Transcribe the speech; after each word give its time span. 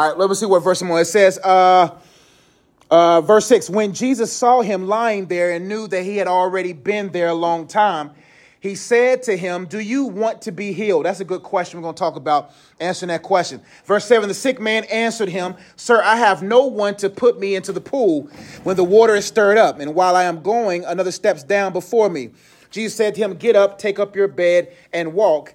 All 0.00 0.08
right, 0.08 0.16
let 0.16 0.30
me 0.30 0.34
see 0.34 0.46
what 0.46 0.60
verse 0.60 0.80
I'm. 0.80 0.90
It 0.92 1.04
says, 1.04 1.38
uh, 1.44 1.94
uh, 2.90 3.20
verse 3.20 3.44
6 3.44 3.68
When 3.68 3.92
Jesus 3.92 4.32
saw 4.32 4.62
him 4.62 4.88
lying 4.88 5.26
there 5.26 5.50
and 5.50 5.68
knew 5.68 5.86
that 5.88 6.04
he 6.04 6.16
had 6.16 6.26
already 6.26 6.72
been 6.72 7.12
there 7.12 7.28
a 7.28 7.34
long 7.34 7.66
time, 7.66 8.12
he 8.60 8.76
said 8.76 9.22
to 9.24 9.36
him, 9.36 9.66
Do 9.66 9.78
you 9.78 10.04
want 10.04 10.40
to 10.40 10.52
be 10.52 10.72
healed? 10.72 11.04
That's 11.04 11.20
a 11.20 11.24
good 11.26 11.42
question. 11.42 11.78
We're 11.78 11.82
going 11.82 11.96
to 11.96 11.98
talk 11.98 12.16
about 12.16 12.52
answering 12.80 13.08
that 13.08 13.22
question. 13.22 13.60
Verse 13.84 14.06
7 14.06 14.26
The 14.26 14.34
sick 14.34 14.58
man 14.58 14.84
answered 14.84 15.28
him, 15.28 15.54
Sir, 15.76 16.02
I 16.02 16.16
have 16.16 16.42
no 16.42 16.64
one 16.64 16.96
to 16.96 17.10
put 17.10 17.38
me 17.38 17.54
into 17.54 17.70
the 17.70 17.82
pool 17.82 18.22
when 18.62 18.76
the 18.76 18.84
water 18.84 19.14
is 19.14 19.26
stirred 19.26 19.58
up, 19.58 19.80
and 19.80 19.94
while 19.94 20.16
I 20.16 20.22
am 20.22 20.40
going, 20.40 20.82
another 20.86 21.12
steps 21.12 21.42
down 21.42 21.74
before 21.74 22.08
me. 22.08 22.30
Jesus 22.70 22.96
said 22.96 23.16
to 23.16 23.20
him, 23.20 23.34
Get 23.34 23.54
up, 23.54 23.78
take 23.78 23.98
up 23.98 24.16
your 24.16 24.28
bed, 24.28 24.74
and 24.94 25.12
walk. 25.12 25.54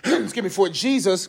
Excuse 0.04 0.42
me, 0.42 0.48
for 0.48 0.68
Jesus 0.68 1.28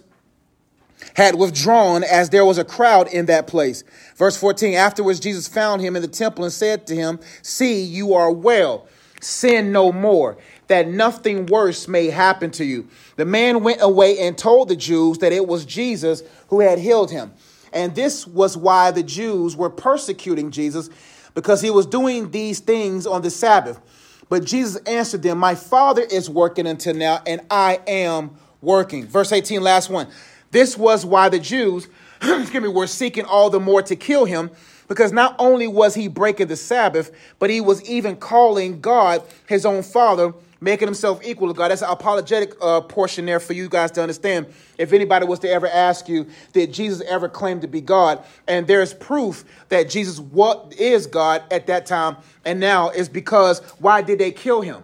had 1.15 1.35
withdrawn 1.35 2.03
as 2.03 2.29
there 2.29 2.45
was 2.45 2.57
a 2.57 2.63
crowd 2.63 3.07
in 3.07 3.25
that 3.25 3.47
place. 3.47 3.83
Verse 4.15 4.37
14 4.37 4.75
Afterwards, 4.75 5.19
Jesus 5.19 5.47
found 5.47 5.81
him 5.81 5.95
in 5.95 6.01
the 6.01 6.07
temple 6.07 6.43
and 6.43 6.53
said 6.53 6.87
to 6.87 6.95
him, 6.95 7.19
See, 7.41 7.81
you 7.81 8.13
are 8.13 8.31
well. 8.31 8.87
Sin 9.19 9.71
no 9.71 9.91
more, 9.91 10.37
that 10.67 10.87
nothing 10.87 11.45
worse 11.45 11.87
may 11.87 12.07
happen 12.07 12.49
to 12.51 12.65
you. 12.65 12.87
The 13.17 13.25
man 13.25 13.63
went 13.63 13.81
away 13.81 14.17
and 14.17 14.35
told 14.35 14.67
the 14.67 14.75
Jews 14.75 15.19
that 15.19 15.31
it 15.31 15.47
was 15.47 15.63
Jesus 15.63 16.23
who 16.47 16.59
had 16.59 16.79
healed 16.79 17.11
him. 17.11 17.31
And 17.71 17.93
this 17.93 18.25
was 18.25 18.57
why 18.57 18.89
the 18.89 19.03
Jews 19.03 19.55
were 19.55 19.69
persecuting 19.69 20.49
Jesus, 20.49 20.89
because 21.35 21.61
he 21.61 21.69
was 21.69 21.85
doing 21.85 22.31
these 22.31 22.59
things 22.59 23.05
on 23.05 23.21
the 23.21 23.29
Sabbath. 23.29 23.79
But 24.27 24.45
Jesus 24.45 24.81
answered 24.83 25.21
them, 25.21 25.37
My 25.37 25.55
Father 25.55 26.01
is 26.01 26.29
working 26.29 26.65
until 26.65 26.95
now, 26.95 27.21
and 27.27 27.41
I 27.51 27.79
am 27.85 28.31
working. 28.61 29.05
Verse 29.05 29.31
18, 29.31 29.61
last 29.61 29.89
one. 29.89 30.07
This 30.51 30.77
was 30.77 31.05
why 31.05 31.29
the 31.29 31.39
Jews, 31.39 31.87
excuse 32.21 32.61
me, 32.61 32.69
were 32.69 32.87
seeking 32.87 33.25
all 33.25 33.49
the 33.49 33.59
more 33.59 33.81
to 33.81 33.95
kill 33.95 34.25
him, 34.25 34.51
because 34.87 35.13
not 35.13 35.35
only 35.39 35.67
was 35.67 35.95
he 35.95 36.09
breaking 36.09 36.47
the 36.47 36.57
Sabbath, 36.57 37.11
but 37.39 37.49
he 37.49 37.61
was 37.61 37.81
even 37.89 38.17
calling 38.17 38.81
God 38.81 39.23
his 39.47 39.65
own 39.65 39.83
father, 39.83 40.33
making 40.59 40.87
himself 40.87 41.21
equal 41.23 41.47
to 41.47 41.53
God. 41.53 41.69
That's 41.71 41.81
an 41.81 41.89
apologetic 41.89 42.53
uh, 42.61 42.81
portion 42.81 43.25
there 43.25 43.39
for 43.39 43.53
you 43.53 43.69
guys 43.69 43.91
to 43.91 44.01
understand. 44.01 44.47
If 44.77 44.91
anybody 44.91 45.25
was 45.25 45.39
to 45.39 45.49
ever 45.49 45.67
ask 45.67 46.09
you, 46.09 46.27
did 46.51 46.73
Jesus 46.73 47.01
ever 47.07 47.29
claim 47.29 47.61
to 47.61 47.67
be 47.67 47.79
God? 47.79 48.23
And 48.47 48.67
there's 48.67 48.93
proof 48.93 49.45
that 49.69 49.89
Jesus 49.89 50.19
what 50.19 50.75
is 50.77 51.07
God 51.07 51.41
at 51.49 51.67
that 51.67 51.85
time, 51.85 52.17
and 52.43 52.59
now 52.59 52.89
is 52.89 53.07
because 53.07 53.59
why 53.79 54.01
did 54.01 54.19
they 54.19 54.31
kill 54.31 54.59
him? 54.59 54.83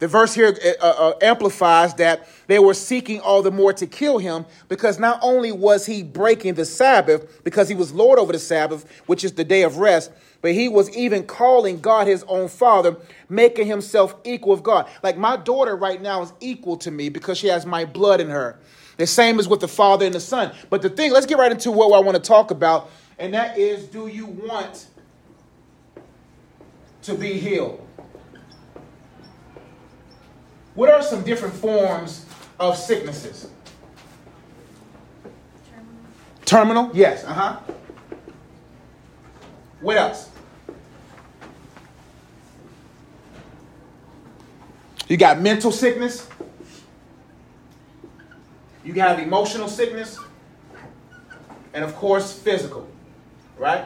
The 0.00 0.08
verse 0.08 0.34
here 0.34 0.56
uh, 0.80 0.86
uh, 0.86 1.12
amplifies 1.22 1.94
that 1.94 2.28
they 2.48 2.58
were 2.58 2.74
seeking 2.74 3.20
all 3.20 3.42
the 3.42 3.52
more 3.52 3.72
to 3.74 3.86
kill 3.86 4.18
him 4.18 4.44
because 4.68 4.98
not 4.98 5.20
only 5.22 5.52
was 5.52 5.86
he 5.86 6.02
breaking 6.02 6.54
the 6.54 6.64
Sabbath, 6.64 7.42
because 7.44 7.68
he 7.68 7.74
was 7.74 7.92
Lord 7.92 8.18
over 8.18 8.32
the 8.32 8.38
Sabbath, 8.38 8.90
which 9.06 9.22
is 9.22 9.32
the 9.32 9.44
day 9.44 9.62
of 9.62 9.78
rest, 9.78 10.10
but 10.42 10.52
he 10.52 10.68
was 10.68 10.94
even 10.96 11.22
calling 11.22 11.80
God 11.80 12.06
his 12.06 12.24
own 12.24 12.48
father, 12.48 12.96
making 13.28 13.66
himself 13.66 14.16
equal 14.24 14.56
with 14.56 14.64
God. 14.64 14.88
Like 15.02 15.16
my 15.16 15.36
daughter 15.36 15.76
right 15.76 16.02
now 16.02 16.22
is 16.22 16.32
equal 16.40 16.76
to 16.78 16.90
me 16.90 17.08
because 17.08 17.38
she 17.38 17.46
has 17.46 17.64
my 17.64 17.84
blood 17.84 18.20
in 18.20 18.28
her. 18.28 18.58
The 18.96 19.06
same 19.06 19.38
as 19.38 19.48
with 19.48 19.60
the 19.60 19.68
father 19.68 20.04
and 20.04 20.14
the 20.14 20.20
son. 20.20 20.52
But 20.70 20.82
the 20.82 20.90
thing, 20.90 21.12
let's 21.12 21.26
get 21.26 21.38
right 21.38 21.50
into 21.50 21.70
what 21.70 21.94
I 21.96 22.00
want 22.00 22.16
to 22.16 22.22
talk 22.22 22.50
about, 22.50 22.90
and 23.18 23.32
that 23.32 23.56
is 23.56 23.84
do 23.84 24.08
you 24.08 24.26
want 24.26 24.86
to 27.02 27.14
be 27.14 27.34
healed? 27.34 27.83
What 30.74 30.90
are 30.90 31.02
some 31.02 31.22
different 31.22 31.54
forms 31.54 32.26
of 32.58 32.76
sicknesses? 32.76 33.48
Terminal? 36.44 36.86
Terminal? 36.86 36.90
Yes. 36.92 37.24
Uh 37.24 37.32
huh. 37.32 37.60
What 39.80 39.96
else? 39.96 40.30
You 45.08 45.16
got 45.16 45.40
mental 45.40 45.70
sickness. 45.70 46.26
You 48.84 48.94
have 48.94 49.18
emotional 49.18 49.68
sickness. 49.68 50.18
And 51.72 51.84
of 51.84 51.94
course, 51.94 52.32
physical. 52.32 52.88
Right? 53.58 53.84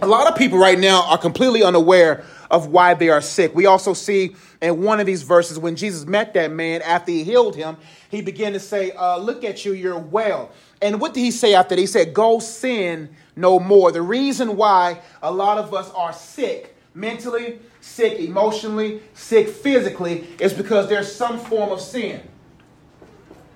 A 0.00 0.06
lot 0.06 0.26
of 0.26 0.36
people 0.36 0.58
right 0.58 0.78
now 0.78 1.08
are 1.08 1.18
completely 1.18 1.62
unaware 1.62 2.24
of 2.52 2.66
why 2.66 2.92
they 2.92 3.08
are 3.08 3.22
sick. 3.22 3.54
We 3.54 3.64
also 3.64 3.94
see 3.94 4.36
in 4.60 4.82
one 4.82 5.00
of 5.00 5.06
these 5.06 5.22
verses 5.22 5.58
when 5.58 5.74
Jesus 5.74 6.06
met 6.06 6.34
that 6.34 6.52
man 6.52 6.82
after 6.82 7.10
he 7.10 7.24
healed 7.24 7.56
him, 7.56 7.78
he 8.10 8.20
began 8.20 8.52
to 8.52 8.60
say, 8.60 8.92
uh, 8.92 9.16
Look 9.16 9.42
at 9.42 9.64
you, 9.64 9.72
you're 9.72 9.98
well. 9.98 10.52
And 10.82 11.00
what 11.00 11.14
did 11.14 11.20
he 11.20 11.30
say 11.30 11.54
after 11.54 11.74
that? 11.74 11.80
He 11.80 11.86
said, 11.86 12.12
Go 12.12 12.38
sin 12.38 13.08
no 13.34 13.58
more. 13.58 13.90
The 13.90 14.02
reason 14.02 14.56
why 14.56 15.00
a 15.22 15.32
lot 15.32 15.56
of 15.56 15.72
us 15.72 15.90
are 15.92 16.12
sick 16.12 16.76
mentally, 16.94 17.58
sick 17.80 18.20
emotionally, 18.20 19.00
sick 19.14 19.48
physically 19.48 20.28
is 20.38 20.52
because 20.52 20.90
there's 20.90 21.10
some 21.10 21.38
form 21.38 21.72
of 21.72 21.80
sin. 21.80 22.20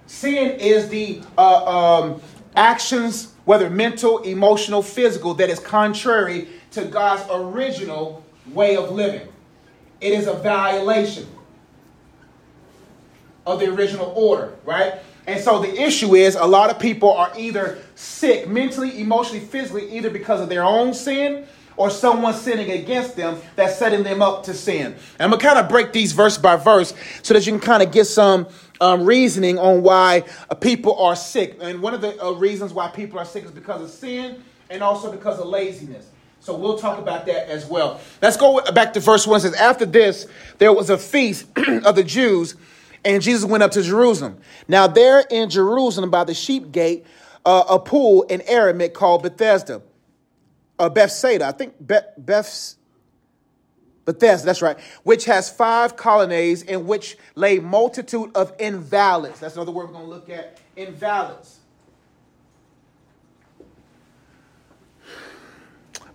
Sin 0.07 0.59
is 0.59 0.89
the 0.89 1.21
uh, 1.37 2.01
um, 2.01 2.23
actions, 2.55 3.35
whether 3.45 3.69
mental, 3.69 4.21
emotional, 4.21 4.81
physical, 4.81 5.35
that 5.35 5.51
is 5.51 5.59
contrary 5.59 6.49
to 6.71 6.87
God's 6.87 7.25
original 7.31 8.25
way 8.53 8.77
of 8.77 8.91
living. 8.91 9.29
It 10.01 10.13
is 10.13 10.27
a 10.27 10.35
violation 10.35 11.27
of 13.47 13.61
the 13.61 13.73
original 13.73 14.13
order, 14.17 14.55
right? 14.65 14.95
And 15.27 15.41
so 15.43 15.61
the 15.61 15.83
issue 15.83 16.15
is 16.15 16.37
a 16.37 16.45
lot 16.45 16.71
of 16.71 16.79
people 16.79 17.13
are 17.13 17.33
either 17.37 17.79
sick 17.95 18.49
mentally, 18.49 19.01
emotionally, 19.01 19.41
physically, 19.41 19.97
either 19.97 20.11
because 20.11 20.41
of 20.41 20.49
their 20.49 20.65
own 20.65 20.95
sin 20.95 21.47
or 21.77 21.91
someone 21.91 22.33
sinning 22.33 22.71
against 22.71 23.17
them 23.17 23.39
that's 23.55 23.77
setting 23.77 24.03
them 24.03 24.23
up 24.23 24.45
to 24.45 24.55
sin. 24.55 24.87
And 24.87 24.97
I'm 25.21 25.31
gonna 25.31 25.43
kind 25.43 25.59
of 25.59 25.69
break 25.69 25.93
these 25.93 26.13
verse 26.13 26.39
by 26.39 26.57
verse 26.57 26.95
so 27.23 27.35
that 27.35 27.47
you 27.47 27.53
can 27.53 27.61
kind 27.61 27.83
of 27.83 27.93
get 27.93 28.07
some 28.07 28.47
um, 28.81 29.05
reasoning 29.05 29.59
on 29.59 29.83
why 29.83 30.25
uh, 30.49 30.55
people 30.55 30.99
are 31.01 31.17
sick. 31.17 31.59
And 31.61 31.83
one 31.83 31.95
of 31.95 32.01
the 32.01 32.23
uh, 32.23 32.33
reasons 32.33 32.73
why 32.73 32.89
people 32.89 33.19
are 33.19 33.25
sick 33.25 33.45
is 33.45 33.51
because 33.51 33.83
of 33.83 33.91
sin 33.91 34.43
and 34.71 34.83
also 34.83 35.11
because 35.11 35.39
of 35.39 35.47
laziness. 35.47 36.07
So 36.47 36.55
we'll 36.55 36.79
talk 36.79 37.01
about 37.01 37.27
that 37.27 37.49
as 37.49 37.67
well. 37.67 38.01
Let's 38.23 38.37
go 38.37 38.61
back 38.71 38.93
to 38.93 39.01
verse 39.01 39.27
1. 39.27 39.39
It 39.39 39.41
says, 39.41 39.55
After 39.55 39.85
this, 39.85 40.29
there 40.59 40.73
was 40.73 40.91
a 40.91 40.97
feast 40.97 41.45
of 41.85 41.97
the 41.97 42.05
Jews, 42.05 42.55
and 43.05 43.21
Jesus 43.21 43.45
went 43.45 43.65
up 43.65 43.73
to 43.73 43.83
Jerusalem. 43.83 44.39
Now, 44.69 44.87
there 44.87 45.25
in 45.29 45.51
Jerusalem, 45.51 46.09
by 46.09 46.23
the 46.23 46.35
sheep 46.35 46.71
gate, 46.71 47.05
uh, 47.45 47.65
a 47.69 47.81
pool 47.81 48.23
in 48.23 48.43
Aramaic 48.43 48.95
called 48.95 49.25
Bethesda, 49.25 49.83
uh, 50.79 50.89
Bethsaida, 50.89 51.47
I 51.47 51.51
think 51.51 51.75
Beth, 51.81 52.15
Beth's, 52.17 52.77
Bethesda, 54.05 54.47
that's 54.47 54.63
right, 54.63 54.79
which 55.03 55.25
has 55.25 55.51
five 55.51 55.97
colonnades 55.97 56.63
in 56.63 56.87
which 56.87 57.19
lay 57.35 57.59
multitude 57.59 58.31
of 58.37 58.53
invalids. 58.61 59.41
That's 59.41 59.57
another 59.57 59.73
word 59.73 59.87
we're 59.87 59.95
going 59.95 60.05
to 60.05 60.11
look 60.11 60.31
at. 60.31 60.61
Invalids. 60.77 61.56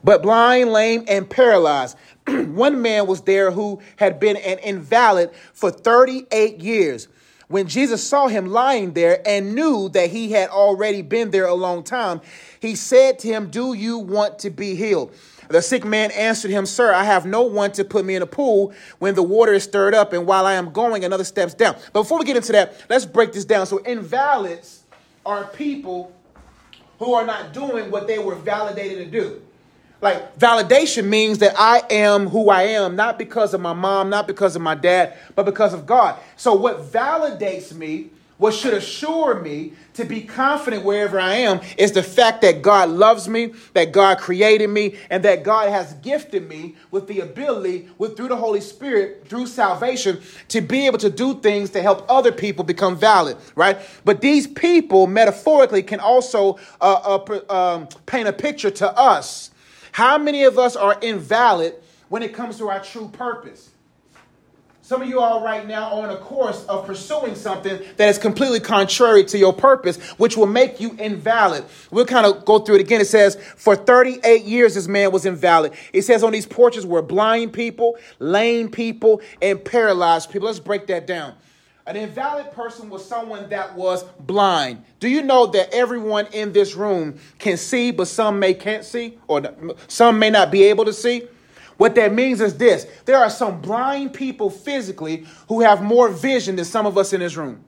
But 0.04 0.22
blind, 0.22 0.72
lame, 0.72 1.06
and 1.08 1.30
paralyzed. 1.30 1.98
One 2.28 2.82
man 2.82 3.08
was 3.08 3.22
there 3.22 3.52
who 3.52 3.82
had 3.98 4.20
been 4.20 4.38
an 4.38 4.60
invalid 4.60 5.32
for 5.54 5.72
38 5.72 6.60
years. 6.60 7.08
When 7.48 7.68
Jesus 7.68 8.02
saw 8.02 8.28
him 8.28 8.46
lying 8.46 8.94
there 8.94 9.22
and 9.28 9.54
knew 9.54 9.90
that 9.90 10.10
he 10.10 10.32
had 10.32 10.50
already 10.50 11.02
been 11.02 11.32
there 11.32 11.46
a 11.46 11.54
long 11.54 11.84
time, 11.84 12.22
he 12.62 12.76
said 12.76 13.20
to 13.20 13.28
him, 13.28 13.50
Do 13.50 13.74
you 13.74 13.98
want 13.98 14.40
to 14.40 14.50
be 14.50 14.76
healed? 14.76 15.14
The 15.50 15.62
sick 15.62 15.84
man 15.84 16.12
answered 16.12 16.50
him, 16.50 16.66
Sir, 16.66 16.94
I 16.94 17.04
have 17.04 17.26
no 17.26 17.42
one 17.42 17.74
to 17.74 17.84
put 17.84 18.06
me 18.06 18.16
in 18.16 18.22
a 18.22 18.28
pool 18.28 18.74
when 19.00 19.16
the 19.16 19.24
water 19.24 19.54
is 19.54 19.64
stirred 19.64 19.94
up, 19.94 20.14
and 20.14 20.26
while 20.26 20.46
I 20.46 20.54
am 20.54 20.72
going, 20.72 21.04
another 21.04 21.26
steps 21.26 21.54
down. 21.54 21.76
But 21.92 22.04
before 22.04 22.20
we 22.20 22.26
get 22.26 22.38
into 22.38 22.54
that, 22.54 22.86
let's 22.90 23.06
break 23.06 23.34
this 23.34 23.44
down. 23.44 23.66
So, 23.66 23.84
invalids 23.84 24.84
are 25.26 25.44
people 25.48 26.14
who 27.00 27.14
are 27.14 27.26
not 27.26 27.52
doing 27.54 27.92
what 27.92 28.08
they 28.08 28.18
were 28.18 28.36
validated 28.36 29.00
to 29.00 29.06
do. 29.12 29.42
Like 30.02 30.38
validation 30.40 31.06
means 31.06 31.38
that 31.40 31.54
I 31.58 31.84
am 31.92 32.28
who 32.28 32.50
I 32.50 32.64
am, 32.64 32.96
not 32.96 33.20
because 33.20 33.54
of 33.54 33.62
my 33.62 33.74
mom, 33.74 34.10
not 34.10 34.26
because 34.28 34.56
of 34.56 34.62
my 34.62 34.76
dad, 34.76 35.16
but 35.36 35.46
because 35.46 35.74
of 35.74 35.86
God. 35.86 36.20
So 36.38 36.56
what 36.56 36.92
validates 36.92 37.72
me, 37.74 38.10
what 38.40 38.56
should 38.56 38.74
assure 38.74 39.40
me 39.40 39.74
to 39.94 40.04
be 40.04 40.22
confident 40.22 40.84
wherever 40.84 41.20
I 41.20 41.36
am 41.36 41.62
is 41.78 41.92
the 41.92 42.02
fact 42.02 42.42
that 42.42 42.64
God 42.64 42.90
loves 42.90 43.30
me, 43.30 43.54
that 43.74 43.92
God 43.92 44.18
created 44.18 44.72
me, 44.72 44.96
and 45.12 45.24
that 45.24 45.44
God 45.44 45.70
has 45.70 45.94
gifted 45.96 46.50
me 46.50 46.76
with 46.90 47.08
the 47.08 47.20
ability, 47.20 47.88
with 48.00 48.18
through 48.18 48.30
the 48.30 48.36
Holy 48.36 48.62
Spirit, 48.62 49.28
through 49.28 49.46
salvation, 49.46 50.20
to 50.48 50.62
be 50.62 50.88
able 50.88 50.98
to 50.98 51.12
do 51.12 51.40
things 51.42 51.70
to 51.72 51.82
help 51.84 52.04
other 52.10 52.32
people 52.32 52.64
become 52.64 52.96
valid, 52.98 53.38
right? 53.56 53.78
But 54.04 54.22
these 54.22 54.48
people, 54.48 55.06
metaphorically, 55.06 55.84
can 55.84 56.00
also 56.00 56.58
uh, 56.80 57.20
uh, 57.30 57.54
um, 57.54 57.88
paint 58.08 58.28
a 58.28 58.34
picture 58.34 58.72
to 58.72 58.92
us. 58.98 59.52
How 59.92 60.18
many 60.18 60.44
of 60.44 60.58
us 60.58 60.76
are 60.76 60.98
invalid 61.02 61.76
when 62.10 62.24
it 62.24 62.34
comes 62.34 62.58
to 62.58 62.70
our 62.70 62.82
true 62.82 63.10
purpose? 63.10 63.72
Some 64.92 65.04
of 65.04 65.08
you 65.08 65.22
all 65.22 65.42
right 65.42 65.66
now 65.66 65.84
are 65.84 66.04
on 66.04 66.10
a 66.10 66.18
course 66.18 66.66
of 66.66 66.86
pursuing 66.86 67.36
something 67.36 67.80
that 67.96 68.10
is 68.10 68.18
completely 68.18 68.60
contrary 68.60 69.24
to 69.24 69.38
your 69.38 69.54
purpose, 69.54 69.98
which 70.18 70.36
will 70.36 70.48
make 70.48 70.82
you 70.82 70.98
invalid. 71.00 71.64
We'll 71.92 72.06
kind 72.06 72.26
of 72.26 72.44
go 72.44 72.60
through 72.60 72.76
it 72.76 72.82
again. 72.82 73.00
It 73.00 73.08
says, 73.08 73.38
For 73.56 73.76
38 73.76 74.44
years, 74.44 74.76
this 74.76 74.90
man 74.90 75.12
was 75.12 75.26
invalid. 75.26 75.74
It 75.94 76.02
says 76.02 76.24
on 76.24 76.34
these 76.34 76.46
porches 76.46 76.86
were 76.86 77.02
blind 77.02 77.54
people, 77.54 77.98
lame 78.20 78.70
people, 78.70 79.22
and 79.42 79.64
paralyzed 79.64 80.30
people. 80.30 80.48
Let's 80.48 80.60
break 80.60 80.88
that 80.88 81.08
down. 81.08 81.36
An 81.92 81.98
invalid 81.98 82.54
person 82.54 82.90
was 82.90 83.06
someone 83.06 83.50
that 83.50 83.76
was 83.76 84.04
blind. 84.22 84.86
Do 85.02 85.10
you 85.10 85.22
know 85.22 85.48
that 85.48 85.74
everyone 85.74 86.26
in 86.28 86.54
this 86.54 86.74
room 86.74 87.20
can 87.38 87.58
see, 87.58 87.92
but 87.92 88.08
some 88.08 88.40
may 88.40 88.54
can't 88.54 88.86
see, 88.86 89.18
or 89.28 89.42
some 89.90 90.18
may 90.18 90.30
not 90.30 90.52
be 90.52 90.64
able 90.64 90.86
to 90.86 90.94
see? 90.94 91.28
What 91.76 91.96
that 91.96 92.14
means 92.14 92.40
is 92.40 92.56
this 92.58 92.88
there 93.04 93.18
are 93.18 93.30
some 93.30 93.60
blind 93.60 94.14
people 94.14 94.50
physically 94.50 95.26
who 95.50 95.60
have 95.60 95.84
more 95.84 96.08
vision 96.08 96.56
than 96.56 96.64
some 96.64 96.86
of 96.86 96.98
us 96.98 97.12
in 97.12 97.20
this 97.20 97.36
room. 97.36 97.62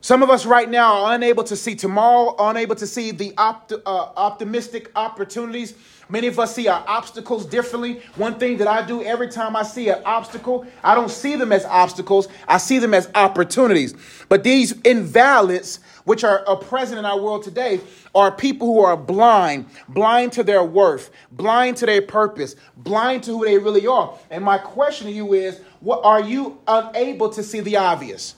Some 0.00 0.22
of 0.22 0.30
us 0.30 0.46
right 0.46 0.70
now 0.70 1.02
are 1.04 1.14
unable 1.16 1.44
to 1.44 1.54
see 1.54 1.74
tomorrow, 1.74 2.34
unable 2.38 2.76
to 2.76 2.86
see 2.86 3.10
the 3.10 3.34
opt- 3.36 3.74
uh, 3.74 3.78
optimistic 4.16 4.90
opportunities. 4.96 5.74
Many 6.08 6.26
of 6.26 6.38
us 6.38 6.54
see 6.54 6.68
our 6.68 6.82
obstacles 6.86 7.44
differently. 7.44 8.00
One 8.16 8.38
thing 8.38 8.56
that 8.58 8.68
I 8.68 8.86
do 8.86 9.02
every 9.02 9.28
time 9.28 9.54
I 9.54 9.62
see 9.62 9.88
an 9.90 10.02
obstacle, 10.04 10.66
I 10.82 10.94
don't 10.94 11.10
see 11.10 11.36
them 11.36 11.52
as 11.52 11.64
obstacles, 11.66 12.28
I 12.46 12.58
see 12.58 12.78
them 12.78 12.94
as 12.94 13.10
opportunities. 13.14 13.94
But 14.28 14.42
these 14.42 14.72
invalids 14.82 15.80
which 16.04 16.24
are, 16.24 16.42
present 16.56 16.98
in 16.98 17.04
our 17.04 17.20
world 17.20 17.42
today 17.42 17.80
are 18.14 18.32
people 18.32 18.66
who 18.66 18.80
are 18.80 18.96
blind, 18.96 19.66
blind 19.90 20.32
to 20.32 20.42
their 20.42 20.64
worth, 20.64 21.10
blind 21.32 21.76
to 21.76 21.86
their 21.86 22.00
purpose, 22.00 22.56
blind 22.78 23.22
to 23.24 23.32
who 23.36 23.44
they 23.44 23.58
really 23.58 23.86
are. 23.86 24.18
And 24.30 24.42
my 24.42 24.56
question 24.56 25.06
to 25.06 25.12
you 25.12 25.34
is, 25.34 25.60
what 25.80 26.02
are 26.04 26.20
you 26.20 26.58
unable 26.66 27.28
to 27.28 27.42
see 27.42 27.60
the 27.60 27.76
obvious? 27.76 28.34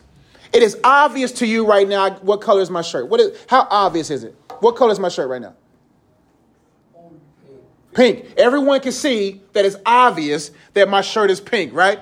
It 0.52 0.64
is 0.64 0.76
obvious 0.82 1.30
to 1.32 1.46
you 1.46 1.64
right 1.64 1.86
now 1.86 2.10
what 2.16 2.40
color 2.40 2.60
is 2.60 2.70
my 2.70 2.82
shirt. 2.82 3.08
What 3.08 3.20
is 3.20 3.38
how 3.46 3.68
obvious 3.70 4.10
is 4.10 4.24
it? 4.24 4.34
What 4.58 4.74
color 4.74 4.90
is 4.90 4.98
my 4.98 5.08
shirt 5.08 5.30
right 5.30 5.40
now? 5.40 5.54
Pink. 7.94 8.34
Everyone 8.36 8.80
can 8.80 8.92
see 8.92 9.40
that 9.52 9.64
it's 9.64 9.76
obvious 9.84 10.50
that 10.74 10.88
my 10.88 11.00
shirt 11.00 11.30
is 11.30 11.40
pink, 11.40 11.72
right? 11.72 12.00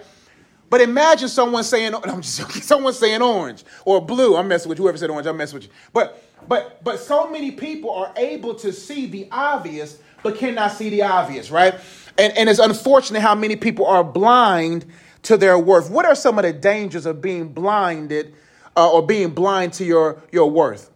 But 0.70 0.82
imagine 0.82 1.28
someone 1.28 1.64
saying, 1.64 1.94
I'm 2.04 2.20
just 2.20 2.62
someone 2.62 2.92
saying 2.92 3.22
orange 3.22 3.64
or 3.84 4.04
blue. 4.04 4.36
I'm 4.36 4.48
messing 4.48 4.68
with. 4.68 4.78
Whoever 4.78 4.98
said 4.98 5.10
orange, 5.10 5.26
I'm 5.26 5.36
messing 5.36 5.56
with 5.56 5.64
you. 5.64 5.72
But 5.92 6.22
but 6.46 6.84
but 6.84 7.00
so 7.00 7.30
many 7.30 7.52
people 7.52 7.90
are 7.90 8.12
able 8.16 8.54
to 8.56 8.72
see 8.72 9.06
the 9.06 9.28
obvious, 9.32 9.98
but 10.22 10.36
cannot 10.36 10.72
see 10.72 10.90
the 10.90 11.02
obvious, 11.02 11.50
right? 11.50 11.74
And 12.18 12.36
and 12.36 12.48
it's 12.48 12.58
unfortunate 12.58 13.20
how 13.20 13.34
many 13.34 13.56
people 13.56 13.86
are 13.86 14.04
blind 14.04 14.84
to 15.22 15.36
their 15.36 15.58
worth. 15.58 15.90
What 15.90 16.06
are 16.06 16.14
some 16.14 16.38
of 16.38 16.44
the 16.44 16.52
dangers 16.52 17.06
of 17.06 17.20
being 17.20 17.48
blinded 17.48 18.34
uh, 18.76 18.90
or 18.90 19.04
being 19.06 19.30
blind 19.30 19.72
to 19.74 19.84
your, 19.84 20.22
your 20.32 20.50
worth 20.50 20.90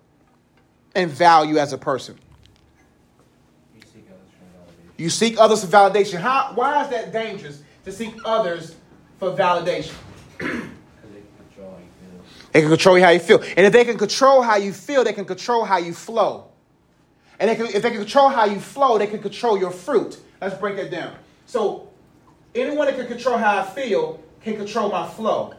and 0.94 1.10
value 1.10 1.58
as 1.58 1.72
a 1.72 1.78
person? 1.78 2.18
You 5.02 5.10
seek 5.10 5.37
others 5.37 5.64
for 5.64 5.70
validation. 5.70 6.20
How, 6.20 6.52
why 6.54 6.84
is 6.84 6.90
that 6.90 7.12
dangerous 7.12 7.60
to 7.84 7.90
seek 7.90 8.14
others 8.25 8.76
for 9.19 9.32
validation. 9.32 9.94
they 10.38 10.46
can 12.60 12.69
control 12.69 13.00
how 13.00 13.10
you 13.10 13.19
feel. 13.19 13.43
And 13.56 13.66
if 13.66 13.72
they 13.72 13.84
can 13.84 13.99
control 13.99 14.43
how 14.43 14.54
you 14.56 14.72
feel, 14.72 15.02
they 15.02 15.12
can 15.12 15.25
control 15.25 15.64
how 15.64 15.78
you 15.78 15.93
flow. 15.93 16.46
And 17.40 17.50
they 17.50 17.56
can, 17.56 17.66
if 17.66 17.82
they 17.82 17.90
can 17.90 17.99
control 17.99 18.28
how 18.28 18.44
you 18.44 18.60
flow, 18.60 18.96
they 18.96 19.08
can 19.08 19.19
control 19.19 19.58
your 19.58 19.72
fruit. 19.72 20.20
Let's 20.40 20.56
break 20.56 20.76
that 20.76 20.93
down. 20.93 21.16
So, 21.46 21.88
anyone 22.55 22.87
that 22.87 22.94
can 22.94 23.08
control 23.08 23.38
how 23.38 23.58
I 23.58 23.64
feel 23.64 24.22
can 24.40 24.55
control 24.55 24.88
my 24.88 25.08
flow. 25.08 25.55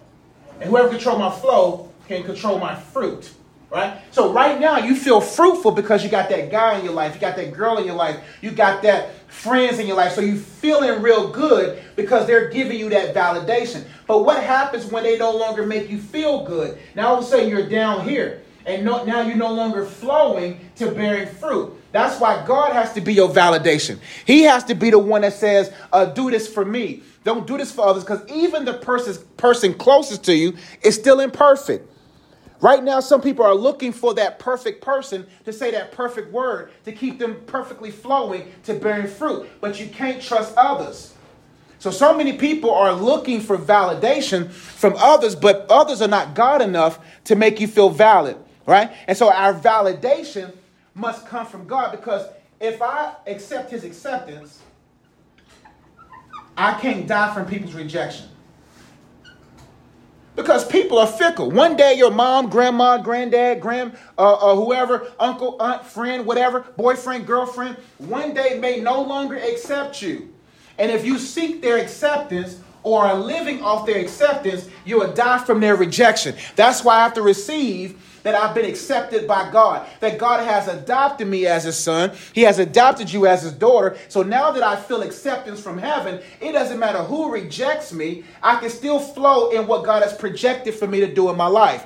And 0.62 0.70
whoever 0.70 0.88
control 0.88 1.20
my 1.20 1.32
flow 1.32 1.92
can 2.08 2.24
control 2.24 2.60
my 2.60 2.76
fruit 2.76 3.30
right? 3.74 4.00
So 4.12 4.32
right 4.32 4.60
now 4.60 4.78
you 4.78 4.96
feel 4.96 5.20
fruitful 5.20 5.72
because 5.72 6.04
you 6.04 6.10
got 6.10 6.30
that 6.30 6.52
guy 6.52 6.78
in 6.78 6.86
your 6.86 6.94
life, 6.94 7.16
you 7.16 7.20
got 7.20 7.36
that 7.36 7.54
girl 7.54 7.80
in 7.80 7.86
your 7.86 7.96
life, 7.96 8.20
you 8.42 8.52
got 8.52 8.84
that 8.84 9.10
friends 9.28 9.80
in 9.80 9.88
your 9.88 9.98
life. 9.98 10.14
So 10.14 10.22
you 10.22 10.38
feeling 10.38 11.02
real 11.02 11.30
good 11.30 11.82
because 11.96 12.28
they're 12.28 12.50
giving 12.50 12.78
you 12.78 12.90
that 12.90 13.16
validation. 13.16 13.84
But 14.06 14.24
what 14.24 14.44
happens 14.44 14.86
when 14.86 15.04
they 15.04 15.18
no 15.18 15.36
longer 15.36 15.66
make 15.66 15.90
you 15.90 15.98
feel 15.98 16.46
good? 16.46 16.78
Now 16.96 17.08
all 17.08 17.18
of 17.18 17.24
a 17.24 17.28
sudden 17.28 17.50
you're 17.50 17.68
down 17.68 18.08
here. 18.08 18.44
And 18.66 18.86
no, 18.86 19.04
now 19.04 19.22
you're 19.22 19.36
no 19.36 19.52
longer 19.52 19.86
flowing 19.86 20.60
to 20.78 20.92
bearing 20.92 21.28
fruit. 21.28 21.74
That's 21.92 22.20
why 22.20 22.46
God 22.46 22.72
has 22.72 22.94
to 22.94 23.02
be 23.02 23.14
your 23.14 23.28
validation. 23.28 24.00
He 24.26 24.44
has 24.44 24.64
to 24.66 24.76
be 24.76 24.90
the 24.90 25.00
one 25.00 25.22
that 25.22 25.34
says, 25.34 25.72
uh, 25.92 26.06
"Do 26.06 26.32
this 26.32 26.48
for 26.48 26.64
me." 26.64 27.04
Don't 27.26 27.46
do 27.46 27.58
this 27.58 27.72
for 27.72 27.86
others, 27.86 28.04
because 28.04 28.22
even 28.30 28.64
the 28.64 28.74
person 28.74 29.16
person 29.36 29.74
closest 29.74 30.24
to 30.26 30.36
you 30.36 30.56
is 30.82 30.96
still 30.96 31.20
imperfect. 31.20 31.90
Right 32.64 32.82
now, 32.82 33.02
some 33.02 33.20
people 33.20 33.44
are 33.44 33.54
looking 33.54 33.92
for 33.92 34.14
that 34.14 34.40
perfect 34.40 34.82
person 34.82 35.28
to 35.44 35.52
say 35.52 35.72
that 35.72 35.92
perfect 35.92 36.32
word 36.32 36.72
to 36.86 36.94
keep 36.94 37.20
them 37.20 37.42
perfectly 37.46 37.92
flowing 37.92 38.54
to 38.64 38.76
bearing 38.76 39.08
fruit, 39.08 39.50
but 39.60 39.82
you 39.82 39.88
can't 39.88 40.22
trust 40.22 40.54
others. 40.56 41.14
So, 41.80 41.92
so 41.92 42.18
many 42.18 42.38
people 42.38 42.74
are 42.74 42.94
looking 42.94 43.42
for 43.42 43.58
validation 43.58 44.50
from 44.50 44.94
others, 44.96 45.36
but 45.36 45.66
others 45.70 46.02
are 46.02 46.08
not 46.08 46.36
God 46.36 46.62
enough 46.62 47.00
to 47.26 47.36
make 47.36 47.60
you 47.60 47.68
feel 47.68 47.90
valid, 47.90 48.38
right? 48.66 48.94
And 49.10 49.18
so, 49.18 49.30
our 49.30 49.54
validation 49.54 50.54
must 50.96 51.28
come 51.28 51.46
from 51.46 51.68
God 51.68 51.92
because 51.92 52.26
if 52.62 52.82
I 52.82 53.14
accept 53.28 53.72
His 53.72 53.84
acceptance, 53.84 54.60
I 56.56 56.80
can't 56.80 57.06
die 57.08 57.34
from 57.34 57.46
people's 57.46 57.74
rejection. 57.74 58.30
Because 60.36 60.66
people 60.66 60.98
are 60.98 61.08
fickle. 61.08 61.52
One 61.52 61.76
day, 61.76 61.94
your 61.94 62.10
mom, 62.10 62.50
grandma, 62.50 62.98
granddad, 62.98 63.62
grand, 63.62 63.96
uh, 64.18 64.34
uh, 64.34 64.56
whoever, 64.56 65.12
uncle, 65.20 65.58
aunt, 65.62 65.86
friend, 65.86 66.26
whatever, 66.26 66.62
boyfriend, 66.76 67.28
girlfriend, 67.28 67.78
one 68.00 68.34
day 68.34 68.58
may 68.60 68.80
no 68.80 69.02
longer 69.02 69.38
accept 69.38 70.02
you. 70.02 70.34
And 70.80 70.92
if 70.92 71.06
you 71.06 71.20
seek 71.20 71.62
their 71.62 71.78
acceptance 71.78 72.60
or 72.82 73.06
are 73.06 73.16
living 73.16 73.62
off 73.62 73.86
their 73.86 74.00
acceptance, 74.00 74.68
you 74.86 75.00
will 75.00 75.14
die 75.14 75.38
from 75.38 75.60
their 75.60 75.76
rejection. 75.76 76.36
That's 76.56 76.84
why 76.84 76.96
I 76.96 77.04
have 77.04 77.14
to 77.14 77.22
receive 77.22 78.00
that 78.24 78.36
I've 78.36 78.56
been 78.56 78.66
accepted 78.66 79.28
by 79.28 79.52
God, 79.52 79.88
that 80.00 80.18
God 80.18 80.44
has 80.46 80.68
adopted 80.68 81.28
me 81.28 81.46
as 81.46 81.66
his 81.66 81.78
son. 81.78 82.12
He 82.34 82.42
has 82.42 82.60
adopted 82.60 83.12
you 83.12 83.28
as 83.28 83.44
his 83.44 83.54
daughter. 83.54 83.98
So 84.08 84.24
now 84.24 84.52
that 84.52 84.64
I 84.64 84.76
feel 84.76 85.02
acceptance 85.02 85.62
from 85.62 85.78
heaven, 85.78 86.22
it 86.42 86.54
doesn't 86.54 86.80
matter 86.80 87.00
who 87.00 87.32
rejects 87.32 87.94
me, 87.94 88.24
I 88.42 88.60
can 88.60 88.70
still 88.70 89.00
flow 89.00 89.52
in 89.52 89.68
what 89.68 89.86
God 89.86 90.04
has 90.04 90.14
projected 90.14 90.74
for 90.74 90.88
me 90.88 91.00
to 91.02 91.14
do 91.14 91.30
in 91.30 91.38
my 91.38 91.48
life. 91.48 91.86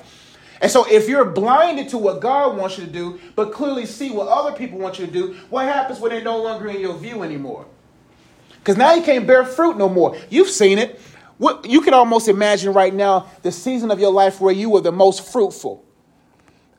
And 0.60 0.72
so, 0.72 0.86
if 0.90 1.08
you're 1.08 1.26
blinded 1.26 1.90
to 1.90 2.00
what 2.00 2.20
God 2.20 2.58
wants 2.58 2.80
you 2.80 2.86
to 2.86 2.92
do, 2.92 3.20
but 3.36 3.52
clearly 3.52 3.86
see 3.86 4.10
what 4.10 4.28
other 4.28 4.58
people 4.58 4.80
want 4.80 4.98
you 4.98 5.06
to 5.06 5.12
do, 5.12 5.36
what 5.52 5.66
happens 5.66 6.00
when 6.00 6.12
they're 6.12 6.24
no 6.24 6.42
longer 6.42 6.68
in 6.68 6.80
your 6.80 6.98
view 6.98 7.22
anymore? 7.22 7.68
Because 8.58 8.76
now 8.76 8.94
you 8.94 9.04
can't 9.04 9.28
bear 9.28 9.46
fruit 9.46 9.78
no 9.78 9.88
more. 9.88 10.18
You've 10.30 10.50
seen 10.50 10.80
it. 10.80 11.00
What, 11.38 11.66
you 11.70 11.82
can 11.82 11.94
almost 11.94 12.28
imagine 12.28 12.74
right 12.74 12.94
now 12.94 13.30
the 13.44 13.52
season 13.52 13.92
of 13.92 14.00
your 14.00 14.12
life 14.12 14.42
where 14.42 14.54
you 14.54 14.72
were 14.72 14.82
the 14.82 14.92
most 14.92 15.32
fruitful. 15.32 15.87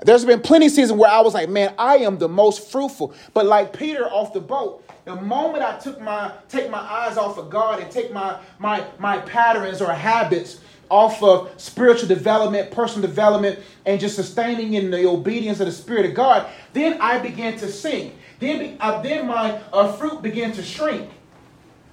There's 0.02 0.24
been 0.24 0.40
plenty 0.40 0.66
of 0.66 0.72
seasons 0.72 0.98
where 0.98 1.10
I 1.10 1.20
was 1.20 1.34
like, 1.34 1.48
man, 1.48 1.74
I 1.76 1.98
am 1.98 2.18
the 2.18 2.28
most 2.28 2.70
fruitful. 2.70 3.14
But 3.34 3.46
like 3.46 3.76
Peter 3.76 4.04
off 4.04 4.32
the 4.32 4.40
boat, 4.40 4.84
the 5.04 5.16
moment 5.16 5.64
I 5.64 5.78
took 5.78 6.00
my 6.00 6.32
take 6.48 6.70
my 6.70 6.78
eyes 6.78 7.16
off 7.16 7.38
of 7.38 7.50
God 7.50 7.80
and 7.80 7.90
take 7.90 8.12
my 8.12 8.38
my 8.58 8.84
my 8.98 9.18
patterns 9.18 9.80
or 9.80 9.92
habits 9.92 10.60
off 10.90 11.22
of 11.22 11.50
spiritual 11.56 12.08
development, 12.08 12.70
personal 12.70 13.06
development, 13.06 13.58
and 13.86 14.00
just 14.00 14.16
sustaining 14.16 14.74
in 14.74 14.90
the 14.90 15.06
obedience 15.06 15.60
of 15.60 15.66
the 15.66 15.72
Spirit 15.72 16.06
of 16.06 16.14
God, 16.14 16.46
then 16.72 17.00
I 17.00 17.18
began 17.18 17.58
to 17.58 17.70
sink. 17.70 18.14
Then, 18.40 18.76
uh, 18.80 19.02
then 19.02 19.26
my 19.26 19.60
uh, 19.72 19.92
fruit 19.92 20.22
began 20.22 20.52
to 20.52 20.62
shrink 20.62 21.10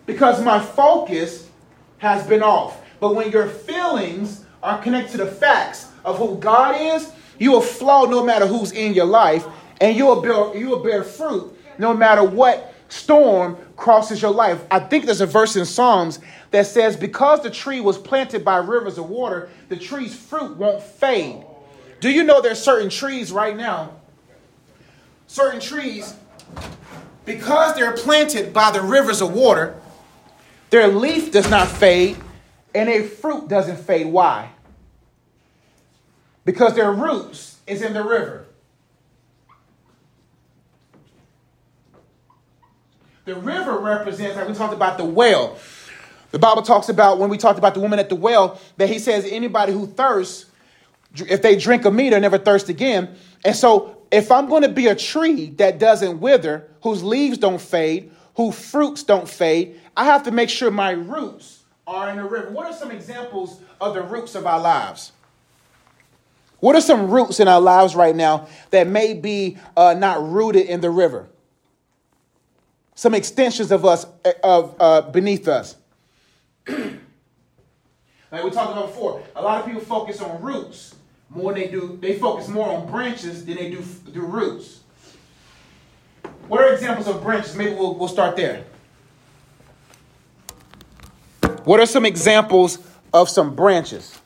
because 0.06 0.42
my 0.44 0.60
focus 0.60 1.50
has 1.98 2.26
been 2.28 2.44
off. 2.44 2.80
But 3.00 3.16
when 3.16 3.32
your 3.32 3.48
feelings 3.48 4.46
are 4.62 4.82
connected 4.82 5.18
to 5.18 5.26
the 5.26 5.32
facts 5.32 5.92
of 6.04 6.18
who 6.18 6.38
God 6.38 6.80
is, 6.80 7.12
you 7.40 7.52
will 7.52 7.62
flow 7.62 8.06
no 8.06 8.24
matter 8.24 8.48
who's 8.48 8.72
in 8.72 8.94
your 8.94 9.06
life, 9.06 9.46
and 9.82 9.96
you 9.96 10.06
will 10.06 10.22
bear, 10.22 10.56
you 10.58 10.70
will 10.70 10.84
bear 10.84 11.04
fruit 11.04 11.52
no 11.78 11.94
matter 11.94 12.24
what 12.24 12.74
storm 12.90 13.58
crosses 13.76 14.22
your 14.22 14.32
life. 14.32 14.64
I 14.72 14.80
think 14.80 15.06
there's 15.06 15.22
a 15.22 15.26
verse 15.26 15.56
in 15.56 15.66
Psalms 15.66 16.20
that 16.52 16.68
says, 16.68 16.96
Because 16.96 17.42
the 17.42 17.50
tree 17.50 17.82
was 17.82 17.98
planted 17.98 18.46
by 18.46 18.58
rivers 18.58 18.98
of 18.98 19.10
water, 19.10 19.50
the 19.70 19.76
tree's 19.76 20.16
fruit 20.16 20.58
won't 20.58 20.82
fade. 20.82 21.44
Do 22.00 22.10
you 22.10 22.24
know 22.24 22.42
there's 22.42 22.62
certain 22.62 22.90
trees 22.90 23.32
right 23.32 23.56
now? 23.56 23.92
Certain 25.28 25.60
trees, 25.60 26.14
because 27.26 27.76
they're 27.76 27.94
planted 27.94 28.54
by 28.54 28.72
the 28.72 28.82
rivers 28.82 29.22
of 29.22 29.34
water, 29.34 29.76
their 30.70 30.88
leaf 30.88 31.32
does 31.32 31.50
not 31.50 31.68
fade 31.68 32.18
and 32.76 32.90
their 32.90 33.04
fruit 33.04 33.48
doesn't 33.48 33.78
fade. 33.78 34.08
Why? 34.08 34.50
Because 36.46 36.76
their 36.76 36.92
roots 36.92 37.58
is 37.68 37.82
in 37.82 37.94
the 37.94 38.04
river. 38.04 38.46
The 43.26 43.36
river 43.36 43.80
represents, 43.80 44.38
like 44.38 44.48
we 44.48 44.54
talked 44.54 44.74
about 44.74 45.00
the 45.00 45.06
well. 45.06 45.58
The 46.30 46.38
Bible 46.38 46.62
talks 46.62 46.90
about 46.90 47.18
when 47.18 47.30
we 47.30 47.40
talked 47.40 47.58
about 47.58 47.74
the 47.74 47.80
woman 47.80 47.98
at 47.98 48.10
the 48.10 48.16
well, 48.16 48.62
that 48.78 48.88
he 48.88 49.00
says 49.00 49.26
anybody 49.28 49.74
who 49.74 49.88
thirsts, 49.88 50.46
if 51.16 51.42
they 51.42 51.56
drink 51.56 51.86
of 51.86 51.94
me, 51.94 52.10
they'll 52.12 52.20
never 52.20 52.38
thirst 52.38 52.70
again. 52.70 53.16
And 53.44 53.56
so, 53.56 53.98
if 54.12 54.32
I'm 54.32 54.48
going 54.48 54.62
to 54.62 54.70
be 54.70 54.88
a 54.88 54.96
tree 54.96 55.50
that 55.52 55.80
doesn't 55.80 56.20
wither, 56.20 56.70
whose 56.84 57.04
leaves 57.04 57.40
don't 57.40 57.60
fade, 57.60 58.12
whose 58.36 58.54
fruits 58.54 59.02
don't 59.02 59.28
fade, 59.28 59.80
I 59.98 60.06
have 60.06 60.24
to 60.24 60.32
make 60.32 60.50
sure 60.50 60.70
my 60.70 60.92
roots 60.92 61.64
are 61.88 62.10
in 62.10 62.18
the 62.18 62.24
river. 62.24 62.52
What 62.52 62.68
are 62.68 62.74
some 62.74 62.92
examples 62.92 63.60
of 63.82 63.96
the 63.96 64.04
roots 64.04 64.36
of 64.36 64.46
our 64.46 64.60
lives? 64.60 65.14
What 66.66 66.76
are 66.76 66.82
some 66.82 67.12
roots 67.12 67.40
in 67.40 67.48
our 67.48 67.62
lives 67.62 67.96
right 67.96 68.16
now 68.16 68.48
that 68.72 68.88
may 68.88 69.14
be 69.14 69.58
uh, 69.78 69.94
not 69.94 70.28
rooted 70.28 70.66
in 70.66 70.82
the 70.82 70.90
river? 70.90 71.30
some 72.96 73.14
extensions 73.14 73.72
of 73.72 73.86
us 73.86 74.08
of 74.42 74.76
uh, 74.80 75.02
beneath 75.02 75.48
us. 75.48 75.76
like 76.68 76.98
we 78.44 78.50
talked 78.50 78.72
about 78.72 78.88
before, 78.88 79.22
a 79.36 79.42
lot 79.42 79.60
of 79.60 79.66
people 79.68 79.82
focus 79.82 80.22
on 80.22 80.42
roots 80.42 80.96
more 81.30 81.54
than 81.54 81.62
they 81.62 81.68
do. 81.70 82.00
They 82.02 82.18
focus 82.18 82.48
more 82.48 82.68
on 82.70 82.90
branches 82.90 83.46
than 83.46 83.58
they 83.58 83.70
do 83.70 83.84
do 84.12 84.22
roots. 84.22 84.80
What 86.48 86.62
are 86.62 86.74
examples 86.74 87.08
of 87.08 87.22
branches? 87.22 87.56
Maybe 87.56 87.76
we'll, 87.76 87.96
we'll 87.96 88.08
start 88.08 88.36
there. 88.36 88.64
What 91.66 91.80
are 91.80 91.86
some 91.86 92.06
examples 92.06 92.80
of 93.14 93.30
some 93.30 93.56
branches? 93.56 94.20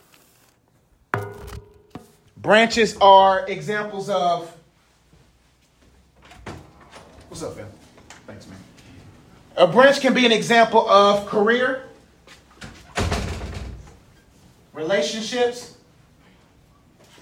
Branches 2.42 2.96
are 3.02 3.46
examples 3.50 4.10
of. 4.10 4.56
What's 7.28 7.44
up, 7.44 7.54
fam? 7.56 7.68
Thanks, 8.26 8.48
man. 8.48 8.58
A 9.58 9.68
branch 9.68 10.00
can 10.00 10.14
be 10.14 10.26
an 10.26 10.32
example 10.32 10.90
of 10.90 11.26
career, 11.26 11.84
relationships, 14.72 15.76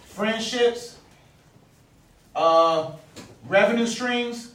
friendships, 0.05 0.97
uh, 2.35 2.91
revenue 3.47 3.87
streams. 3.87 4.51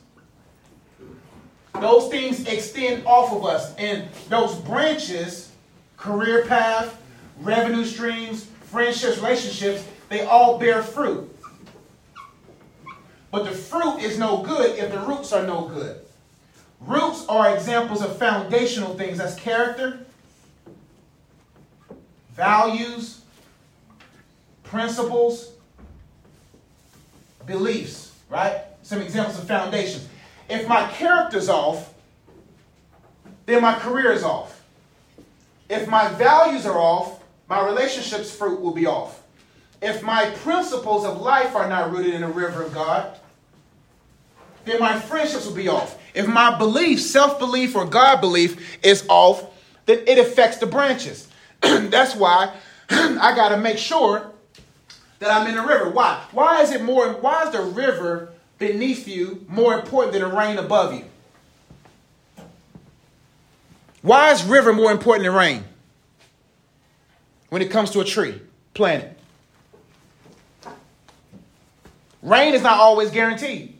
Those 1.80 2.08
things 2.08 2.46
extend 2.46 3.04
off 3.04 3.32
of 3.32 3.44
us. 3.44 3.74
And 3.78 4.08
those 4.28 4.54
branches, 4.54 5.50
career 5.96 6.44
path, 6.46 6.96
revenue 7.40 7.84
streams, 7.84 8.46
friendships, 8.70 9.18
relationships, 9.18 9.82
they 10.12 10.20
all 10.26 10.58
bear 10.58 10.82
fruit. 10.82 11.34
But 13.30 13.44
the 13.44 13.50
fruit 13.50 14.00
is 14.00 14.18
no 14.18 14.42
good 14.42 14.78
if 14.78 14.92
the 14.92 15.00
roots 15.00 15.32
are 15.32 15.42
no 15.42 15.66
good. 15.68 16.00
Roots 16.80 17.24
are 17.30 17.54
examples 17.54 18.02
of 18.02 18.18
foundational 18.18 18.94
things. 18.94 19.16
That's 19.16 19.36
character, 19.36 20.00
values, 22.34 23.22
principles, 24.64 25.52
beliefs, 27.46 28.12
right? 28.28 28.64
Some 28.82 29.00
examples 29.00 29.38
of 29.38 29.48
foundations. 29.48 30.06
If 30.50 30.68
my 30.68 30.90
character's 30.90 31.48
off, 31.48 31.94
then 33.46 33.62
my 33.62 33.78
career 33.78 34.12
is 34.12 34.24
off. 34.24 34.62
If 35.70 35.88
my 35.88 36.08
values 36.08 36.66
are 36.66 36.78
off, 36.78 37.22
my 37.48 37.64
relationships 37.64 38.30
fruit 38.30 38.60
will 38.60 38.74
be 38.74 38.84
off. 38.84 39.21
If 39.82 40.00
my 40.00 40.30
principles 40.30 41.04
of 41.04 41.20
life 41.20 41.56
are 41.56 41.68
not 41.68 41.90
rooted 41.90 42.14
in 42.14 42.20
the 42.20 42.28
river 42.28 42.62
of 42.62 42.72
God, 42.72 43.18
then 44.64 44.78
my 44.78 44.98
friendships 44.98 45.44
will 45.44 45.54
be 45.54 45.66
off. 45.66 46.00
If 46.14 46.28
my 46.28 46.56
belief, 46.56 47.02
self 47.02 47.40
belief, 47.40 47.74
or 47.74 47.84
God 47.84 48.20
belief 48.20 48.78
is 48.84 49.04
off, 49.08 49.44
then 49.86 50.00
it 50.06 50.18
affects 50.18 50.58
the 50.58 50.66
branches. 50.66 51.28
That's 51.60 52.14
why 52.14 52.54
I 52.90 53.34
got 53.34 53.48
to 53.48 53.56
make 53.56 53.76
sure 53.76 54.30
that 55.18 55.30
I'm 55.30 55.48
in 55.48 55.56
the 55.56 55.62
river. 55.62 55.90
Why? 55.90 56.22
Why 56.30 56.62
is 56.62 56.70
it 56.70 56.82
more? 56.82 57.08
Why 57.14 57.44
is 57.44 57.50
the 57.50 57.62
river 57.62 58.32
beneath 58.58 59.08
you 59.08 59.44
more 59.48 59.74
important 59.74 60.12
than 60.12 60.22
the 60.22 60.28
rain 60.28 60.58
above 60.58 60.94
you? 60.94 61.04
Why 64.02 64.30
is 64.30 64.44
river 64.44 64.72
more 64.72 64.92
important 64.92 65.26
than 65.26 65.34
rain 65.34 65.64
when 67.48 67.62
it 67.62 67.70
comes 67.70 67.90
to 67.92 68.00
a 68.00 68.04
tree 68.04 68.40
planted? 68.74 69.16
Rain 72.22 72.54
is 72.54 72.62
not 72.62 72.78
always 72.78 73.10
guaranteed. 73.10 73.76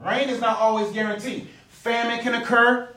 Rain 0.00 0.28
is 0.28 0.40
not 0.40 0.58
always 0.58 0.92
guaranteed. 0.92 1.48
Famine 1.70 2.20
can 2.20 2.34
occur. 2.34 2.88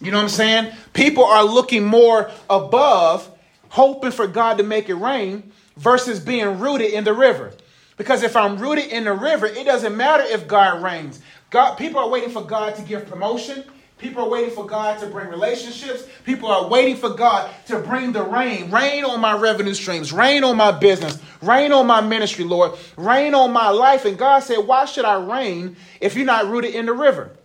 You 0.00 0.10
know 0.10 0.18
what 0.18 0.24
I'm 0.24 0.28
saying? 0.28 0.72
People 0.92 1.24
are 1.24 1.44
looking 1.44 1.84
more 1.84 2.30
above, 2.48 3.28
hoping 3.70 4.12
for 4.12 4.26
God 4.26 4.58
to 4.58 4.64
make 4.64 4.88
it 4.88 4.94
rain, 4.94 5.52
versus 5.76 6.20
being 6.20 6.58
rooted 6.58 6.92
in 6.92 7.04
the 7.04 7.12
river. 7.12 7.52
Because 7.96 8.22
if 8.22 8.36
I'm 8.36 8.58
rooted 8.58 8.86
in 8.86 9.04
the 9.04 9.12
river, 9.12 9.46
it 9.46 9.64
doesn't 9.64 9.96
matter 9.96 10.22
if 10.22 10.46
God 10.46 10.82
rains. 10.82 11.20
God, 11.50 11.76
people 11.76 12.00
are 12.00 12.08
waiting 12.08 12.30
for 12.30 12.42
God 12.42 12.76
to 12.76 12.82
give 12.82 13.06
promotion. 13.06 13.64
People 14.00 14.24
are 14.24 14.28
waiting 14.28 14.50
for 14.50 14.66
God 14.66 14.98
to 15.00 15.06
bring 15.06 15.28
relationships. 15.28 16.04
People 16.24 16.48
are 16.48 16.68
waiting 16.68 16.96
for 16.96 17.10
God 17.10 17.50
to 17.66 17.78
bring 17.78 18.12
the 18.12 18.22
rain. 18.22 18.70
Rain 18.70 19.04
on 19.04 19.20
my 19.20 19.36
revenue 19.36 19.74
streams. 19.74 20.12
Rain 20.12 20.42
on 20.42 20.56
my 20.56 20.72
business. 20.72 21.18
Rain 21.42 21.70
on 21.72 21.86
my 21.86 22.00
ministry, 22.00 22.44
Lord. 22.44 22.72
Rain 22.96 23.34
on 23.34 23.52
my 23.52 23.68
life. 23.68 24.04
And 24.04 24.16
God 24.16 24.40
said, 24.40 24.58
Why 24.58 24.86
should 24.86 25.04
I 25.04 25.22
rain 25.22 25.76
if 26.00 26.16
you're 26.16 26.24
not 26.24 26.46
rooted 26.46 26.74
in 26.74 26.86
the 26.86 26.92
river? 26.92 27.36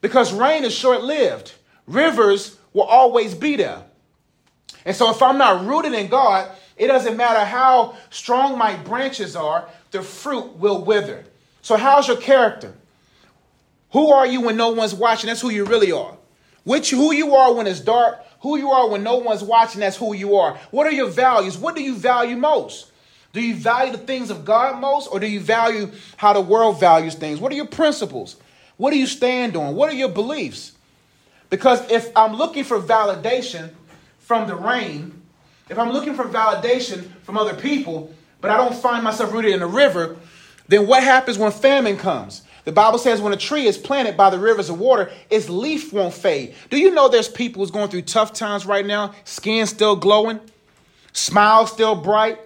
Because 0.00 0.32
rain 0.32 0.64
is 0.64 0.74
short 0.74 1.02
lived. 1.02 1.52
Rivers 1.86 2.56
will 2.72 2.82
always 2.82 3.34
be 3.34 3.56
there. 3.56 3.82
And 4.84 4.96
so 4.96 5.10
if 5.10 5.22
I'm 5.22 5.38
not 5.38 5.66
rooted 5.66 5.92
in 5.92 6.08
God, 6.08 6.50
it 6.76 6.86
doesn't 6.88 7.16
matter 7.16 7.44
how 7.44 7.96
strong 8.10 8.58
my 8.58 8.74
branches 8.76 9.36
are, 9.36 9.68
the 9.90 10.02
fruit 10.02 10.56
will 10.56 10.84
wither. 10.84 11.24
So, 11.60 11.76
how's 11.76 12.08
your 12.08 12.16
character? 12.16 12.74
Who 13.92 14.12
are 14.12 14.26
you 14.26 14.40
when 14.40 14.56
no 14.56 14.70
one's 14.70 14.94
watching? 14.94 15.28
That's 15.28 15.40
who 15.40 15.50
you 15.50 15.64
really 15.64 15.92
are. 15.92 16.16
Which 16.64 16.90
who 16.90 17.12
you 17.12 17.34
are 17.34 17.52
when 17.54 17.66
it's 17.66 17.80
dark, 17.80 18.24
who 18.40 18.56
you 18.56 18.70
are 18.70 18.88
when 18.88 19.02
no 19.02 19.16
one's 19.18 19.42
watching, 19.42 19.80
that's 19.80 19.96
who 19.96 20.14
you 20.14 20.36
are. 20.36 20.58
What 20.70 20.86
are 20.86 20.92
your 20.92 21.08
values? 21.08 21.58
What 21.58 21.74
do 21.74 21.82
you 21.82 21.94
value 21.94 22.36
most? 22.36 22.90
Do 23.32 23.40
you 23.40 23.54
value 23.54 23.92
the 23.92 23.98
things 23.98 24.30
of 24.30 24.44
God 24.44 24.80
most, 24.80 25.08
or 25.08 25.18
do 25.18 25.26
you 25.26 25.40
value 25.40 25.90
how 26.16 26.32
the 26.34 26.40
world 26.40 26.78
values 26.78 27.14
things? 27.14 27.40
What 27.40 27.50
are 27.52 27.56
your 27.56 27.66
principles? 27.66 28.36
What 28.76 28.90
do 28.90 28.98
you 28.98 29.06
stand 29.06 29.56
on? 29.56 29.74
What 29.74 29.90
are 29.90 29.94
your 29.94 30.10
beliefs? 30.10 30.72
Because 31.48 31.90
if 31.90 32.14
I'm 32.16 32.34
looking 32.34 32.64
for 32.64 32.80
validation 32.80 33.70
from 34.18 34.48
the 34.48 34.56
rain, 34.56 35.22
if 35.68 35.78
I'm 35.78 35.90
looking 35.90 36.14
for 36.14 36.24
validation 36.24 37.10
from 37.22 37.38
other 37.38 37.54
people, 37.54 38.12
but 38.40 38.50
I 38.50 38.56
don't 38.56 38.74
find 38.74 39.04
myself 39.04 39.32
rooted 39.32 39.52
in 39.52 39.60
the 39.60 39.66
river, 39.66 40.16
then 40.68 40.86
what 40.86 41.02
happens 41.02 41.38
when 41.38 41.52
famine 41.52 41.96
comes? 41.96 42.42
The 42.64 42.72
Bible 42.72 42.98
says 42.98 43.20
when 43.20 43.32
a 43.32 43.36
tree 43.36 43.66
is 43.66 43.76
planted 43.76 44.16
by 44.16 44.30
the 44.30 44.38
rivers 44.38 44.70
of 44.70 44.78
water, 44.78 45.10
its 45.30 45.48
leaf 45.48 45.92
won't 45.92 46.14
fade. 46.14 46.54
Do 46.70 46.78
you 46.78 46.92
know 46.92 47.08
there's 47.08 47.28
people 47.28 47.60
who's 47.60 47.72
going 47.72 47.88
through 47.88 48.02
tough 48.02 48.32
times 48.32 48.66
right 48.66 48.86
now? 48.86 49.14
Skin 49.24 49.66
still 49.66 49.96
glowing, 49.96 50.40
smile 51.12 51.66
still 51.66 51.96
bright, 51.96 52.38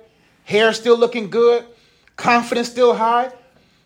hair 0.44 0.72
still 0.72 0.96
looking 0.96 1.28
good, 1.28 1.66
confidence 2.16 2.68
still 2.68 2.94
high. 2.94 3.30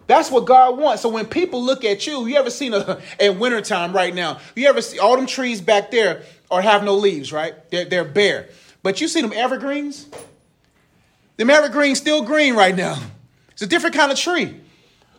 That's 0.06 0.30
what 0.30 0.44
God 0.44 0.78
wants. 0.78 1.02
So 1.02 1.08
when 1.08 1.26
people 1.26 1.62
look 1.62 1.84
at 1.84 2.06
you, 2.06 2.26
you 2.26 2.36
ever 2.36 2.50
seen 2.50 2.74
a 2.74 3.00
in 3.20 3.38
wintertime 3.38 3.92
right 3.92 4.14
now, 4.14 4.38
you 4.54 4.68
ever 4.68 4.82
see 4.82 4.98
all 4.98 5.16
them 5.16 5.26
trees 5.26 5.60
back 5.60 5.90
there 5.90 6.22
or 6.50 6.62
have 6.62 6.84
no 6.84 6.96
leaves, 6.96 7.32
right? 7.32 7.54
They're, 7.70 7.84
they're 7.84 8.04
bare. 8.04 8.48
But 8.82 9.00
you 9.00 9.08
see 9.08 9.20
them 9.20 9.32
evergreens? 9.32 10.06
Them 11.36 11.50
evergreens 11.50 11.98
still 11.98 12.22
green 12.22 12.54
right 12.54 12.74
now. 12.74 12.98
It's 13.52 13.62
a 13.62 13.66
different 13.66 13.96
kind 13.96 14.10
of 14.10 14.18
tree. 14.18 14.60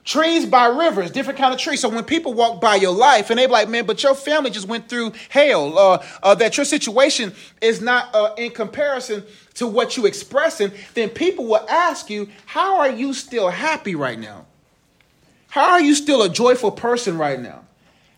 Trees 0.03 0.48
by 0.48 0.65
rivers, 0.65 1.12
different 1.12 1.38
kind 1.38 1.53
of 1.53 1.60
trees. 1.60 1.79
So 1.79 1.89
when 1.89 2.03
people 2.03 2.34
walk 2.34 2.60
by 2.60 2.75
your 2.75 2.93
life 2.93 3.29
and 3.29 3.38
they 3.38 3.46
be 3.46 3.51
like, 3.51 3.70
man, 3.70 3.86
but 3.86 4.01
your 4.01 4.15
family 4.15 4.50
just 4.50 4.67
went 4.67 4.89
through 4.89 5.12
hell, 5.29 5.77
uh, 5.77 6.05
uh, 6.24 6.36
that 6.36 6.58
your 6.58 6.65
situation 6.65 7.34
is 7.62 7.81
not 7.81 8.13
uh, 8.15 8.34
in 8.36 8.51
comparison 8.51 9.24
to 9.55 9.67
what 9.67 9.98
you 9.98 10.08
expressing, 10.08 10.72
then 10.96 11.10
people 11.10 11.46
will 11.46 11.65
ask 11.70 12.10
you, 12.10 12.29
how 12.48 12.79
are 12.79 12.89
you 12.89 13.13
still 13.13 13.50
happy 13.50 13.93
right 13.93 14.17
now? 14.17 14.48
How 15.50 15.72
are 15.72 15.81
you 15.81 15.93
still 15.93 16.24
a 16.24 16.29
joyful 16.29 16.72
person 16.72 17.17
right 17.17 17.39
now? 17.39 17.63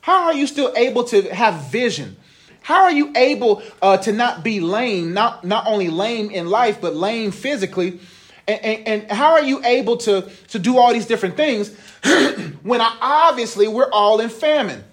How 0.02 0.26
are 0.26 0.34
you 0.34 0.48
still 0.48 0.72
able 0.78 1.04
to 1.06 1.34
have 1.34 1.70
vision? 1.72 2.16
How 2.62 2.84
are 2.84 2.92
you 2.92 3.12
able 3.16 3.62
uh, 3.82 3.98
to 3.98 4.14
not 4.14 4.42
be 4.42 4.62
lame, 4.62 5.14
not, 5.14 5.44
not 5.44 5.68
only 5.68 5.90
lame 5.90 6.30
in 6.30 6.50
life, 6.50 6.80
but 6.80 6.96
lame 6.96 7.32
physically? 7.32 8.00
And, 8.48 8.66
and, 8.66 8.88
and 8.88 9.12
how 9.12 9.32
are 9.32 9.44
you 9.44 9.64
able 9.64 9.98
to, 9.98 10.30
to 10.50 10.60
do 10.60 10.78
all 10.78 10.94
these 10.94 11.06
different 11.06 11.38
things 11.38 11.76
when 12.64 12.82
I, 12.82 12.98
obviously 13.02 13.68
we're 13.68 13.90
all 13.92 14.20
in 14.20 14.30
famine? 14.30 14.84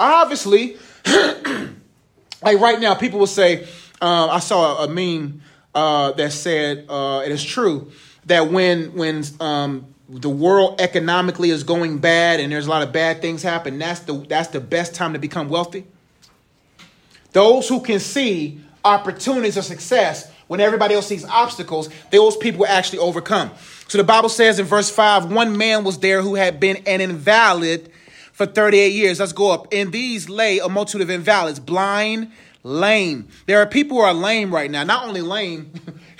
Obviously, 0.00 0.76
like 2.42 2.60
right 2.60 2.80
now, 2.80 2.94
people 2.94 3.18
will 3.18 3.26
say, 3.26 3.66
uh, 4.00 4.28
I 4.28 4.38
saw 4.40 4.84
a 4.84 4.88
meme 4.88 5.42
uh, 5.74 6.12
that 6.12 6.32
said, 6.32 6.86
uh, 6.88 7.22
it 7.24 7.32
is 7.32 7.44
true, 7.44 7.92
that 8.26 8.50
when, 8.50 8.94
when 8.94 9.24
um, 9.40 9.86
the 10.08 10.30
world 10.30 10.80
economically 10.80 11.50
is 11.50 11.64
going 11.64 11.98
bad 11.98 12.40
and 12.40 12.52
there's 12.52 12.66
a 12.66 12.70
lot 12.70 12.82
of 12.82 12.92
bad 12.92 13.20
things 13.20 13.42
happen, 13.42 13.78
that's 13.78 14.00
the, 14.00 14.14
that's 14.28 14.48
the 14.48 14.60
best 14.60 14.94
time 14.94 15.12
to 15.12 15.18
become 15.18 15.48
wealthy. 15.48 15.84
Those 17.32 17.68
who 17.68 17.80
can 17.80 18.00
see 18.00 18.60
opportunities 18.84 19.56
of 19.56 19.64
success 19.64 20.30
when 20.46 20.60
everybody 20.60 20.94
else 20.94 21.06
sees 21.06 21.24
obstacles, 21.24 21.88
those 22.10 22.36
people 22.36 22.60
will 22.60 22.66
actually 22.66 22.98
overcome. 22.98 23.50
So 23.88 23.98
the 23.98 24.04
Bible 24.04 24.28
says 24.28 24.58
in 24.58 24.66
verse 24.66 24.90
5 24.90 25.32
one 25.32 25.56
man 25.56 25.84
was 25.84 25.98
there 25.98 26.22
who 26.22 26.34
had 26.34 26.60
been 26.60 26.76
an 26.86 27.00
invalid 27.00 27.90
for 28.32 28.46
38 28.46 28.92
years. 28.92 29.20
Let's 29.20 29.32
go 29.32 29.50
up. 29.52 29.72
In 29.72 29.90
these 29.90 30.28
lay 30.28 30.58
a 30.58 30.68
multitude 30.68 31.02
of 31.02 31.10
invalids, 31.10 31.60
blind, 31.60 32.32
lame. 32.62 33.28
There 33.46 33.60
are 33.60 33.66
people 33.66 33.98
who 33.98 34.02
are 34.02 34.14
lame 34.14 34.52
right 34.52 34.70
now, 34.70 34.84
not 34.84 35.06
only 35.06 35.20
lame 35.20 35.72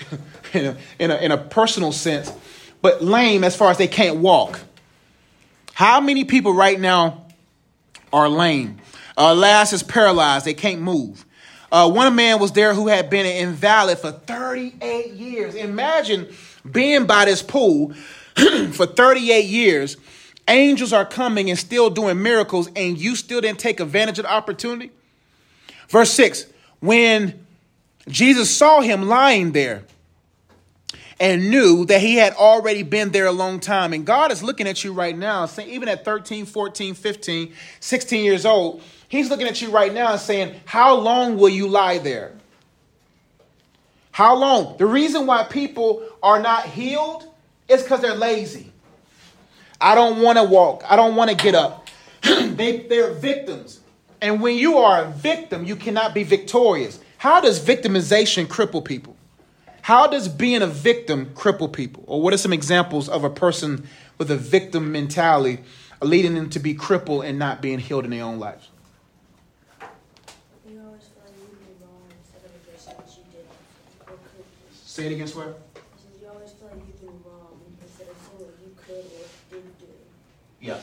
in, 0.53 0.65
a, 0.65 0.77
in, 0.99 1.11
a, 1.11 1.15
in 1.17 1.31
a 1.31 1.37
personal 1.37 1.91
sense, 1.91 2.31
but 2.81 3.03
lame 3.03 3.43
as 3.43 3.55
far 3.55 3.71
as 3.71 3.77
they 3.77 3.87
can't 3.87 4.17
walk. 4.17 4.59
How 5.73 5.99
many 5.99 6.23
people 6.23 6.53
right 6.53 6.79
now 6.79 7.25
are 8.13 8.29
lame? 8.29 8.77
Uh, 9.17 9.33
last 9.33 9.73
is 9.73 9.83
paralyzed, 9.83 10.45
they 10.45 10.53
can't 10.53 10.81
move. 10.81 11.24
Uh, 11.71 11.89
one 11.89 12.15
man 12.15 12.39
was 12.39 12.51
there 12.51 12.73
who 12.73 12.87
had 12.87 13.09
been 13.09 13.25
an 13.25 13.47
invalid 13.47 13.97
for 13.97 14.11
38 14.11 15.13
years. 15.13 15.55
Imagine 15.55 16.27
being 16.69 17.05
by 17.05 17.25
this 17.25 17.41
pool 17.41 17.93
for 18.71 18.85
38 18.85 19.45
years. 19.45 19.97
Angels 20.47 20.93
are 20.93 21.05
coming 21.05 21.49
and 21.49 21.57
still 21.57 21.89
doing 21.89 22.21
miracles, 22.21 22.69
and 22.75 22.97
you 22.97 23.15
still 23.15 23.41
didn't 23.41 23.59
take 23.59 23.79
advantage 23.79 24.19
of 24.19 24.25
the 24.25 24.31
opportunity. 24.31 24.91
Verse 25.89 26.11
6 26.11 26.45
When 26.79 27.45
Jesus 28.07 28.55
saw 28.55 28.81
him 28.81 29.03
lying 29.03 29.53
there 29.53 29.83
and 31.19 31.49
knew 31.49 31.85
that 31.85 32.01
he 32.01 32.15
had 32.15 32.33
already 32.33 32.83
been 32.83 33.11
there 33.11 33.25
a 33.25 33.31
long 33.31 33.59
time, 33.59 33.91
and 33.93 34.05
God 34.05 34.31
is 34.31 34.43
looking 34.43 34.67
at 34.67 34.83
you 34.83 34.93
right 34.93 35.17
now, 35.17 35.49
even 35.65 35.89
at 35.89 36.05
13, 36.05 36.45
14, 36.45 36.93
15, 36.93 37.53
16 37.79 38.23
years 38.23 38.45
old, 38.45 38.83
He's 39.15 39.29
looking 39.29 39.47
at 39.47 39.61
you 39.61 39.71
right 39.71 39.93
now 39.93 40.11
and 40.11 40.19
saying, 40.19 40.59
How 40.65 40.95
long 40.95 41.37
will 41.37 41.47
you 41.47 41.69
lie 41.69 41.99
there? 41.99 42.33
How 44.11 44.35
long? 44.35 44.75
The 44.75 44.85
reason 44.85 45.25
why 45.25 45.43
people 45.43 46.05
are 46.21 46.41
not 46.41 46.65
healed 46.65 47.23
is 47.69 47.81
because 47.81 48.01
they're 48.01 48.13
lazy. 48.13 48.73
I 49.79 49.95
don't 49.95 50.21
want 50.21 50.37
to 50.37 50.43
walk. 50.43 50.83
I 50.85 50.97
don't 50.97 51.15
want 51.15 51.29
to 51.29 51.37
get 51.37 51.55
up. 51.55 51.87
they, 52.23 52.85
they're 52.89 53.13
victims. 53.13 53.79
And 54.21 54.41
when 54.41 54.57
you 54.57 54.79
are 54.79 55.05
a 55.05 55.11
victim, 55.11 55.63
you 55.63 55.77
cannot 55.77 56.13
be 56.13 56.23
victorious. 56.23 56.99
How 57.17 57.39
does 57.39 57.57
victimization 57.63 58.47
cripple 58.47 58.83
people? 58.83 59.15
How 59.81 60.07
does 60.07 60.27
being 60.27 60.61
a 60.61 60.67
victim 60.67 61.27
cripple 61.27 61.71
people? 61.71 62.03
Or 62.07 62.21
what 62.21 62.33
are 62.33 62.37
some 62.37 62.51
examples 62.51 63.07
of 63.07 63.23
a 63.23 63.29
person 63.29 63.87
with 64.17 64.29
a 64.29 64.37
victim 64.37 64.91
mentality 64.91 65.63
leading 66.01 66.35
them 66.35 66.49
to 66.49 66.59
be 66.59 66.73
crippled 66.73 67.23
and 67.23 67.39
not 67.39 67.61
being 67.61 67.79
healed 67.79 68.03
in 68.03 68.11
their 68.11 68.25
own 68.25 68.39
lives? 68.39 68.71
Say 74.95 75.07
it 75.07 75.11
again, 75.11 75.27
swear. 75.27 75.47
You 76.21 76.29
always 76.29 76.51
feel 76.51 76.69
like 76.69 76.79
you 76.87 76.93
do 77.01 77.13
wrong 77.25 77.59
instead 77.81 78.07
of 78.07 78.37
doing 78.37 78.49
what 78.49 78.55
you 78.63 78.71
could 78.77 78.95
or 78.95 79.27
didn't 79.51 79.77
do. 79.77 79.87
Yeah. 80.61 80.79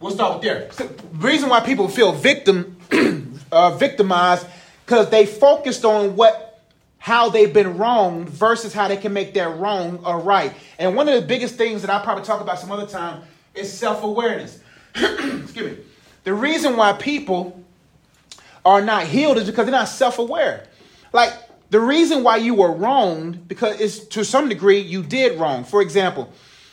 We'll 0.00 0.10
start 0.10 0.32
with 0.34 0.42
there. 0.42 0.72
So, 0.72 0.90
reason 1.12 1.50
why 1.50 1.60
people 1.60 1.86
feel 1.86 2.10
victim, 2.10 2.76
uh, 3.52 3.76
victimized, 3.76 4.44
because 4.84 5.08
they 5.10 5.24
focused 5.24 5.84
on 5.84 6.16
what, 6.16 6.60
how 6.98 7.28
they've 7.28 7.54
been 7.54 7.78
wronged 7.78 8.28
versus 8.28 8.72
how 8.72 8.88
they 8.88 8.96
can 8.96 9.12
make 9.12 9.34
their 9.34 9.50
wrong 9.50 10.02
a 10.04 10.16
right. 10.16 10.52
And 10.80 10.96
one 10.96 11.08
of 11.08 11.14
the 11.14 11.24
biggest 11.24 11.54
things 11.54 11.82
that 11.82 11.92
I 11.92 12.02
probably 12.02 12.24
talk 12.24 12.40
about 12.40 12.58
some 12.58 12.72
other 12.72 12.86
time 12.86 13.22
is 13.54 13.72
self 13.72 14.02
awareness. 14.02 14.58
Excuse 14.96 15.54
me. 15.56 15.76
The 16.24 16.34
reason 16.34 16.76
why 16.76 16.94
people 16.94 17.61
are 18.64 18.80
not 18.80 19.04
healed 19.06 19.38
is 19.38 19.46
because 19.46 19.66
they're 19.66 19.72
not 19.72 19.88
self 19.88 20.18
aware. 20.18 20.66
Like 21.12 21.32
the 21.70 21.80
reason 21.80 22.22
why 22.22 22.36
you 22.36 22.54
were 22.54 22.72
wronged, 22.72 23.48
because 23.48 23.80
it's 23.80 23.98
to 24.08 24.24
some 24.24 24.48
degree 24.48 24.78
you 24.78 25.02
did 25.02 25.38
wrong. 25.38 25.64
For 25.64 25.80
example, 25.82 26.30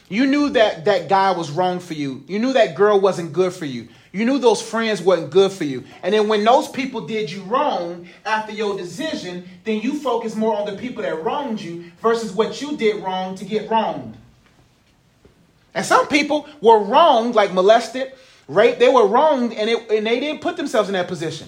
you 0.09 0.25
knew 0.25 0.49
that 0.49 0.85
that 0.85 1.07
guy 1.07 1.31
was 1.31 1.51
wrong 1.51 1.79
for 1.79 1.93
you. 1.93 2.23
You 2.27 2.39
knew 2.39 2.53
that 2.53 2.75
girl 2.75 2.99
wasn't 2.99 3.31
good 3.31 3.53
for 3.53 3.65
you. 3.65 3.89
You 4.11 4.25
knew 4.25 4.39
those 4.39 4.59
friends 4.59 5.01
wasn't 5.01 5.29
good 5.29 5.51
for 5.51 5.65
you. 5.65 5.83
And 6.01 6.13
then 6.13 6.27
when 6.27 6.43
those 6.43 6.67
people 6.67 7.05
did 7.05 7.31
you 7.31 7.43
wrong 7.43 8.07
after 8.25 8.51
your 8.51 8.75
decision, 8.75 9.47
then 9.63 9.81
you 9.81 9.99
focus 9.99 10.35
more 10.35 10.57
on 10.57 10.65
the 10.65 10.75
people 10.75 11.03
that 11.03 11.23
wronged 11.23 11.61
you 11.61 11.91
versus 12.01 12.31
what 12.31 12.59
you 12.59 12.75
did 12.75 13.03
wrong 13.03 13.35
to 13.35 13.45
get 13.45 13.69
wronged. 13.69 14.17
And 15.75 15.85
some 15.85 16.07
people 16.07 16.47
were 16.59 16.79
wronged, 16.79 17.35
like 17.35 17.53
molested, 17.53 18.11
raped. 18.47 18.79
They 18.79 18.89
were 18.89 19.05
wronged 19.05 19.53
and, 19.53 19.69
it, 19.69 19.91
and 19.91 20.07
they 20.07 20.19
didn't 20.19 20.41
put 20.41 20.57
themselves 20.57 20.89
in 20.89 20.93
that 20.93 21.07
position. 21.07 21.47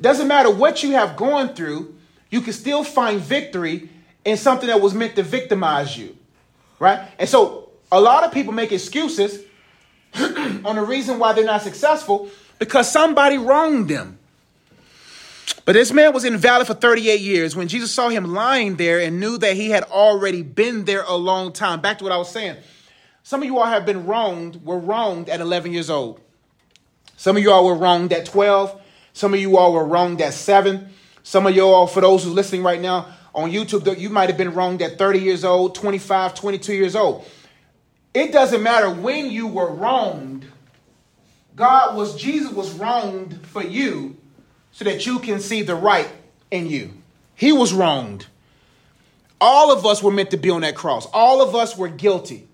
Doesn't 0.00 0.28
matter 0.28 0.50
what 0.50 0.82
you 0.82 0.92
have 0.92 1.16
gone 1.16 1.54
through, 1.54 1.94
you 2.30 2.40
can 2.40 2.52
still 2.52 2.84
find 2.84 3.20
victory 3.20 3.90
in 4.24 4.36
something 4.36 4.68
that 4.68 4.80
was 4.80 4.94
meant 4.94 5.16
to 5.16 5.22
victimize 5.22 5.96
you. 5.96 6.16
Right? 6.78 7.00
And 7.18 7.28
so 7.28 7.70
a 7.92 8.00
lot 8.00 8.24
of 8.24 8.32
people 8.32 8.52
make 8.52 8.72
excuses 8.72 9.44
on 10.14 10.76
the 10.76 10.82
reason 10.82 11.18
why 11.18 11.32
they're 11.32 11.44
not 11.44 11.62
successful 11.62 12.30
because 12.58 12.90
somebody 12.90 13.38
wronged 13.38 13.88
them. 13.88 14.18
But 15.64 15.74
this 15.74 15.92
man 15.92 16.12
was 16.12 16.24
invalid 16.24 16.66
for 16.66 16.74
38 16.74 17.20
years. 17.20 17.54
When 17.54 17.68
Jesus 17.68 17.92
saw 17.92 18.08
him 18.08 18.32
lying 18.32 18.76
there 18.76 19.00
and 19.00 19.20
knew 19.20 19.38
that 19.38 19.54
he 19.54 19.70
had 19.70 19.84
already 19.84 20.42
been 20.42 20.84
there 20.84 21.02
a 21.02 21.16
long 21.16 21.52
time, 21.52 21.80
back 21.80 21.98
to 21.98 22.04
what 22.04 22.12
I 22.12 22.16
was 22.16 22.30
saying. 22.30 22.56
Some 23.22 23.42
of 23.42 23.46
you 23.46 23.58
all 23.58 23.66
have 23.66 23.84
been 23.84 24.06
wronged, 24.06 24.64
were 24.64 24.78
wronged 24.78 25.28
at 25.28 25.40
11 25.40 25.72
years 25.72 25.90
old. 25.90 26.20
Some 27.16 27.36
of 27.36 27.42
you 27.42 27.52
all 27.52 27.66
were 27.66 27.74
wronged 27.74 28.12
at 28.12 28.24
12. 28.24 28.80
Some 29.12 29.34
of 29.34 29.40
you 29.40 29.56
all 29.56 29.72
were 29.72 29.84
wronged 29.84 30.20
at 30.20 30.34
seven. 30.34 30.88
Some 31.22 31.46
of 31.46 31.54
you 31.54 31.64
all, 31.64 31.86
for 31.86 32.00
those 32.00 32.24
who 32.24 32.30
are 32.30 32.34
listening 32.34 32.62
right 32.62 32.80
now 32.80 33.06
on 33.34 33.50
YouTube, 33.50 33.98
you 33.98 34.10
might 34.10 34.28
have 34.28 34.38
been 34.38 34.54
wronged 34.54 34.82
at 34.82 34.98
30 34.98 35.20
years 35.20 35.44
old, 35.44 35.74
25, 35.74 36.34
22 36.34 36.74
years 36.74 36.96
old. 36.96 37.26
It 38.14 38.32
doesn't 38.32 38.62
matter 38.62 38.90
when 38.90 39.30
you 39.30 39.46
were 39.46 39.70
wronged. 39.70 40.46
God 41.54 41.96
was, 41.96 42.20
Jesus 42.20 42.50
was 42.50 42.72
wronged 42.72 43.38
for 43.46 43.62
you 43.62 44.16
so 44.72 44.84
that 44.84 45.06
you 45.06 45.18
can 45.18 45.40
see 45.40 45.62
the 45.62 45.74
right 45.74 46.08
in 46.50 46.66
you. 46.66 46.92
He 47.34 47.52
was 47.52 47.72
wronged. 47.72 48.26
All 49.40 49.72
of 49.72 49.86
us 49.86 50.02
were 50.02 50.10
meant 50.10 50.30
to 50.32 50.36
be 50.36 50.50
on 50.50 50.60
that 50.62 50.74
cross. 50.74 51.06
All 51.06 51.40
of 51.40 51.54
us 51.54 51.76
were 51.76 51.88
guilty. 51.88 52.46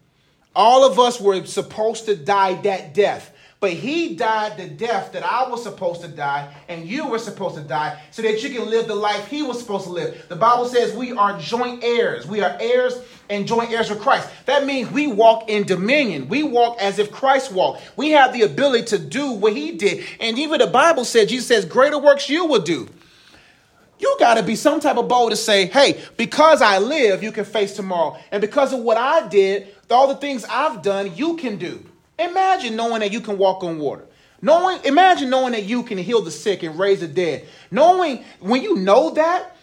All 0.54 0.86
of 0.86 0.98
us 0.98 1.20
were 1.20 1.44
supposed 1.44 2.06
to 2.06 2.16
die 2.16 2.54
that 2.62 2.94
death. 2.94 3.32
But 3.58 3.72
he 3.72 4.14
died 4.16 4.58
the 4.58 4.68
death 4.68 5.12
that 5.12 5.24
I 5.24 5.48
was 5.48 5.62
supposed 5.62 6.02
to 6.02 6.08
die 6.08 6.54
and 6.68 6.86
you 6.86 7.08
were 7.08 7.18
supposed 7.18 7.54
to 7.56 7.62
die 7.62 8.00
so 8.10 8.20
that 8.22 8.42
you 8.42 8.50
can 8.50 8.68
live 8.68 8.86
the 8.86 8.94
life 8.94 9.28
he 9.28 9.42
was 9.42 9.58
supposed 9.58 9.84
to 9.84 9.90
live. 9.90 10.26
The 10.28 10.36
Bible 10.36 10.66
says 10.66 10.94
we 10.94 11.12
are 11.12 11.38
joint 11.38 11.82
heirs. 11.82 12.26
We 12.26 12.42
are 12.42 12.54
heirs 12.60 13.00
and 13.30 13.46
joint 13.46 13.70
heirs 13.72 13.88
with 13.88 14.00
Christ. 14.00 14.28
That 14.44 14.66
means 14.66 14.90
we 14.90 15.06
walk 15.06 15.48
in 15.48 15.64
dominion. 15.64 16.28
We 16.28 16.42
walk 16.42 16.76
as 16.80 16.98
if 16.98 17.10
Christ 17.10 17.50
walked. 17.50 17.82
We 17.96 18.10
have 18.10 18.34
the 18.34 18.42
ability 18.42 18.84
to 18.88 18.98
do 18.98 19.32
what 19.32 19.56
he 19.56 19.72
did. 19.72 20.04
And 20.20 20.38
even 20.38 20.60
the 20.60 20.66
Bible 20.66 21.06
said, 21.06 21.30
Jesus 21.30 21.46
says, 21.46 21.64
greater 21.64 21.98
works 21.98 22.28
you 22.28 22.44
will 22.44 22.62
do. 22.62 22.88
You 23.98 24.16
got 24.20 24.34
to 24.34 24.42
be 24.42 24.56
some 24.56 24.80
type 24.80 24.98
of 24.98 25.08
bold 25.08 25.30
to 25.30 25.36
say, 25.36 25.66
hey, 25.66 26.04
because 26.18 26.60
I 26.60 26.78
live, 26.78 27.22
you 27.22 27.32
can 27.32 27.46
face 27.46 27.74
tomorrow. 27.74 28.18
And 28.30 28.42
because 28.42 28.74
of 28.74 28.80
what 28.80 28.98
I 28.98 29.26
did, 29.28 29.74
all 29.90 30.08
the 30.08 30.16
things 30.16 30.44
I've 30.44 30.82
done, 30.82 31.16
you 31.16 31.38
can 31.38 31.56
do. 31.56 31.82
Imagine 32.18 32.76
knowing 32.76 33.00
that 33.00 33.12
you 33.12 33.20
can 33.20 33.38
walk 33.38 33.62
on 33.62 33.78
water. 33.78 34.06
Knowing, 34.42 34.78
imagine 34.84 35.30
knowing 35.30 35.52
that 35.52 35.64
you 35.64 35.82
can 35.82 35.98
heal 35.98 36.22
the 36.22 36.30
sick 36.30 36.62
and 36.62 36.78
raise 36.78 37.00
the 37.00 37.08
dead. 37.08 37.46
Knowing 37.70 38.24
when 38.40 38.62
you 38.62 38.76
know 38.76 39.10
that 39.10 39.56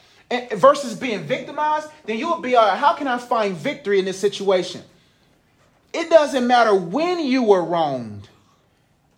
versus 0.56 0.96
being 0.96 1.24
victimized, 1.24 1.88
then 2.06 2.18
you'll 2.18 2.40
be, 2.40 2.56
uh, 2.56 2.76
how 2.76 2.94
can 2.94 3.08
I 3.08 3.18
find 3.18 3.56
victory 3.56 4.00
in 4.00 4.06
this 4.06 4.20
situation? 4.20 4.82
It 5.94 6.10
doesn't 6.10 6.48
matter 6.48 6.74
when 6.74 7.20
you 7.20 7.44
were 7.44 7.64
wronged. 7.64 8.30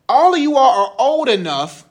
All 0.09 0.33
of 0.33 0.39
you 0.39 0.57
all 0.57 0.87
are 0.87 0.95
old 0.99 1.29
enough 1.29 1.85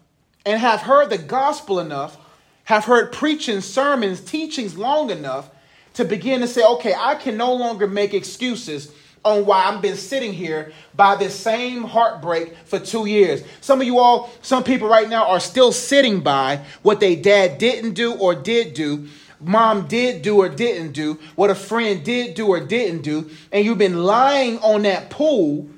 and 0.44 0.60
have 0.60 0.82
heard 0.82 1.10
the 1.10 1.18
gospel 1.18 1.80
enough, 1.80 2.18
have 2.64 2.84
heard 2.84 3.12
preaching, 3.12 3.60
sermons, 3.60 4.20
teachings 4.20 4.76
long 4.76 5.10
enough 5.10 5.50
to 5.94 6.04
begin 6.04 6.40
to 6.40 6.46
say, 6.46 6.62
okay, 6.64 6.94
I 6.96 7.14
can 7.14 7.36
no 7.36 7.54
longer 7.54 7.86
make 7.86 8.12
excuses 8.12 8.92
on 9.24 9.46
why 9.46 9.64
I've 9.64 9.80
been 9.80 9.96
sitting 9.96 10.32
here 10.32 10.72
by 10.94 11.16
this 11.16 11.38
same 11.38 11.82
heartbreak 11.82 12.56
for 12.66 12.78
two 12.78 13.06
years. 13.06 13.42
Some 13.60 13.80
of 13.80 13.86
you 13.86 13.98
all, 13.98 14.30
some 14.42 14.62
people 14.62 14.88
right 14.88 15.08
now 15.08 15.26
are 15.28 15.40
still 15.40 15.72
sitting 15.72 16.20
by 16.20 16.62
what 16.82 17.00
they 17.00 17.16
dad 17.16 17.58
didn't 17.58 17.94
do 17.94 18.14
or 18.14 18.34
did 18.34 18.74
do, 18.74 19.08
mom 19.40 19.86
did 19.86 20.22
do 20.22 20.36
or 20.36 20.48
didn't 20.48 20.92
do, 20.92 21.18
what 21.34 21.50
a 21.50 21.54
friend 21.54 22.04
did 22.04 22.34
do 22.34 22.48
or 22.48 22.60
didn't 22.60 23.02
do, 23.02 23.30
and 23.50 23.64
you've 23.64 23.78
been 23.78 24.04
lying 24.04 24.58
on 24.58 24.82
that 24.82 25.10
pool, 25.10 25.68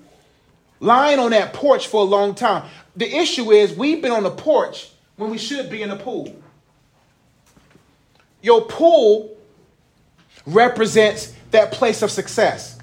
lying 0.80 1.18
on 1.18 1.30
that 1.30 1.52
porch 1.52 1.86
for 1.86 2.00
a 2.00 2.04
long 2.04 2.34
time. 2.34 2.68
The 2.96 3.14
issue 3.16 3.52
is 3.52 3.72
we've 3.72 4.02
been 4.02 4.12
on 4.12 4.22
the 4.22 4.30
porch 4.30 4.90
when 5.16 5.30
we 5.30 5.38
should 5.38 5.70
be 5.70 5.82
in 5.82 5.90
the 5.90 5.96
pool. 5.96 6.34
Your 8.42 8.62
pool 8.62 9.36
represents 10.46 11.32
that 11.50 11.72
place 11.72 12.02
of 12.02 12.10
success, 12.10 12.75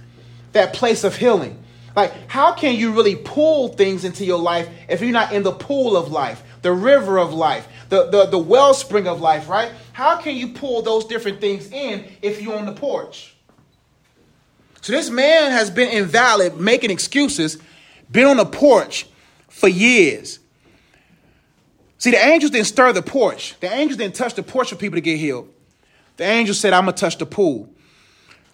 that 0.54 0.74
place 0.74 1.04
of 1.04 1.16
healing. 1.16 1.64
Like, 1.96 2.12
how 2.28 2.54
can 2.54 2.76
you 2.76 2.94
really 2.94 3.16
pull 3.16 3.70
things 3.70 4.04
into 4.04 4.26
your 4.26 4.40
life 4.40 4.68
if 4.90 5.02
you're 5.02 5.12
not 5.12 5.32
in 5.32 5.44
the 5.44 5.52
pool 5.52 5.96
of 5.96 6.12
life, 6.12 6.42
the 6.64 6.72
river 6.72 7.20
of 7.20 7.34
life, 7.34 7.68
the, 7.90 8.10
the, 8.10 8.26
the 8.26 8.38
wellspring 8.38 9.08
of 9.08 9.22
life, 9.22 9.48
right? 9.48 9.72
How 9.92 10.18
can 10.18 10.36
you 10.36 10.50
pull 10.50 10.82
those 10.82 11.06
different 11.06 11.40
things 11.40 11.72
in 11.72 12.06
if 12.22 12.42
you're 12.42 12.58
on 12.58 12.66
the 12.66 12.74
porch? 12.74 13.36
So 14.82 14.92
this 14.92 15.10
man 15.10 15.52
has 15.52 15.70
been 15.70 15.90
invalid, 15.90 16.58
making 16.58 16.90
excuses, 16.90 17.58
been 18.12 18.26
on 18.26 18.38
the 18.38 18.46
porch 18.46 19.06
for 19.48 19.68
years. 19.68 20.40
See, 22.00 22.12
the 22.12 22.18
angels 22.18 22.52
didn't 22.52 22.68
stir 22.68 22.92
the 22.92 23.02
porch. 23.02 23.56
The 23.62 23.72
angels 23.72 23.98
didn't 23.98 24.16
touch 24.16 24.34
the 24.34 24.44
porch 24.44 24.70
for 24.70 24.76
people 24.76 24.98
to 24.98 25.02
get 25.02 25.18
healed. 25.18 25.48
The 26.18 26.26
angel 26.26 26.54
said, 26.54 26.74
I'm 26.74 26.84
going 26.84 26.96
to 26.96 27.00
touch 27.00 27.18
the 27.18 27.26
pool. 27.26 27.70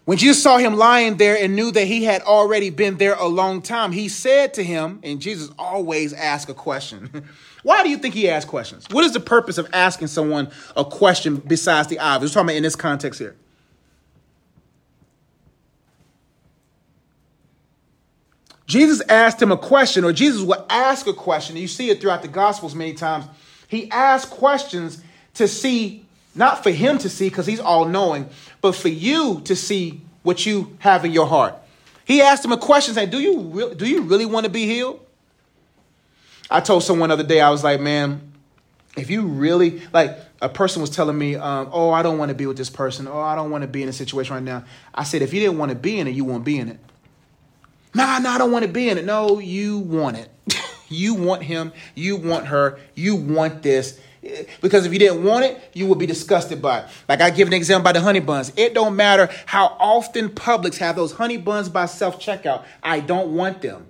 When 0.05 0.17
Jesus 0.17 0.41
saw 0.41 0.57
him 0.57 0.75
lying 0.75 1.17
there 1.17 1.37
and 1.37 1.55
knew 1.55 1.71
that 1.71 1.85
he 1.85 2.03
had 2.03 2.23
already 2.23 2.71
been 2.71 2.97
there 2.97 3.13
a 3.13 3.27
long 3.27 3.61
time, 3.61 3.91
he 3.91 4.09
said 4.09 4.55
to 4.55 4.63
him, 4.63 4.99
and 5.03 5.21
Jesus 5.21 5.51
always 5.59 6.13
asks 6.13 6.49
a 6.49 6.53
question. 6.55 7.25
Why 7.63 7.83
do 7.83 7.89
you 7.89 7.97
think 7.97 8.15
he 8.15 8.29
asked 8.29 8.47
questions? 8.47 8.87
What 8.89 9.03
is 9.03 9.11
the 9.11 9.19
purpose 9.19 9.57
of 9.57 9.67
asking 9.73 10.07
someone 10.07 10.49
a 10.75 10.85
question 10.85 11.35
besides 11.35 11.89
the 11.89 11.99
obvious? 11.99 12.31
We're 12.31 12.41
talking 12.41 12.49
about 12.49 12.57
in 12.57 12.63
this 12.63 12.75
context 12.75 13.19
here. 13.19 13.35
Jesus 18.69 19.01
asked 19.09 19.41
him 19.41 19.51
a 19.51 19.57
question, 19.57 20.03
or 20.03 20.13
Jesus 20.13 20.43
will 20.43 20.63
ask 20.69 21.07
a 21.07 21.13
question. 21.13 21.57
You 21.57 21.67
see 21.67 21.89
it 21.89 21.99
throughout 21.99 22.21
the 22.21 22.27
Gospels 22.27 22.75
many 22.75 22.93
times. 22.93 23.25
He 23.67 23.89
asked 23.89 24.29
questions 24.29 25.01
to 25.33 25.47
see, 25.47 26.05
not 26.35 26.61
for 26.63 26.69
him 26.69 26.99
to 26.99 27.09
see, 27.09 27.29
because 27.29 27.47
he's 27.47 27.59
all 27.59 27.85
knowing, 27.85 28.29
but 28.61 28.73
for 28.73 28.89
you 28.89 29.41
to 29.45 29.55
see 29.55 30.01
what 30.23 30.45
you 30.45 30.77
have 30.79 31.05
in 31.05 31.11
your 31.11 31.27
heart. 31.27 31.55
He 32.05 32.21
asked 32.21 32.43
him 32.43 32.51
a 32.51 32.57
question 32.57 32.93
saying, 32.93 33.11
Do 33.11 33.19
you, 33.19 33.39
re- 33.39 33.75
do 33.75 33.87
you 33.87 34.01
really 34.01 34.25
want 34.25 34.45
to 34.45 34.51
be 34.51 34.65
healed? 34.65 35.05
I 36.49 36.59
told 36.59 36.83
someone 36.83 37.09
the 37.09 37.13
other 37.13 37.23
day, 37.23 37.41
I 37.41 37.49
was 37.51 37.63
like, 37.63 37.79
man, 37.79 38.33
if 38.97 39.09
you 39.09 39.21
really 39.21 39.81
like 39.93 40.17
a 40.41 40.49
person 40.49 40.81
was 40.81 40.89
telling 40.89 41.17
me, 41.17 41.35
um, 41.35 41.69
oh, 41.71 41.91
I 41.91 42.01
don't 42.01 42.17
want 42.17 42.29
to 42.29 42.35
be 42.35 42.45
with 42.45 42.57
this 42.57 42.69
person. 42.69 43.07
Oh, 43.07 43.19
I 43.19 43.35
don't 43.35 43.51
want 43.51 43.61
to 43.61 43.67
be 43.67 43.83
in 43.83 43.89
a 43.89 43.93
situation 43.93 44.33
right 44.33 44.43
now. 44.43 44.63
I 44.93 45.03
said, 45.03 45.21
if 45.21 45.33
you 45.33 45.39
didn't 45.39 45.57
want 45.57 45.69
to 45.69 45.75
be 45.75 45.99
in 45.99 46.07
it, 46.07 46.11
you 46.11 46.25
won't 46.25 46.43
be 46.43 46.57
in 46.57 46.69
it. 46.69 46.79
Nah, 47.93 48.19
nah, 48.19 48.31
I 48.31 48.37
don't 48.37 48.51
want 48.51 48.65
to 48.65 48.71
be 48.71 48.89
in 48.89 48.97
it. 48.97 49.05
No, 49.05 49.39
you 49.39 49.79
want 49.79 50.17
it. 50.17 50.29
you 50.89 51.15
want 51.15 51.43
him. 51.43 51.73
You 51.95 52.17
want 52.17 52.47
her. 52.47 52.79
You 52.95 53.15
want 53.15 53.61
this. 53.61 53.99
Because 54.61 54.85
if 54.85 54.93
you 54.93 54.99
didn't 54.99 55.23
want 55.23 55.45
it, 55.45 55.61
you 55.73 55.87
would 55.87 55.97
be 55.97 56.05
disgusted 56.05 56.61
by 56.61 56.79
it. 56.79 56.85
Like 57.07 57.21
I 57.21 57.29
give 57.29 57.47
an 57.47 57.53
example 57.53 57.85
by 57.85 57.93
the 57.93 58.01
honey 58.01 58.19
buns. 58.19 58.51
It 58.57 58.73
don't 58.73 58.95
matter 58.95 59.29
how 59.45 59.77
often 59.79 60.29
Publix 60.29 60.77
have 60.77 60.95
those 60.95 61.13
honey 61.13 61.37
buns 61.37 61.69
by 61.69 61.85
self 61.85 62.19
checkout. 62.19 62.65
I 62.83 62.99
don't 62.99 63.33
want 63.35 63.61
them. 63.61 63.85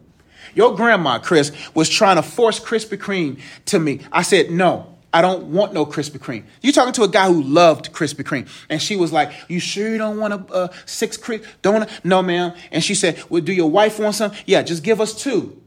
Your 0.55 0.75
grandma, 0.75 1.19
Chris, 1.19 1.51
was 1.73 1.89
trying 1.89 2.15
to 2.15 2.23
force 2.23 2.59
Krispy 2.59 2.97
Kreme 2.97 3.39
to 3.65 3.79
me. 3.79 4.01
I 4.11 4.23
said, 4.23 4.51
no, 4.51 4.97
I 5.13 5.21
don't 5.21 5.45
want 5.45 5.73
no 5.73 5.85
Krispy 5.85 6.19
Kreme. 6.19 6.43
You 6.61 6.71
talking 6.71 6.93
to 6.93 7.03
a 7.03 7.07
guy 7.07 7.27
who 7.27 7.41
loved 7.41 7.91
Krispy 7.93 8.23
Kreme. 8.23 8.47
And 8.69 8.81
she 8.81 8.95
was 8.95 9.11
like, 9.11 9.31
you 9.47 9.59
sure 9.59 9.89
you 9.89 9.97
don't 9.97 10.17
want 10.17 10.33
a 10.33 10.53
uh, 10.53 10.67
six 10.85 11.17
Krispy? 11.17 11.45
Don't 11.61 11.75
want 11.75 12.05
No, 12.05 12.21
ma'am. 12.21 12.53
And 12.71 12.83
she 12.83 12.95
said, 12.95 13.21
well, 13.29 13.41
do 13.41 13.51
your 13.53 13.69
wife 13.69 13.99
want 13.99 14.15
some? 14.15 14.31
Yeah, 14.45 14.61
just 14.61 14.83
give 14.83 15.01
us 15.01 15.13
two. 15.13 15.61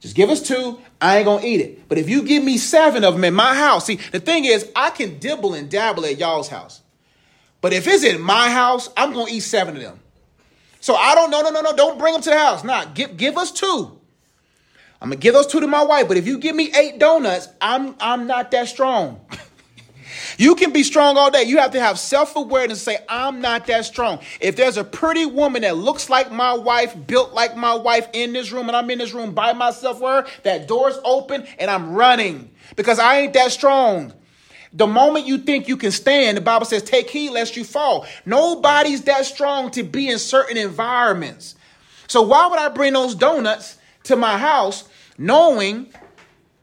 Just 0.00 0.14
give 0.14 0.30
us 0.30 0.40
two. 0.40 0.78
I 1.00 1.18
ain't 1.18 1.42
to 1.42 1.46
eat 1.46 1.60
it. 1.60 1.88
But 1.88 1.98
if 1.98 2.08
you 2.08 2.22
give 2.22 2.44
me 2.44 2.56
seven 2.56 3.04
of 3.04 3.14
them 3.14 3.24
in 3.24 3.34
my 3.34 3.54
house, 3.54 3.86
see, 3.86 3.96
the 3.96 4.20
thing 4.20 4.44
is, 4.44 4.70
I 4.76 4.90
can 4.90 5.18
dibble 5.18 5.54
and 5.54 5.68
dabble 5.68 6.06
at 6.06 6.18
y'all's 6.18 6.48
house. 6.48 6.82
But 7.60 7.72
if 7.72 7.86
it's 7.88 8.04
in 8.04 8.20
my 8.20 8.50
house, 8.50 8.88
I'm 8.96 9.12
to 9.12 9.26
eat 9.28 9.40
seven 9.40 9.76
of 9.76 9.82
them. 9.82 9.98
So 10.80 10.94
I 10.94 11.14
don't, 11.14 11.30
no, 11.30 11.42
no, 11.42 11.50
no, 11.50 11.60
no, 11.60 11.74
don't 11.74 11.98
bring 11.98 12.12
them 12.12 12.22
to 12.22 12.30
the 12.30 12.38
house. 12.38 12.62
Nah, 12.62 12.84
give, 12.86 13.16
give 13.16 13.36
us 13.36 13.50
two. 13.50 13.98
I'm 15.00 15.10
gonna 15.10 15.16
give 15.16 15.34
those 15.34 15.46
two 15.46 15.60
to 15.60 15.66
my 15.66 15.84
wife, 15.84 16.08
but 16.08 16.16
if 16.16 16.26
you 16.26 16.38
give 16.38 16.56
me 16.56 16.72
eight 16.76 16.98
donuts, 16.98 17.48
I'm 17.60 17.94
I'm 18.00 18.26
not 18.26 18.50
that 18.50 18.66
strong. 18.66 19.20
you 20.36 20.54
can 20.54 20.72
be 20.72 20.82
strong 20.82 21.16
all 21.16 21.30
day. 21.30 21.42
You 21.42 21.58
have 21.58 21.72
to 21.72 21.80
have 21.80 21.98
self-awareness 21.98 22.86
and 22.86 22.96
say, 22.96 23.04
I'm 23.08 23.40
not 23.40 23.66
that 23.66 23.84
strong. 23.84 24.20
If 24.40 24.56
there's 24.56 24.76
a 24.76 24.84
pretty 24.84 25.26
woman 25.26 25.62
that 25.62 25.76
looks 25.76 26.08
like 26.08 26.30
my 26.30 26.52
wife, 26.52 26.96
built 27.06 27.32
like 27.32 27.56
my 27.56 27.74
wife 27.74 28.08
in 28.12 28.32
this 28.32 28.52
room, 28.52 28.68
and 28.68 28.76
I'm 28.76 28.90
in 28.90 28.98
this 28.98 29.12
room 29.12 29.34
by 29.34 29.52
myself 29.52 30.00
where 30.00 30.26
that 30.42 30.68
door's 30.68 30.98
open 31.04 31.46
and 31.58 31.70
I'm 31.70 31.94
running 31.94 32.50
because 32.76 32.98
I 32.98 33.18
ain't 33.18 33.32
that 33.34 33.52
strong. 33.52 34.12
The 34.72 34.86
moment 34.86 35.26
you 35.26 35.38
think 35.38 35.66
you 35.66 35.76
can 35.76 35.90
stand, 35.90 36.36
the 36.36 36.42
Bible 36.42 36.66
says, 36.66 36.82
take 36.82 37.08
heed 37.08 37.30
lest 37.30 37.56
you 37.56 37.64
fall. 37.64 38.06
Nobody's 38.26 39.02
that 39.02 39.24
strong 39.24 39.70
to 39.72 39.82
be 39.82 40.08
in 40.08 40.18
certain 40.18 40.56
environments. 40.56 41.54
So 42.06 42.22
why 42.22 42.46
would 42.46 42.58
I 42.58 42.68
bring 42.68 42.92
those 42.92 43.14
donuts 43.14 43.78
to 44.04 44.16
my 44.16 44.36
house 44.36 44.88
knowing 45.16 45.92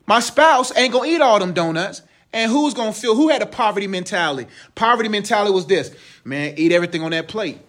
my 0.07 0.19
spouse 0.19 0.75
ain't 0.77 0.93
gonna 0.93 1.07
eat 1.07 1.21
all 1.21 1.39
them 1.39 1.53
donuts? 1.53 2.03
And 2.35 2.51
who's 2.51 2.73
gonna 2.73 2.91
feel 2.91 3.15
who 3.15 3.29
had 3.29 3.41
a 3.41 3.45
poverty 3.45 3.87
mentality? 3.87 4.47
Poverty 4.75 5.07
mentality 5.07 5.53
was 5.53 5.65
this 5.65 5.95
man, 6.25 6.53
eat 6.57 6.73
everything 6.73 7.01
on 7.01 7.11
that 7.11 7.29
plate. 7.29 7.59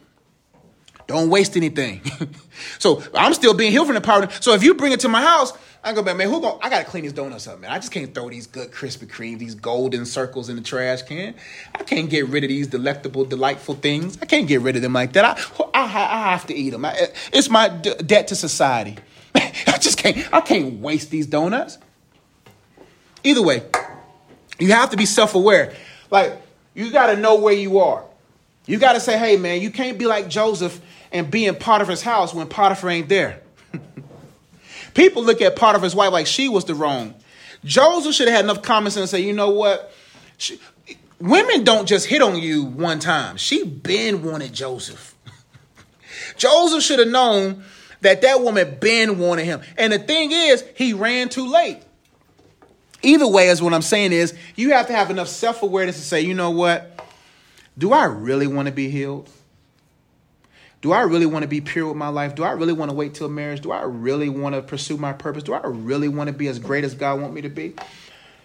Don't 1.07 1.31
waste 1.31 1.57
anything. 1.57 2.03
so 2.81 3.01
I'm 3.15 3.33
still 3.33 3.55
being 3.55 3.71
healed 3.71 3.87
from 3.87 3.95
the 3.95 4.01
poverty. 4.01 4.35
So 4.41 4.55
if 4.55 4.65
you 4.65 4.75
bring 4.75 4.91
it 4.91 5.01
to 5.01 5.09
my 5.09 5.23
house, 5.23 5.53
I 5.85 5.93
go, 5.93 6.03
man, 6.03 6.17
man, 6.17 6.29
who 6.29 6.41
going 6.41 6.59
I 6.63 6.69
gotta 6.69 6.85
clean 6.85 7.05
these 7.05 7.13
donuts 7.13 7.47
up, 7.47 7.61
man. 7.61 7.71
I 7.71 7.79
just 7.79 7.93
can't 7.93 8.13
throw 8.13 8.29
these 8.29 8.49
good 8.49 8.73
Krispy 8.73 9.07
Kreme, 9.07 9.39
these 9.39 9.55
golden 9.55 10.05
circles 10.05 10.49
in 10.49 10.57
the 10.57 10.63
trash 10.63 11.03
can. 11.03 11.37
I 11.73 11.85
can't 11.85 12.11
get 12.11 12.27
rid 12.27 12.43
of 12.43 12.49
these 12.49 12.67
delectable, 12.67 13.25
delightful 13.25 13.77
things. 13.77 14.19
I 14.21 14.27
can't 14.27 14.49
get 14.49 14.63
rid 14.63 14.75
of 14.75 14.83
them 14.83 14.95
like 14.95 15.13
that. 15.13 15.25
I, 15.25 15.61
I, 15.75 15.85
I 15.85 16.31
have 16.33 16.47
to 16.49 16.55
eat 16.55 16.71
them. 16.71 16.85
I, 16.85 17.11
it's 17.33 17.49
my 17.49 17.69
d- 17.69 17.95
debt 18.05 18.27
to 18.29 18.35
society. 18.35 18.97
I 19.37 19.79
just 19.79 19.97
can't, 19.97 20.35
I 20.35 20.41
can't 20.41 20.81
waste 20.81 21.13
these 21.13 21.29
donuts. 21.29 21.79
Either 23.23 23.43
way, 23.43 23.63
you 24.59 24.73
have 24.73 24.90
to 24.90 24.97
be 24.97 25.07
self-aware. 25.07 25.75
Like, 26.11 26.40
you 26.75 26.90
gotta 26.90 27.16
know 27.16 27.37
where 27.37 27.55
you 27.55 27.79
are. 27.79 28.05
You 28.66 28.79
gotta 28.79 29.01
say, 29.01 29.19
hey, 29.19 29.37
man, 29.37 29.61
you 29.61 29.71
can't 29.71 29.99
be 29.99 30.07
like 30.07 30.29
Joseph 30.29 30.81
and 31.12 31.31
be 31.31 31.47
in 31.47 31.55
Potiphar's 31.55 32.03
house 32.03 32.35
when 32.35 32.49
Potiphar 32.49 32.90
ain't 32.90 33.09
there. 33.09 33.40
People 34.95 35.25
look 35.25 35.40
at 35.40 35.57
Potiphar's 35.57 35.95
wife 35.95 36.12
like 36.12 36.27
she 36.27 36.49
was 36.49 36.64
the 36.64 36.75
wrong. 36.75 37.14
Joseph 37.64 38.14
should 38.14 38.29
have 38.29 38.37
had 38.37 38.45
enough 38.45 38.62
common 38.62 38.90
sense 38.90 39.11
to 39.11 39.16
say, 39.16 39.23
you 39.23 39.33
know 39.33 39.51
what? 39.51 39.92
She, 40.38 40.61
women 41.19 41.64
don't 41.64 41.87
just 41.87 42.07
hit 42.07 42.23
on 42.23 42.40
you 42.40 42.64
one 42.64 42.99
time. 42.99 43.37
She 43.37 43.64
been 43.64 44.23
wanted 44.23 44.53
Joseph. 44.53 45.14
Joseph 46.37 46.83
should 46.83 46.99
have 46.99 47.09
known 47.09 47.64
that 48.03 48.23
that 48.23 48.40
woman 48.40 48.77
been 48.81 49.19
wanted 49.19 49.45
him. 49.45 49.62
And 49.77 49.92
the 49.92 49.99
thing 49.99 50.31
is, 50.33 50.64
he 50.75 50.92
ran 50.92 51.29
too 51.29 51.51
late. 51.51 51.83
Either 53.03 53.27
way, 53.27 53.49
is 53.49 53.63
what 53.63 53.75
I'm 53.75 53.83
saying 53.83 54.13
is, 54.13 54.35
you 54.55 54.73
have 54.73 54.87
to 54.87 54.93
have 54.93 55.11
enough 55.11 55.29
self 55.29 55.63
awareness 55.63 55.97
to 55.97 56.03
say, 56.03 56.23
you 56.23 56.35
know 56.35 56.51
what? 56.51 56.93
Do 57.79 57.93
I 57.93 58.05
really 58.05 58.47
want 58.47 58.67
to 58.67 58.73
be 58.73 58.89
healed? 58.89 59.29
Do 60.83 60.93
I 60.93 61.03
really 61.03 61.27
want 61.27 61.43
to 61.43 61.49
be 61.49 61.61
pure 61.61 61.89
with 61.89 61.97
my 61.97 62.09
life? 62.09 62.35
Do 62.35 62.45
I 62.45 62.53
really 62.53 62.73
want 62.73 62.91
to 62.91 62.95
wait 62.95 63.15
till 63.15 63.29
marriage? 63.29 63.61
Do 63.61 63.73
I 63.73 63.83
really 63.83 64.29
want 64.29 64.55
to 64.55 64.63
pursue 64.63 64.97
my 64.97 65.13
purpose? 65.13 65.43
Do 65.43 65.53
I 65.53 65.67
really 65.67 66.09
want 66.09 66.29
to 66.29 66.33
be 66.33 66.49
as 66.49 66.59
great 66.59 66.85
as 66.85 66.95
God 66.95 67.21
want 67.21 67.35
me 67.35 67.43
to 67.43 67.49
be? 67.49 67.75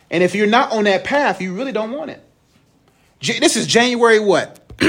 And 0.10 0.24
if 0.24 0.34
you're 0.34 0.48
not 0.48 0.72
on 0.72 0.86
that 0.86 1.04
path, 1.04 1.42
you 1.42 1.54
really 1.54 1.72
don't 1.72 1.92
want 1.92 2.12
it. 2.12 2.24
This 3.22 3.56
is 3.56 3.68
January 3.68 4.20
what? 4.20 4.60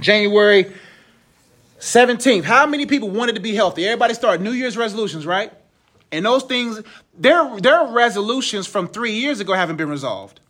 January 0.00 0.72
17th. 1.78 2.44
How 2.44 2.66
many 2.66 2.86
people 2.86 3.08
wanted 3.08 3.36
to 3.36 3.40
be 3.40 3.54
healthy? 3.54 3.86
Everybody 3.86 4.14
started 4.14 4.42
New 4.42 4.52
Year's 4.52 4.76
resolutions, 4.76 5.24
right? 5.24 5.52
And 6.12 6.24
those 6.24 6.42
things, 6.42 6.80
their, 7.16 7.58
their 7.60 7.86
resolutions 7.86 8.66
from 8.66 8.88
three 8.88 9.12
years 9.12 9.40
ago 9.40 9.52
haven't 9.54 9.76
been 9.76 9.90
resolved. 9.90 10.40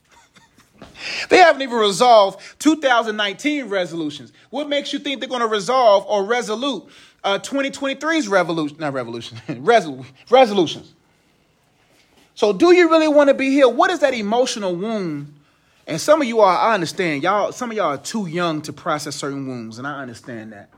They 1.30 1.38
haven't 1.38 1.62
even 1.62 1.78
resolved 1.78 2.40
2019 2.58 3.68
resolutions. 3.68 4.32
What 4.50 4.68
makes 4.68 4.92
you 4.92 4.98
think 4.98 5.20
they're 5.20 5.28
going 5.28 5.40
to 5.40 5.46
resolve 5.46 6.04
or 6.06 6.24
resolute 6.24 6.86
uh, 7.24 7.38
2023's 7.38 8.28
revolution? 8.28 8.76
Not 8.78 8.92
revolution, 8.92 9.38
resol- 9.48 10.04
resolutions. 10.28 10.92
So, 12.34 12.52
do 12.52 12.74
you 12.74 12.90
really 12.90 13.08
want 13.08 13.28
to 13.28 13.34
be 13.34 13.50
healed? 13.50 13.76
What 13.76 13.90
is 13.90 14.00
that 14.00 14.14
emotional 14.14 14.74
wound 14.74 15.34
And 15.86 16.00
some 16.00 16.22
of 16.22 16.28
you 16.28 16.40
are, 16.40 16.56
I 16.56 16.74
understand, 16.74 17.22
y'all, 17.22 17.52
some 17.52 17.70
of 17.70 17.76
y'all 17.76 17.94
are 17.94 17.98
too 17.98 18.26
young 18.26 18.62
to 18.62 18.72
process 18.72 19.16
certain 19.16 19.46
wounds, 19.46 19.78
and 19.78 19.86
I 19.86 20.00
understand 20.00 20.52
that. 20.52 20.70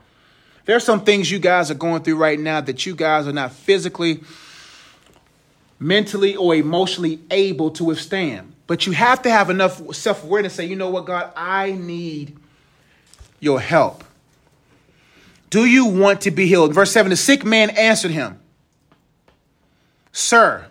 There 0.65 0.75
are 0.75 0.81
some 0.81 1.03
things 1.03 1.29
you 1.29 1.39
guys 1.39 1.69
are 1.69 1.75
going 1.75 2.03
through 2.03 2.15
right 2.15 2.39
now 2.39 2.61
that 2.61 2.85
you 2.85 2.95
guys 2.95 3.27
are 3.27 3.33
not 3.33 3.51
physically, 3.51 4.23
mentally, 5.83 6.35
or 6.35 6.55
emotionally 6.55 7.19
able 7.29 7.69
to 7.71 7.83
withstand. 7.83 8.53
But 8.65 8.87
you 8.87 8.93
have 8.93 9.21
to 9.23 9.29
have 9.29 9.49
enough 9.49 9.93
self 9.93 10.23
awareness 10.23 10.53
to 10.53 10.57
say, 10.57 10.65
you 10.65 10.75
know 10.75 10.89
what, 10.89 11.05
God, 11.05 11.31
I 11.35 11.71
need 11.71 12.37
your 13.39 13.59
help. 13.59 14.03
Do 15.49 15.65
you 15.65 15.85
want 15.85 16.21
to 16.21 16.31
be 16.31 16.47
healed? 16.47 16.73
Verse 16.73 16.91
7 16.91 17.09
The 17.09 17.15
sick 17.15 17.43
man 17.43 17.69
answered 17.71 18.11
him, 18.11 18.39
Sir, 20.11 20.65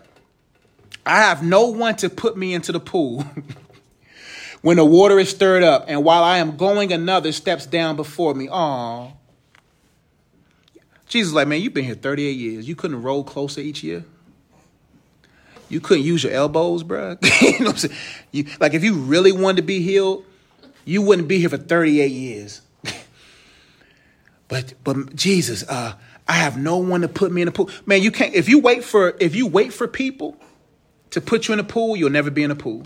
I 1.05 1.17
have 1.17 1.43
no 1.43 1.67
one 1.67 1.95
to 1.97 2.09
put 2.09 2.35
me 2.35 2.53
into 2.53 2.71
the 2.71 2.79
pool 2.79 3.23
when 4.61 4.77
the 4.77 4.85
water 4.85 5.19
is 5.19 5.29
stirred 5.29 5.63
up, 5.63 5.85
and 5.87 6.03
while 6.03 6.23
I 6.23 6.39
am 6.39 6.57
going, 6.57 6.91
another 6.91 7.31
steps 7.31 7.65
down 7.65 7.95
before 7.95 8.33
me. 8.33 8.49
Aw. 8.49 9.11
Jesus 11.07 11.33
like, 11.33 11.47
man, 11.47 11.61
you've 11.61 11.73
been 11.73 11.85
here 11.85 11.93
38 11.93 12.31
years. 12.31 12.67
You 12.67 12.75
couldn't 12.75 13.03
roll 13.03 13.23
closer 13.23 13.61
each 13.61 13.83
year? 13.83 14.03
You 15.73 15.81
couldn't 15.81 16.03
use 16.03 16.23
your 16.23 16.31
elbows, 16.31 16.83
bro? 16.83 17.17
you 17.41 17.59
know 17.59 17.65
what 17.65 17.69
I'm 17.69 17.77
saying? 17.77 17.95
You, 18.31 18.45
like, 18.59 18.73
if 18.73 18.83
you 18.83 18.93
really 18.93 19.31
wanted 19.31 19.57
to 19.57 19.63
be 19.63 19.81
healed, 19.81 20.23
you 20.85 21.01
wouldn't 21.01 21.27
be 21.27 21.39
here 21.39 21.49
for 21.49 21.57
38 21.57 22.07
years. 22.07 22.61
but 24.47 24.73
but 24.83 25.15
Jesus, 25.15 25.67
uh, 25.67 25.95
I 26.27 26.33
have 26.33 26.57
no 26.57 26.77
one 26.77 27.01
to 27.01 27.07
put 27.07 27.31
me 27.31 27.41
in 27.41 27.47
the 27.47 27.51
pool. 27.51 27.69
Man, 27.85 28.01
you 28.01 28.11
can't 28.11 28.33
if 28.33 28.47
you 28.47 28.59
wait 28.59 28.83
for 28.83 29.15
if 29.19 29.35
you 29.35 29.47
wait 29.47 29.73
for 29.73 29.87
people 29.87 30.37
to 31.09 31.21
put 31.21 31.47
you 31.47 31.53
in 31.53 31.59
a 31.59 31.63
pool, 31.63 31.95
you'll 31.95 32.09
never 32.09 32.31
be 32.31 32.43
in 32.43 32.51
a 32.51 32.55
pool. 32.55 32.83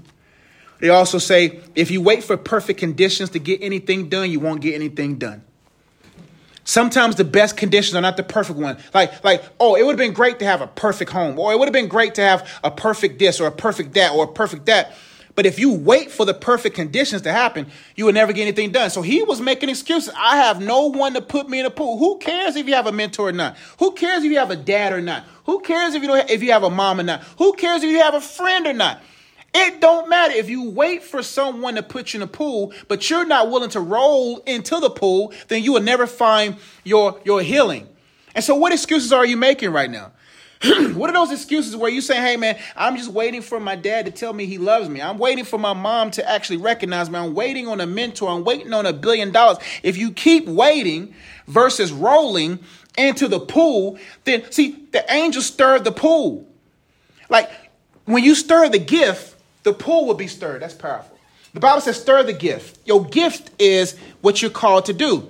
They 0.79 0.89
also 0.89 1.17
say 1.17 1.59
if 1.75 1.91
you 1.91 2.01
wait 2.01 2.23
for 2.23 2.37
perfect 2.37 2.79
conditions 2.79 3.31
to 3.31 3.39
get 3.39 3.61
anything 3.61 4.09
done, 4.09 4.31
you 4.31 4.39
won't 4.39 4.61
get 4.61 4.75
anything 4.75 5.17
done. 5.17 5.43
Sometimes 6.67 7.15
the 7.15 7.23
best 7.23 7.55
conditions 7.55 7.95
are 7.95 8.01
not 8.01 8.17
the 8.17 8.23
perfect 8.23 8.59
one. 8.59 8.77
Like, 8.93 9.23
like, 9.23 9.41
oh, 9.57 9.75
it 9.75 9.85
would 9.85 9.93
have 9.93 9.97
been 9.97 10.11
great 10.11 10.39
to 10.39 10.45
have 10.45 10.59
a 10.59 10.67
perfect 10.67 11.11
home, 11.11 11.39
or 11.39 11.53
it 11.53 11.57
would 11.57 11.65
have 11.65 11.73
been 11.73 11.87
great 11.87 12.15
to 12.15 12.21
have 12.21 12.59
a 12.61 12.69
perfect 12.69 13.19
this, 13.19 13.39
or 13.39 13.47
a 13.47 13.53
perfect 13.53 13.93
that, 13.93 14.11
or 14.11 14.25
a 14.25 14.27
perfect 14.27 14.65
that. 14.65 14.93
But 15.33 15.45
if 15.45 15.59
you 15.59 15.71
wait 15.71 16.11
for 16.11 16.25
the 16.25 16.33
perfect 16.33 16.75
conditions 16.75 17.21
to 17.21 17.31
happen, 17.31 17.67
you 17.95 18.03
will 18.03 18.11
never 18.11 18.33
get 18.33 18.41
anything 18.41 18.73
done. 18.73 18.89
So 18.89 19.01
he 19.01 19.23
was 19.23 19.39
making 19.39 19.69
excuses. 19.69 20.13
I 20.17 20.35
have 20.35 20.61
no 20.61 20.87
one 20.87 21.13
to 21.13 21.21
put 21.21 21.47
me 21.47 21.61
in 21.61 21.65
a 21.65 21.69
pool. 21.69 21.97
Who 21.99 22.17
cares 22.17 22.57
if 22.57 22.67
you 22.67 22.73
have 22.73 22.87
a 22.87 22.91
mentor 22.91 23.29
or 23.29 23.31
not? 23.31 23.55
Who 23.79 23.93
cares 23.93 24.25
if 24.25 24.31
you 24.31 24.37
have 24.37 24.51
a 24.51 24.57
dad 24.57 24.91
or 24.91 24.99
not? 24.99 25.23
Who 25.45 25.61
cares 25.61 25.93
if 25.93 26.01
you 26.01 26.09
don't 26.09 26.29
if 26.29 26.43
you 26.43 26.51
have 26.51 26.63
a 26.63 26.69
mom 26.69 26.99
or 26.99 27.03
not? 27.03 27.23
Who 27.37 27.53
cares 27.53 27.81
if 27.81 27.89
you 27.89 27.99
have 28.01 28.13
a 28.13 28.19
friend 28.19 28.67
or 28.67 28.73
not? 28.73 29.01
It 29.53 29.81
don't 29.81 30.09
matter 30.09 30.33
if 30.33 30.49
you 30.49 30.69
wait 30.69 31.03
for 31.03 31.23
someone 31.23 31.75
to 31.75 31.83
put 31.83 32.13
you 32.13 32.19
in 32.19 32.21
a 32.23 32.27
pool, 32.27 32.73
but 32.87 33.09
you're 33.09 33.25
not 33.25 33.49
willing 33.49 33.69
to 33.71 33.79
roll 33.79 34.37
into 34.39 34.79
the 34.79 34.89
pool, 34.89 35.33
then 35.47 35.63
you 35.63 35.73
will 35.73 35.81
never 35.81 36.05
find 36.07 36.57
your 36.83 37.19
your 37.23 37.41
healing. 37.41 37.87
And 38.35 38.43
so 38.43 38.55
what 38.55 38.71
excuses 38.71 39.11
are 39.11 39.25
you 39.25 39.37
making 39.37 39.71
right 39.71 39.89
now? 39.89 40.11
what 40.93 41.09
are 41.09 41.13
those 41.13 41.31
excuses 41.31 41.75
where 41.75 41.89
you 41.89 42.01
say, 42.01 42.15
hey 42.15 42.35
man, 42.35 42.57
I'm 42.75 42.97
just 42.97 43.11
waiting 43.11 43.41
for 43.41 43.59
my 43.59 43.75
dad 43.75 44.05
to 44.05 44.11
tell 44.11 44.33
me 44.33 44.45
he 44.45 44.57
loves 44.57 44.89
me. 44.89 45.01
I'm 45.01 45.17
waiting 45.19 45.45
for 45.45 45.59
my 45.59 45.73
mom 45.73 46.11
to 46.11 46.29
actually 46.29 46.57
recognize 46.57 47.09
me. 47.09 47.19
I'm 47.19 47.35
waiting 47.35 47.67
on 47.67 47.79
a 47.79 47.85
mentor. 47.85 48.29
I'm 48.29 48.43
waiting 48.43 48.73
on 48.73 48.85
a 48.85 48.93
billion 48.93 49.31
dollars. 49.31 49.59
If 49.83 49.97
you 49.97 50.11
keep 50.11 50.47
waiting 50.47 51.13
versus 51.47 51.91
rolling 51.91 52.59
into 52.97 53.27
the 53.27 53.39
pool, 53.39 53.99
then 54.23 54.51
see, 54.51 54.87
the 54.91 55.05
angel 55.13 55.43
stirred 55.43 55.83
the 55.83 55.91
pool. 55.91 56.47
Like 57.29 57.51
when 58.05 58.23
you 58.23 58.33
stir 58.33 58.69
the 58.69 58.79
gift, 58.79 59.36
the 59.67 59.73
pool 59.73 60.05
will 60.05 60.13
be 60.13 60.27
stirred. 60.27 60.61
That's 60.61 60.73
powerful. 60.73 61.17
The 61.53 61.59
Bible 61.59 61.81
says, 61.81 61.99
stir 61.99 62.23
the 62.23 62.31
gift. 62.31 62.79
Your 62.85 63.03
gift 63.03 63.51
is 63.59 63.97
what 64.21 64.41
you're 64.41 64.49
called 64.49 64.85
to 64.85 64.93
do. 64.93 65.29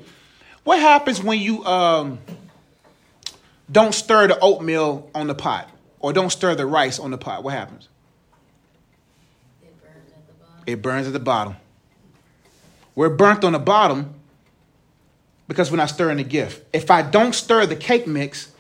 What 0.63 0.79
happens 0.79 1.23
when 1.23 1.39
you 1.39 1.65
um, 1.65 2.19
don't 3.71 3.95
stir 3.95 4.27
the 4.27 4.39
oatmeal 4.39 5.09
on 5.15 5.25
the 5.25 5.33
pot 5.33 5.71
or 5.99 6.13
don't 6.13 6.29
stir 6.29 6.53
the 6.53 6.67
rice 6.67 6.99
on 6.99 7.09
the 7.09 7.17
pot, 7.17 7.43
what 7.43 7.55
happens? 7.55 7.87
It 9.63 9.73
burns 9.81 10.11
at 10.13 10.27
the 10.27 10.33
bottom. 10.33 10.63
It 10.67 10.81
burns 10.83 11.07
at 11.07 11.13
the 11.13 11.19
bottom. 11.19 11.55
We're 12.93 13.09
burnt 13.09 13.43
on 13.43 13.53
the 13.53 13.59
bottom 13.59 14.13
because 15.47 15.71
we're 15.71 15.77
not 15.77 15.89
stirring 15.89 16.17
the 16.17 16.23
gift. 16.23 16.63
If 16.73 16.91
I 16.91 17.01
don't 17.01 17.33
stir 17.33 17.65
the 17.65 17.75
cake 17.75 18.05
mix, 18.05 18.51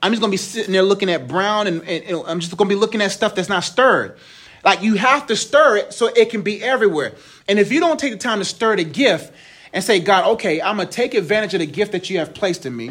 I'm 0.00 0.12
just 0.12 0.20
gonna 0.20 0.30
be 0.30 0.36
sitting 0.36 0.72
there 0.72 0.82
looking 0.82 1.10
at 1.10 1.26
brown 1.26 1.66
and, 1.66 1.82
and, 1.82 2.04
and 2.04 2.22
I'm 2.28 2.38
just 2.38 2.56
gonna 2.56 2.68
be 2.68 2.76
looking 2.76 3.00
at 3.00 3.10
stuff 3.10 3.34
that's 3.34 3.48
not 3.48 3.64
stirred. 3.64 4.18
Like 4.66 4.82
you 4.82 4.96
have 4.96 5.28
to 5.28 5.36
stir 5.36 5.76
it 5.76 5.92
so 5.92 6.08
it 6.08 6.28
can 6.28 6.42
be 6.42 6.62
everywhere. 6.62 7.14
And 7.48 7.60
if 7.60 7.70
you 7.70 7.78
don't 7.78 8.00
take 8.00 8.12
the 8.12 8.18
time 8.18 8.40
to 8.40 8.44
stir 8.44 8.74
the 8.74 8.84
gift 8.84 9.32
and 9.72 9.82
say, 9.82 10.00
God, 10.00 10.26
okay, 10.32 10.60
I'm 10.60 10.76
gonna 10.76 10.90
take 10.90 11.14
advantage 11.14 11.54
of 11.54 11.60
the 11.60 11.66
gift 11.66 11.92
that 11.92 12.10
you 12.10 12.18
have 12.18 12.34
placed 12.34 12.66
in 12.66 12.76
me. 12.76 12.88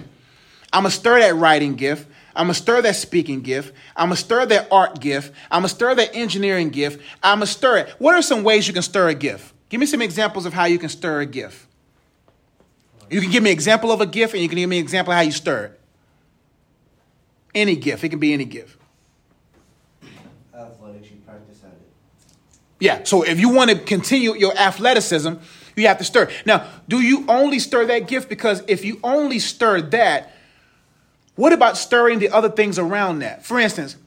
I'm 0.72 0.84
gonna 0.84 0.92
stir 0.92 1.20
that 1.20 1.36
writing 1.36 1.76
gift. 1.76 2.08
I'm 2.34 2.46
gonna 2.46 2.54
stir 2.54 2.82
that 2.82 2.96
speaking 2.96 3.42
gift. 3.42 3.74
I'm 3.96 4.08
gonna 4.08 4.16
stir 4.16 4.46
that 4.46 4.70
art 4.72 5.02
gift. 5.02 5.34
I'm 5.52 5.60
gonna 5.60 5.70
stir 5.70 5.94
that 5.96 6.16
engineering 6.16 6.70
gift. 6.70 7.02
I'm 7.22 7.40
gonna 7.40 7.48
stir 7.48 7.78
it. 7.80 7.90
What 8.00 8.16
are 8.16 8.22
some 8.22 8.44
ways 8.44 8.68
you 8.68 8.74
can 8.74 8.82
stir 8.82 9.10
a 9.10 9.14
gift? 9.14 9.54
Give 9.68 9.80
me 9.80 9.86
some 9.86 10.02
examples 10.02 10.46
of 10.46 10.54
how 10.54 10.66
you 10.66 10.80
can 10.80 10.90
stir 10.90 11.20
a 11.20 11.26
gift. 11.26 11.68
You 13.10 13.20
can 13.20 13.32
give 13.32 13.44
me 13.44 13.52
an 13.52 13.54
example 13.54 13.92
of 13.92 14.00
a 14.00 14.06
gift, 14.06 14.34
and 14.34 14.42
you 14.42 14.48
can 14.48 14.58
give 14.58 14.70
me 14.70 14.78
an 14.78 14.84
example 14.84 15.12
of 15.12 15.18
how 15.18 15.24
you 15.24 15.32
stir 15.32 15.66
it. 15.66 15.80
Any 17.54 17.76
gift. 17.76 18.04
It 18.04 18.10
can 18.10 18.20
be 18.20 18.34
any 18.34 18.46
gift. 18.46 18.78
Athletics, 20.54 21.10
you 21.12 21.18
practice 21.26 21.62
at 21.64 21.72
it. 21.72 21.82
Yeah. 22.80 23.04
So 23.04 23.24
if 23.24 23.40
you 23.40 23.50
want 23.50 23.72
to 23.72 23.78
continue 23.78 24.36
your 24.36 24.58
athleticism, 24.58 25.34
you 25.76 25.88
have 25.88 25.98
to 25.98 26.04
stir. 26.04 26.30
Now, 26.46 26.68
do 26.88 27.02
you 27.02 27.26
only 27.28 27.60
stir 27.60 27.86
that 27.86 28.08
gift? 28.08 28.30
Because 28.30 28.64
if 28.68 28.86
you 28.86 29.00
only 29.04 29.40
stir 29.40 29.82
that, 29.82 30.34
what 31.36 31.52
about 31.54 31.78
stirring 31.78 32.20
the 32.20 32.30
other 32.30 32.50
things 32.50 32.80
around 32.80 33.20
that? 33.20 33.46
For 33.46 33.60
instance, 33.60 33.98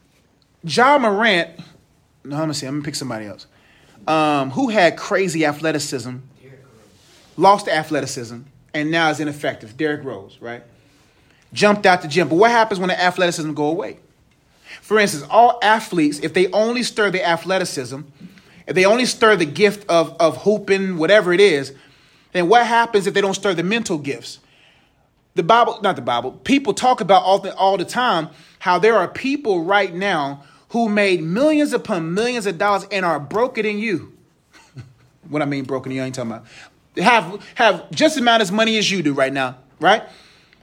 Ja 0.63 0.99
Morant. 0.99 1.51
No, 2.25 2.37
I'm 2.37 2.43
gonna 2.43 2.55
see. 2.55 2.67
I'm 2.67 2.75
gonna 2.75 2.85
pick 2.85 2.95
somebody 2.95 3.27
else. 3.27 3.47
Um, 4.07 4.51
who 4.51 4.71
had 4.71 4.97
crazy 4.97 5.45
athleticism, 5.45 6.17
lost 7.37 7.69
athleticism, 7.69 8.41
and 8.73 8.91
now 8.91 9.11
is 9.11 9.21
ineffective. 9.21 9.77
Derrick 9.77 10.05
Rose, 10.05 10.39
right? 10.41 10.63
Jumped 11.53 11.85
out 11.87 12.03
the 12.03 12.09
gym. 12.09 12.29
But 12.29 12.37
what 12.37 12.51
happens 12.51 12.81
when 12.81 12.89
the 12.89 13.01
athleticism 13.01 13.53
go 13.53 13.67
away? 13.67 13.99
For 14.81 14.99
instance, 14.99 15.25
all 15.31 15.59
athletes, 15.63 16.21
if 16.21 16.35
they 16.35 16.51
only 16.51 16.83
stir 16.83 17.11
the 17.11 17.27
athleticism, 17.27 18.01
if 18.69 18.75
they 18.75 18.85
only 18.85 19.07
stir 19.07 19.35
the 19.35 19.47
gift 19.47 19.89
of, 19.89 20.15
of 20.21 20.37
hooping, 20.43 20.99
whatever 20.99 21.33
it 21.33 21.41
is, 21.41 21.73
then 22.33 22.51
what 22.51 22.67
happens 22.67 23.07
if 23.07 23.15
they 23.15 23.23
don't 23.23 23.33
stir 23.33 23.55
the 23.55 23.63
mental 23.63 23.97
gifts? 23.97 24.41
The 25.35 25.43
Bible, 25.43 25.81
not 25.81 25.97
the 25.97 26.03
Bible, 26.03 26.33
people 26.33 26.75
talk 26.75 27.01
about 27.01 27.23
all 27.23 27.39
the, 27.39 27.57
all 27.57 27.79
the 27.79 27.87
time 27.87 28.29
how 28.59 28.79
there 28.79 28.97
are 28.97 29.09
people 29.09 29.65
right 29.65 29.95
now 29.95 30.45
who 30.71 30.91
made 30.91 31.23
millions 31.23 31.73
upon 31.73 32.13
millions 32.13 32.45
of 32.45 32.59
dollars 32.59 32.87
and 32.93 33.07
are 33.07 33.19
broken 33.19 33.65
than 33.65 33.79
you. 33.79 34.13
what 35.31 35.41
I 35.41 35.47
mean 35.47 35.65
broken, 35.65 35.91
in 35.91 35.97
you 35.97 36.03
ain't 36.03 36.15
talking 36.15 36.33
about. 36.33 36.47
Have, 36.99 37.43
have 37.55 37.91
just 37.91 38.17
as 38.17 38.21
amount 38.21 38.43
as 38.43 38.53
money 38.53 38.77
as 38.77 38.91
you 38.91 39.03
do 39.03 39.15
right 39.15 39.33
now, 39.33 39.57
right? 39.81 40.03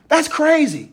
That's 0.10 0.28
crazy 0.28 0.92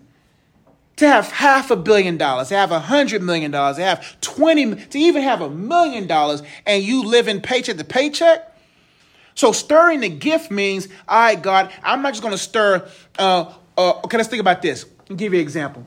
to 1.03 1.09
have 1.09 1.31
half 1.33 1.71
a 1.71 1.77
billion 1.77 2.17
dollars, 2.17 2.49
to 2.49 2.55
have 2.55 2.71
a 2.71 2.79
hundred 2.79 3.23
million 3.23 3.51
dollars, 3.51 3.77
to 3.77 3.83
have 3.83 4.21
20, 4.21 4.77
to 4.77 4.99
even 4.99 5.23
have 5.23 5.41
a 5.41 5.51
million 5.51 6.07
dollars, 6.07 6.43
and 6.65 6.83
you 6.83 7.05
live 7.05 7.27
in 7.27 7.41
paycheck 7.41 7.77
to 7.77 7.85
paycheck. 7.85 8.49
So 9.35 9.51
stirring 9.53 10.01
the 10.01 10.09
gift 10.09 10.51
means, 10.51 10.89
all 11.09 11.19
right, 11.19 11.43
God, 11.43 11.73
I'm 11.83 12.03
not 12.03 12.11
just 12.11 12.23
going 12.23 12.33
to 12.33 12.39
stir. 12.39 12.89
Uh, 13.19 13.53
uh, 13.77 14.01
okay, 14.05 14.17
let's 14.17 14.29
think 14.29 14.41
about 14.41 14.63
this. 14.63 14.87
I'll 15.11 15.17
give 15.17 15.33
you 15.33 15.41
an 15.41 15.43
example. 15.43 15.85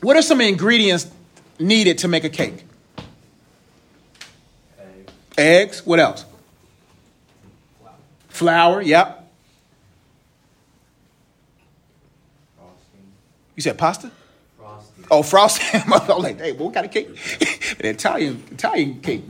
What 0.00 0.16
are 0.16 0.22
some 0.22 0.40
ingredients 0.40 1.10
needed 1.58 1.98
to 1.98 2.08
make 2.08 2.22
a 2.24 2.28
cake? 2.28 2.64
Egg, 4.78 5.10
Eggs. 5.36 5.84
What 5.84 5.98
else? 5.98 6.24
Flour. 8.28 8.80
Yep. 8.80 9.32
frosting, 12.56 13.12
You 13.56 13.62
said 13.62 13.76
pasta. 13.76 14.12
Oh, 15.10 15.22
frosting. 15.22 15.80
I'm 15.92 16.22
like, 16.22 16.38
hey, 16.38 16.52
what 16.52 16.72
kind 16.72 16.86
of 16.86 16.92
cake? 16.92 17.08
An 17.80 17.86
Italian 17.86 18.42
Italian 18.52 19.00
cake. 19.00 19.24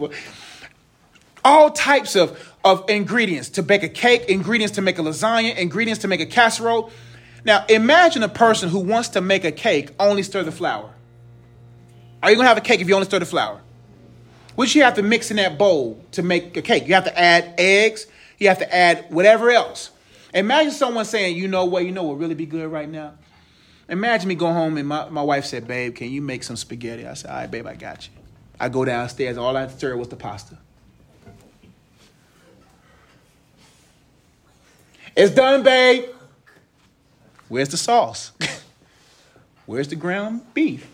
All 1.43 1.71
types 1.71 2.17
of, 2.17 2.55
of 2.65 2.89
ingredients 2.91 3.49
to 3.51 3.63
bake 3.63 3.83
a 3.83 3.89
cake, 3.89 4.29
ingredients 4.29 4.75
to 4.75 4.83
make 4.83 4.99
a 4.99 5.03
lasagna, 5.03 5.57
ingredients 5.57 6.03
to 6.03 6.09
make 6.09 6.21
a 6.21 6.27
casserole. 6.27 6.91
Now, 7.47 7.65
imagine 7.71 8.23
a 8.23 8.29
person 8.29 8.69
who 8.69 8.81
wants 8.81 9.11
to 9.11 9.23
make 9.23 9.45
a 9.45 9.53
cake 9.53 9.91
only 9.99 10.23
stir 10.23 10.43
the 10.43 10.53
flour. 10.53 10.93
Are 12.23 12.31
you 12.31 12.37
gonna 12.37 12.49
have 12.49 12.59
a 12.59 12.63
cake 12.63 12.81
if 12.81 12.89
you 12.89 12.95
only 12.95 13.07
stir 13.07 13.21
the 13.21 13.27
flour? 13.27 13.63
What 14.57 14.75
you 14.75 14.83
have 14.83 14.95
to 14.95 15.03
mix 15.03 15.31
in 15.31 15.39
that 15.39 15.57
bowl 15.57 16.05
to 16.13 16.23
make 16.23 16.55
a 16.59 16.63
cake? 16.63 16.87
You 16.87 16.93
have 16.93 17.05
to 17.05 17.19
add 17.19 17.55
eggs. 17.57 18.07
You 18.39 18.49
have 18.49 18.59
to 18.59 18.75
add 18.75 19.07
whatever 19.09 19.51
else. 19.51 19.91
Imagine 20.35 20.73
someone 20.73 21.07
saying, 21.07 21.37
"You 21.37 21.49
know 21.49 21.65
what? 21.65 21.87
You 21.87 21.93
know 21.93 22.03
what 22.03 22.19
really 22.19 22.35
be 22.35 22.45
good 22.45 22.71
right 22.71 22.89
now." 22.89 23.15
Imagine 23.91 24.29
me 24.29 24.37
going 24.37 24.55
home 24.55 24.79
and 24.79 24.87
my, 24.87 25.09
my 25.09 25.23
wife 25.23 25.45
said, 25.45 25.67
Babe, 25.67 25.95
can 25.95 26.11
you 26.11 26.23
make 26.23 26.45
some 26.45 26.57
spaghetti? 26.57 27.07
I 27.07 27.15
said, 27.15 27.31
All 27.31 27.37
right, 27.37 27.51
babe, 27.51 27.67
I 27.67 27.75
got 27.75 28.07
you. 28.07 28.15
I 28.59 28.69
go 28.69 28.85
downstairs, 28.85 29.37
all 29.37 29.57
I 29.57 29.67
stirred 29.67 29.99
was 29.99 30.09
the 30.09 30.17
pasta. 30.17 30.57
It's 35.17 35.35
done, 35.35 35.65
babe. 35.65 36.05
Where's 37.49 37.69
the 37.69 37.77
sauce? 37.77 38.31
Where's 39.67 39.89
the 39.89 39.97
ground 39.97 40.43
beef? 40.55 40.89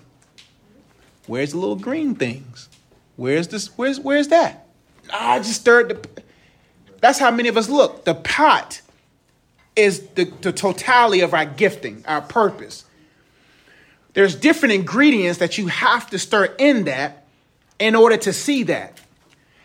Where's 1.27 1.53
the 1.53 1.59
little 1.59 1.77
green 1.77 2.15
things? 2.15 2.71
Where's 3.17 3.49
this? 3.49 3.69
Where's 3.77 4.01
where's 4.01 4.29
that? 4.29 4.67
I 5.13 5.39
just 5.39 5.61
stirred 5.61 5.89
the. 5.91 6.23
That's 7.01 7.19
how 7.19 7.31
many 7.31 7.49
of 7.49 7.57
us 7.57 7.69
look. 7.69 8.05
The 8.05 8.15
pot 8.15 8.81
is 9.77 10.01
the, 10.15 10.25
the 10.41 10.53
totality 10.53 11.21
of 11.21 11.35
our 11.35 11.45
gifting, 11.45 12.03
our 12.07 12.23
purpose. 12.23 12.85
There's 14.15 14.35
different 14.35 14.75
ingredients 14.75 15.39
that 15.39 15.59
you 15.59 15.67
have 15.67 16.09
to 16.11 16.19
stir 16.19 16.47
in 16.59 16.85
that 16.85 17.27
in 17.79 17.95
order 17.95 18.17
to 18.17 18.33
see 18.33 18.63
that. 18.65 18.99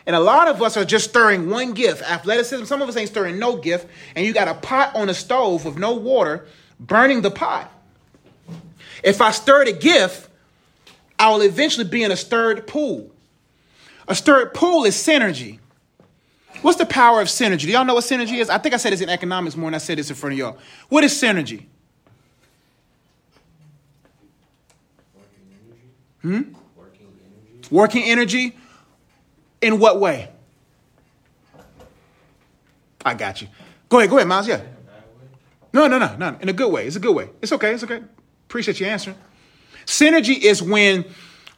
And 0.05 0.15
a 0.15 0.19
lot 0.19 0.49
of 0.49 0.61
us 0.61 0.75
are 0.75 0.83
just 0.83 1.09
stirring 1.09 1.49
one 1.49 1.73
gift, 1.73 2.01
athleticism. 2.01 2.65
Some 2.65 2.81
of 2.81 2.89
us 2.89 2.97
ain't 2.97 3.09
stirring 3.09 3.39
no 3.39 3.55
gift, 3.55 3.87
and 4.15 4.25
you 4.25 4.33
got 4.33 4.49
a 4.49 4.55
pot 4.55 4.95
on 4.95 5.09
a 5.09 5.13
stove 5.13 5.63
with 5.63 5.77
no 5.77 5.93
water 5.93 6.45
burning 6.79 7.21
the 7.21 7.31
pot. 7.31 7.71
If 9.03 9.21
I 9.21 9.31
stir 9.31 9.65
the 9.65 9.73
gift, 9.73 10.29
I 11.17 11.29
will 11.29 11.41
eventually 11.41 11.87
be 11.87 12.03
in 12.03 12.11
a 12.11 12.17
stirred 12.17 12.67
pool. 12.67 13.09
A 14.07 14.15
stirred 14.15 14.53
pool 14.53 14.83
is 14.83 14.95
synergy. 14.95 15.59
What's 16.61 16.77
the 16.77 16.85
power 16.85 17.21
of 17.21 17.27
synergy? 17.27 17.61
Do 17.61 17.71
y'all 17.71 17.85
know 17.85 17.95
what 17.95 18.03
synergy 18.03 18.39
is? 18.39 18.49
I 18.49 18.57
think 18.57 18.73
I 18.73 18.77
said 18.77 18.93
this 18.93 19.01
in 19.01 19.09
economics 19.09 19.55
more 19.55 19.67
than 19.67 19.75
I 19.75 19.79
said 19.79 19.97
this 19.97 20.09
in 20.09 20.15
front 20.15 20.33
of 20.33 20.39
y'all. 20.39 20.57
What 20.89 21.03
is 21.03 21.13
synergy? 21.13 21.65
Working 25.15 25.47
energy? 25.51 25.81
Hmm? 26.21 26.53
Working 26.77 27.07
energy? 27.25 27.69
Working 27.71 28.03
energy? 28.03 28.57
In 29.61 29.79
what 29.79 29.99
way? 29.99 30.29
I 33.03 33.15
got 33.15 33.41
you. 33.41 33.47
Go 33.89 33.99
ahead, 33.99 34.09
go 34.09 34.17
ahead, 34.17 34.27
Miles. 34.27 34.47
Yeah. 34.47 34.61
No, 35.73 35.87
no, 35.87 35.97
no, 35.97 36.15
no. 36.17 36.37
In 36.41 36.49
a 36.49 36.53
good 36.53 36.71
way. 36.71 36.85
It's 36.85 36.95
a 36.95 36.99
good 36.99 37.15
way. 37.15 37.29
It's 37.41 37.51
okay. 37.51 37.73
It's 37.73 37.83
okay. 37.83 38.01
Appreciate 38.47 38.79
you 38.79 38.85
answering. 38.85 39.17
Synergy 39.85 40.37
is 40.37 40.61
when, 40.61 41.05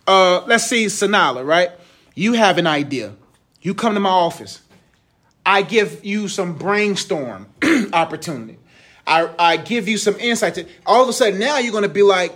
uh, 0.07 0.43
let's 0.45 0.65
see, 0.65 0.85
Sanala, 0.85 1.45
right? 1.45 1.71
You 2.15 2.33
have 2.33 2.57
an 2.57 2.67
idea. 2.67 3.13
You 3.61 3.73
come 3.73 3.93
to 3.93 3.99
my 3.99 4.09
office. 4.09 4.61
I 5.45 5.61
give 5.61 6.03
you 6.05 6.27
some 6.27 6.57
brainstorm 6.57 7.47
opportunity. 7.93 8.57
I, 9.05 9.29
I 9.37 9.57
give 9.57 9.87
you 9.87 9.97
some 9.97 10.15
insights. 10.19 10.59
All 10.85 11.03
of 11.03 11.09
a 11.09 11.13
sudden, 11.13 11.39
now 11.39 11.57
you're 11.57 11.71
going 11.71 11.83
to 11.83 11.89
be 11.89 12.03
like, 12.03 12.33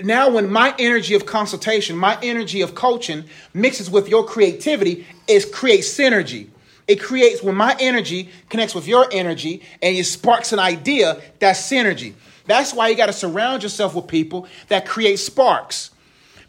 now 0.00 0.30
when 0.30 0.50
my 0.50 0.74
energy 0.78 1.14
of 1.14 1.26
consultation, 1.26 1.96
my 1.96 2.18
energy 2.22 2.60
of 2.60 2.74
coaching 2.74 3.24
mixes 3.54 3.90
with 3.90 4.08
your 4.08 4.24
creativity, 4.24 5.06
it 5.26 5.50
creates 5.52 5.88
synergy. 5.88 6.48
It 6.86 7.00
creates 7.00 7.42
when 7.42 7.54
my 7.54 7.76
energy 7.80 8.30
connects 8.48 8.74
with 8.74 8.86
your 8.86 9.06
energy 9.12 9.62
and 9.82 9.96
it 9.96 10.04
sparks 10.04 10.52
an 10.52 10.58
idea, 10.58 11.20
that's 11.38 11.60
synergy. 11.60 12.14
That's 12.46 12.72
why 12.72 12.88
you 12.88 12.96
got 12.96 13.06
to 13.06 13.12
surround 13.12 13.62
yourself 13.62 13.94
with 13.94 14.06
people 14.06 14.46
that 14.68 14.86
create 14.86 15.18
sparks. 15.18 15.90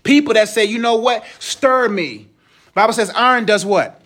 People 0.03 0.33
that 0.35 0.47
say, 0.47 0.63
you 0.63 0.77
know 0.77 0.95
what, 0.95 1.25
stir 1.39 1.89
me. 1.89 2.27
Bible 2.73 2.93
says 2.93 3.09
iron 3.09 3.45
does 3.45 3.65
what? 3.65 3.98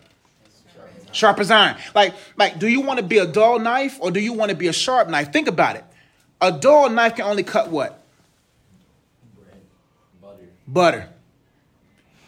Sharp 1.14 1.40
as 1.40 1.52
iron. 1.52 1.78
Like, 1.96 2.14
like, 2.38 2.60
do 2.60 2.68
you 2.68 2.82
want 2.82 3.00
to 3.00 3.06
be 3.06 3.20
a 3.20 3.26
dull 3.26 3.60
knife 3.60 3.98
or 4.02 4.12
do 4.12 4.20
you 4.20 4.34
want 4.34 4.50
to 4.50 4.58
be 4.58 4.68
a 4.68 4.74
sharp 4.74 5.10
knife? 5.10 5.32
Think 5.32 5.48
about 5.48 5.76
it. 5.76 5.86
A 6.42 6.52
dull 6.52 6.90
knife 6.90 7.16
can 7.16 7.26
only 7.26 7.44
cut 7.44 7.70
what? 7.70 8.04
Bread. 9.36 9.62
Butter. 10.22 10.44
butter. 10.68 11.10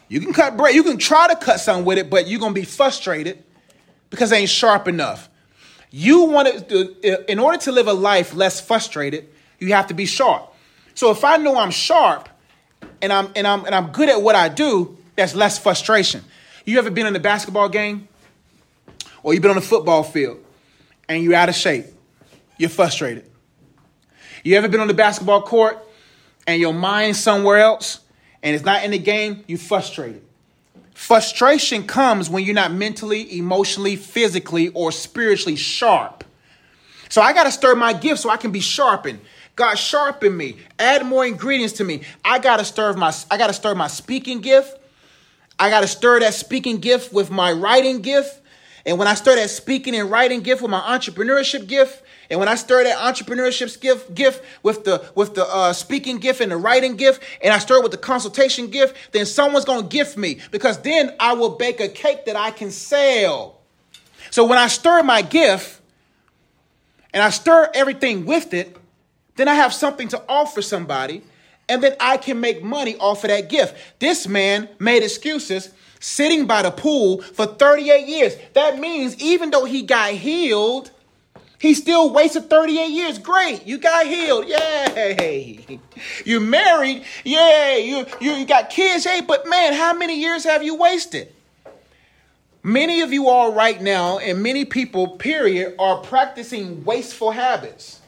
You 0.08 0.20
can 0.20 0.32
cut 0.32 0.56
bread. 0.56 0.74
You 0.74 0.82
can 0.82 0.98
try 0.98 1.28
to 1.28 1.36
cut 1.36 1.60
something 1.60 1.84
with 1.84 1.98
it, 1.98 2.08
but 2.08 2.28
you're 2.28 2.40
gonna 2.40 2.54
be 2.54 2.64
frustrated 2.64 3.42
because 4.10 4.32
it 4.32 4.36
ain't 4.36 4.48
sharp 4.48 4.88
enough. 4.88 5.28
You 5.90 6.24
want 6.24 6.68
to, 6.68 7.30
in 7.30 7.38
order 7.38 7.58
to 7.58 7.72
live 7.72 7.88
a 7.88 7.92
life 7.92 8.34
less 8.34 8.60
frustrated, 8.60 9.28
you 9.58 9.72
have 9.72 9.88
to 9.88 9.94
be 9.94 10.06
sharp. 10.06 10.52
So 10.94 11.10
if 11.10 11.24
I 11.24 11.36
know 11.36 11.56
I'm 11.58 11.70
sharp 11.70 12.28
and 13.02 13.12
I'm 13.12 13.30
and 13.34 13.46
I'm 13.46 13.64
and 13.64 13.74
I'm 13.74 13.88
good 13.92 14.08
at 14.08 14.22
what 14.22 14.34
I 14.34 14.48
do, 14.48 14.96
that's 15.16 15.34
less 15.34 15.58
frustration. 15.58 16.24
You 16.64 16.78
ever 16.78 16.90
been 16.90 17.06
in 17.06 17.14
a 17.14 17.20
basketball 17.20 17.68
game, 17.68 18.08
or 19.26 19.34
you've 19.34 19.42
been 19.42 19.50
on 19.50 19.56
a 19.56 19.60
football 19.60 20.04
field, 20.04 20.38
and 21.08 21.20
you're 21.20 21.34
out 21.34 21.48
of 21.48 21.56
shape? 21.56 21.86
You're 22.58 22.70
frustrated. 22.70 23.28
You 24.44 24.56
ever 24.56 24.68
been 24.68 24.78
on 24.78 24.86
the 24.86 24.94
basketball 24.94 25.42
court 25.42 25.78
and 26.46 26.60
your 26.60 26.72
mind's 26.72 27.18
somewhere 27.18 27.58
else 27.58 27.98
and 28.44 28.54
it's 28.54 28.64
not 28.64 28.84
in 28.84 28.92
the 28.92 28.98
game, 28.98 29.42
You're 29.48 29.58
frustrated. 29.58 30.22
Frustration 30.94 31.88
comes 31.88 32.30
when 32.30 32.44
you're 32.44 32.54
not 32.54 32.72
mentally, 32.72 33.36
emotionally, 33.36 33.96
physically, 33.96 34.68
or 34.68 34.92
spiritually 34.92 35.56
sharp. 35.56 36.22
So 37.08 37.20
I 37.20 37.32
got 37.32 37.44
to 37.44 37.50
stir 37.50 37.74
my 37.74 37.94
gift 37.94 38.20
so 38.20 38.30
I 38.30 38.36
can 38.36 38.52
be 38.52 38.60
sharpened. 38.60 39.18
God 39.56 39.74
sharpen 39.74 40.36
me. 40.36 40.58
Add 40.78 41.04
more 41.04 41.26
ingredients 41.26 41.74
to 41.78 41.84
me. 41.84 42.02
I 42.24 42.38
got 42.38 42.58
to 42.58 42.64
stir 42.64 42.92
my 42.92 43.12
I 43.28 43.38
got 43.38 43.48
to 43.48 43.52
stir 43.52 43.74
my 43.74 43.88
speaking 43.88 44.40
gift. 44.40 44.78
I 45.58 45.68
got 45.68 45.80
to 45.80 45.88
stir 45.88 46.20
that 46.20 46.34
speaking 46.34 46.78
gift 46.78 47.12
with 47.12 47.28
my 47.32 47.50
writing 47.50 48.02
gift. 48.02 48.42
And 48.86 48.98
when 48.98 49.08
I 49.08 49.14
stir 49.14 49.34
that 49.34 49.50
speaking 49.50 49.96
and 49.96 50.08
writing 50.08 50.42
gift 50.42 50.62
with 50.62 50.70
my 50.70 50.80
entrepreneurship 50.80 51.66
gift, 51.66 52.04
and 52.30 52.38
when 52.38 52.48
I 52.48 52.54
stir 52.54 52.84
that 52.84 52.96
entrepreneurship 52.98 53.80
gift, 53.80 54.14
gift 54.14 54.44
with 54.62 54.84
the 54.84 55.04
with 55.16 55.34
the 55.34 55.44
uh, 55.44 55.72
speaking 55.72 56.18
gift 56.18 56.40
and 56.40 56.52
the 56.52 56.56
writing 56.56 56.94
gift, 56.94 57.20
and 57.42 57.52
I 57.52 57.58
it 57.58 57.82
with 57.82 57.90
the 57.90 57.98
consultation 57.98 58.68
gift, 58.70 58.96
then 59.10 59.26
someone's 59.26 59.64
gonna 59.64 59.88
gift 59.88 60.16
me 60.16 60.38
because 60.52 60.80
then 60.82 61.12
I 61.18 61.32
will 61.32 61.50
bake 61.50 61.80
a 61.80 61.88
cake 61.88 62.26
that 62.26 62.36
I 62.36 62.52
can 62.52 62.70
sell. 62.70 63.60
So 64.30 64.44
when 64.44 64.58
I 64.58 64.68
stir 64.68 65.02
my 65.02 65.20
gift 65.20 65.80
and 67.12 67.24
I 67.24 67.30
stir 67.30 67.68
everything 67.74 68.24
with 68.24 68.54
it, 68.54 68.76
then 69.34 69.48
I 69.48 69.54
have 69.54 69.74
something 69.74 70.06
to 70.08 70.22
offer 70.28 70.62
somebody, 70.62 71.22
and 71.68 71.82
then 71.82 71.96
I 71.98 72.18
can 72.18 72.38
make 72.38 72.62
money 72.62 72.96
off 72.98 73.24
of 73.24 73.30
that 73.30 73.48
gift. 73.48 73.74
This 73.98 74.28
man 74.28 74.68
made 74.78 75.02
excuses 75.02 75.72
sitting 76.00 76.46
by 76.46 76.62
the 76.62 76.70
pool 76.70 77.22
for 77.22 77.46
38 77.46 78.06
years. 78.06 78.36
That 78.54 78.78
means 78.78 79.16
even 79.22 79.50
though 79.50 79.64
he 79.64 79.82
got 79.82 80.12
healed, 80.12 80.90
he 81.58 81.74
still 81.74 82.12
wasted 82.12 82.50
38 82.50 82.90
years. 82.90 83.18
Great, 83.18 83.66
you 83.66 83.78
got 83.78 84.06
healed. 84.06 84.46
Yay. 84.46 85.78
You 86.26 86.40
married. 86.40 87.04
Yay. 87.24 87.86
You, 87.86 88.04
you, 88.20 88.32
you 88.32 88.44
got 88.44 88.68
kids. 88.68 89.04
Hey, 89.04 89.22
but 89.22 89.48
man, 89.48 89.72
how 89.72 89.94
many 89.94 90.20
years 90.20 90.44
have 90.44 90.62
you 90.62 90.74
wasted? 90.74 91.32
Many 92.62 93.00
of 93.00 93.12
you 93.12 93.28
all 93.28 93.52
right 93.52 93.80
now, 93.80 94.18
and 94.18 94.42
many 94.42 94.64
people, 94.66 95.16
period, 95.16 95.74
are 95.78 95.98
practicing 96.02 96.84
wasteful 96.84 97.30
habits. 97.30 98.00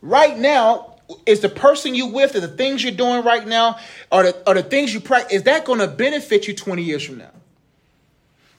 Right 0.00 0.38
now, 0.38 0.91
is 1.26 1.40
the 1.40 1.48
person 1.48 1.94
you 1.94 2.06
with, 2.06 2.34
or 2.34 2.40
the 2.40 2.48
things 2.48 2.82
you're 2.82 2.92
doing 2.92 3.24
right 3.24 3.46
now, 3.46 3.78
are 4.10 4.24
the, 4.24 4.48
are 4.48 4.54
the 4.54 4.62
things 4.62 4.92
you 4.92 5.00
practice, 5.00 5.32
is 5.32 5.42
that 5.44 5.64
going 5.64 5.78
to 5.78 5.88
benefit 5.88 6.46
you 6.46 6.54
20 6.54 6.82
years 6.82 7.04
from 7.04 7.18
now? 7.18 7.30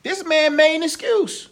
This 0.03 0.25
man 0.25 0.55
made 0.55 0.75
an 0.75 0.83
excuse. 0.83 1.49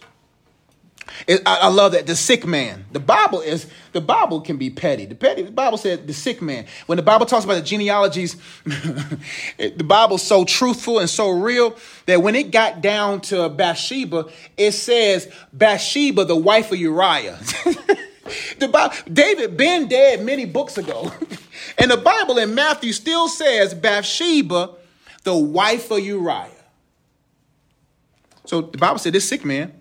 It- 1.26 1.42
I, 1.46 1.58
I 1.62 1.68
love 1.68 1.92
that 1.92 2.06
the 2.06 2.16
sick 2.16 2.46
man. 2.46 2.84
The 2.92 3.00
Bible 3.00 3.40
is 3.40 3.66
the 3.92 4.00
Bible 4.00 4.40
can 4.40 4.56
be 4.56 4.70
petty. 4.70 5.04
The 5.06 5.14
petty. 5.14 5.42
The 5.42 5.50
Bible 5.50 5.78
said 5.78 6.06
the 6.06 6.14
sick 6.14 6.40
man. 6.40 6.66
When 6.86 6.96
the 6.96 7.02
Bible 7.02 7.26
talks 7.26 7.44
about 7.44 7.54
the 7.54 7.62
genealogies, 7.62 8.36
the 8.64 9.84
Bible's 9.84 10.22
so 10.22 10.44
truthful 10.44 10.98
and 10.98 11.10
so 11.10 11.30
real 11.30 11.76
that 12.06 12.22
when 12.22 12.34
it 12.34 12.50
got 12.50 12.80
down 12.80 13.20
to 13.22 13.48
Bathsheba, 13.48 14.26
it 14.56 14.72
says 14.72 15.30
Bathsheba, 15.52 16.24
the 16.24 16.36
wife 16.36 16.72
of 16.72 16.78
Uriah. 16.78 17.38
the 18.58 18.68
Bible, 18.68 18.94
David 19.12 19.56
been 19.56 19.88
dead 19.88 20.24
many 20.24 20.44
books 20.44 20.78
ago, 20.78 21.12
and 21.78 21.90
the 21.90 21.96
Bible 21.96 22.38
in 22.38 22.54
Matthew 22.54 22.92
still 22.92 23.28
says 23.28 23.74
Bathsheba, 23.74 24.70
the 25.24 25.36
wife 25.36 25.90
of 25.90 26.00
Uriah. 26.00 26.50
So 28.44 28.60
the 28.60 28.78
Bible 28.78 28.98
said 28.98 29.12
this 29.12 29.28
sick 29.28 29.44
man 29.44 29.72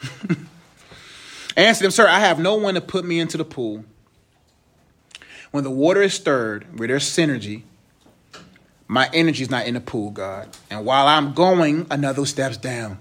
answered 1.56 1.84
him, 1.84 1.90
Sir, 1.90 2.08
I 2.08 2.20
have 2.20 2.38
no 2.38 2.54
one 2.56 2.74
to 2.74 2.80
put 2.80 3.04
me 3.04 3.20
into 3.20 3.36
the 3.36 3.44
pool. 3.44 3.84
When 5.50 5.64
the 5.64 5.70
water 5.70 6.02
is 6.02 6.14
stirred, 6.14 6.78
where 6.78 6.88
there's 6.88 7.04
synergy, 7.04 7.62
my 8.88 9.10
energy 9.12 9.42
is 9.42 9.50
not 9.50 9.66
in 9.66 9.74
the 9.74 9.80
pool, 9.80 10.10
God. 10.10 10.48
And 10.70 10.84
while 10.84 11.06
I'm 11.06 11.34
going, 11.34 11.86
another 11.90 12.24
steps 12.26 12.56
down. 12.56 12.98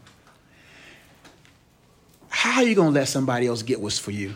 How 2.30 2.62
are 2.62 2.64
you 2.64 2.76
going 2.76 2.94
to 2.94 3.00
let 3.00 3.08
somebody 3.08 3.48
else 3.48 3.62
get 3.62 3.80
what's 3.80 4.00
for 4.00 4.12
you? 4.12 4.36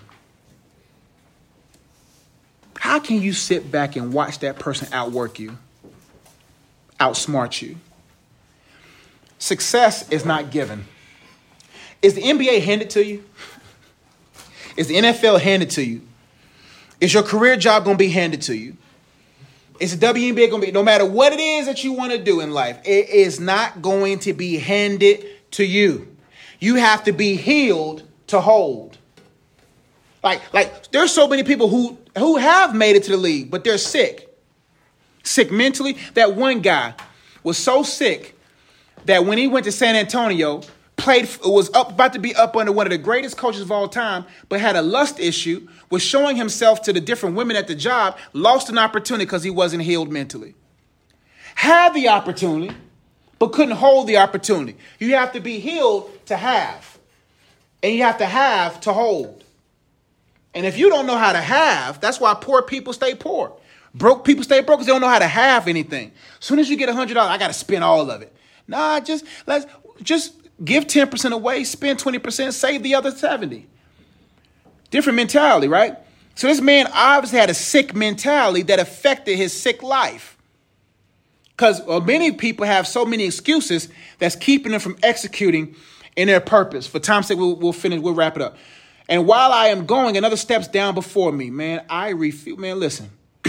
How 2.89 2.97
can 2.97 3.21
you 3.21 3.33
sit 3.33 3.71
back 3.71 3.95
and 3.95 4.11
watch 4.11 4.39
that 4.39 4.57
person 4.57 4.87
outwork 4.91 5.37
you, 5.37 5.59
outsmart 6.99 7.61
you? 7.61 7.75
Success 9.37 10.09
is 10.09 10.25
not 10.25 10.49
given. 10.49 10.85
Is 12.01 12.15
the 12.15 12.23
NBA 12.23 12.63
handed 12.63 12.89
to 12.89 13.05
you? 13.05 13.23
Is 14.75 14.87
the 14.87 14.95
NFL 14.95 15.39
handed 15.39 15.69
to 15.69 15.83
you? 15.83 16.01
Is 16.99 17.13
your 17.13 17.21
career 17.21 17.57
job 17.57 17.83
going 17.83 17.95
to 17.95 18.03
be 18.03 18.09
handed 18.09 18.41
to 18.41 18.55
you? 18.55 18.75
Is 19.79 19.95
the 19.95 20.07
WNBA 20.07 20.49
going 20.49 20.61
to 20.61 20.65
be, 20.65 20.71
no 20.71 20.81
matter 20.81 21.05
what 21.05 21.31
it 21.31 21.39
is 21.39 21.67
that 21.67 21.83
you 21.83 21.93
want 21.93 22.11
to 22.13 22.17
do 22.17 22.39
in 22.39 22.49
life, 22.49 22.79
it 22.85 23.09
is 23.09 23.39
not 23.39 23.83
going 23.83 24.17
to 24.21 24.33
be 24.33 24.57
handed 24.57 25.27
to 25.51 25.63
you. 25.63 26.07
You 26.59 26.73
have 26.77 27.03
to 27.03 27.11
be 27.11 27.35
healed 27.35 28.01
to 28.25 28.41
hold. 28.41 28.97
Like, 30.23 30.41
like 30.55 30.89
there's 30.89 31.13
so 31.13 31.27
many 31.27 31.43
people 31.43 31.69
who 31.69 31.98
who 32.17 32.37
have 32.37 32.75
made 32.75 32.95
it 32.95 33.03
to 33.03 33.11
the 33.11 33.17
league, 33.17 33.51
but 33.51 33.63
they're 33.63 33.77
sick. 33.77 34.25
Sick 35.23 35.51
mentally. 35.51 35.97
That 36.13 36.35
one 36.35 36.61
guy 36.61 36.93
was 37.43 37.57
so 37.57 37.83
sick 37.83 38.37
that 39.05 39.25
when 39.25 39.37
he 39.37 39.47
went 39.47 39.65
to 39.65 39.71
San 39.71 39.95
Antonio, 39.95 40.61
played 40.97 41.29
was 41.43 41.73
up 41.73 41.91
about 41.91 42.13
to 42.13 42.19
be 42.19 42.35
up 42.35 42.55
under 42.55 42.71
one 42.71 42.85
of 42.85 42.91
the 42.91 42.97
greatest 42.97 43.37
coaches 43.37 43.61
of 43.61 43.71
all 43.71 43.87
time, 43.87 44.25
but 44.49 44.59
had 44.59 44.75
a 44.75 44.81
lust 44.81 45.19
issue, 45.19 45.67
was 45.89 46.01
showing 46.01 46.35
himself 46.35 46.81
to 46.83 46.93
the 46.93 47.01
different 47.01 47.35
women 47.35 47.55
at 47.55 47.67
the 47.67 47.75
job, 47.75 48.17
lost 48.33 48.69
an 48.69 48.77
opportunity 48.77 49.25
because 49.25 49.43
he 49.43 49.49
wasn't 49.49 49.83
healed 49.83 50.11
mentally. 50.11 50.55
Had 51.55 51.93
the 51.93 52.09
opportunity, 52.09 52.75
but 53.37 53.51
couldn't 53.53 53.75
hold 53.75 54.07
the 54.07 54.17
opportunity. 54.17 54.77
You 54.99 55.15
have 55.15 55.31
to 55.33 55.39
be 55.39 55.59
healed 55.59 56.11
to 56.27 56.37
have, 56.37 56.97
and 57.81 57.93
you 57.93 58.03
have 58.03 58.17
to 58.17 58.25
have 58.25 58.79
to 58.81 58.93
hold. 58.93 59.43
And 60.53 60.65
if 60.65 60.77
you 60.77 60.89
don't 60.89 61.05
know 61.05 61.17
how 61.17 61.31
to 61.31 61.41
have, 61.41 62.01
that's 62.01 62.19
why 62.19 62.35
poor 62.39 62.61
people 62.61 62.93
stay 62.93 63.15
poor. 63.15 63.53
Broke 63.93 64.25
people 64.25 64.43
stay 64.43 64.61
broke 64.61 64.79
because 64.79 64.87
they 64.87 64.93
don't 64.93 65.01
know 65.01 65.09
how 65.09 65.19
to 65.19 65.27
have 65.27 65.67
anything. 65.67 66.11
As 66.39 66.45
soon 66.45 66.59
as 66.59 66.69
you 66.69 66.77
get 66.77 66.89
$100, 66.89 67.17
I 67.17 67.37
got 67.37 67.47
to 67.47 67.53
spend 67.53 67.83
all 67.83 68.09
of 68.09 68.21
it. 68.21 68.33
Nah, 68.67 68.99
just 68.99 69.25
let's 69.47 69.65
just 70.01 70.33
give 70.63 70.85
10% 70.85 71.31
away, 71.31 71.63
spend 71.63 71.99
20%, 71.99 72.53
save 72.53 72.83
the 72.83 72.95
other 72.95 73.11
70. 73.11 73.67
Different 74.91 75.15
mentality, 75.15 75.67
right? 75.67 75.97
So 76.35 76.47
this 76.47 76.61
man 76.61 76.87
obviously 76.93 77.39
had 77.39 77.49
a 77.49 77.53
sick 77.53 77.95
mentality 77.95 78.61
that 78.63 78.79
affected 78.79 79.37
his 79.37 79.59
sick 79.59 79.83
life. 79.83 80.37
Because 81.51 81.81
well, 81.81 81.99
many 81.99 82.31
people 82.31 82.65
have 82.65 82.87
so 82.87 83.05
many 83.05 83.25
excuses 83.25 83.89
that's 84.19 84.35
keeping 84.35 84.71
them 84.71 84.79
from 84.79 84.97
executing 85.03 85.75
in 86.15 86.27
their 86.27 86.39
purpose. 86.39 86.87
For 86.87 86.99
time's 86.99 87.27
sake, 87.27 87.37
we'll, 87.37 87.55
we'll 87.55 87.73
finish, 87.73 87.99
we'll 87.99 88.13
wrap 88.13 88.35
it 88.35 88.41
up. 88.41 88.55
And 89.09 89.25
while 89.25 89.51
I 89.51 89.69
am 89.69 89.87
going, 89.87 90.17
another 90.17 90.37
steps 90.37 90.67
down 90.67 90.93
before 90.93 91.31
me, 91.31 91.49
man, 91.49 91.83
I 91.89 92.09
refuse. 92.09 92.59
Man, 92.59 92.79
listen. 92.79 93.09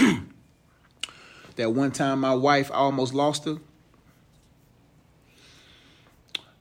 that 1.55 1.71
one 1.71 1.91
time 1.91 2.19
my 2.19 2.33
wife, 2.33 2.71
I 2.71 2.77
almost 2.77 3.13
lost 3.13 3.45
her. 3.45 3.57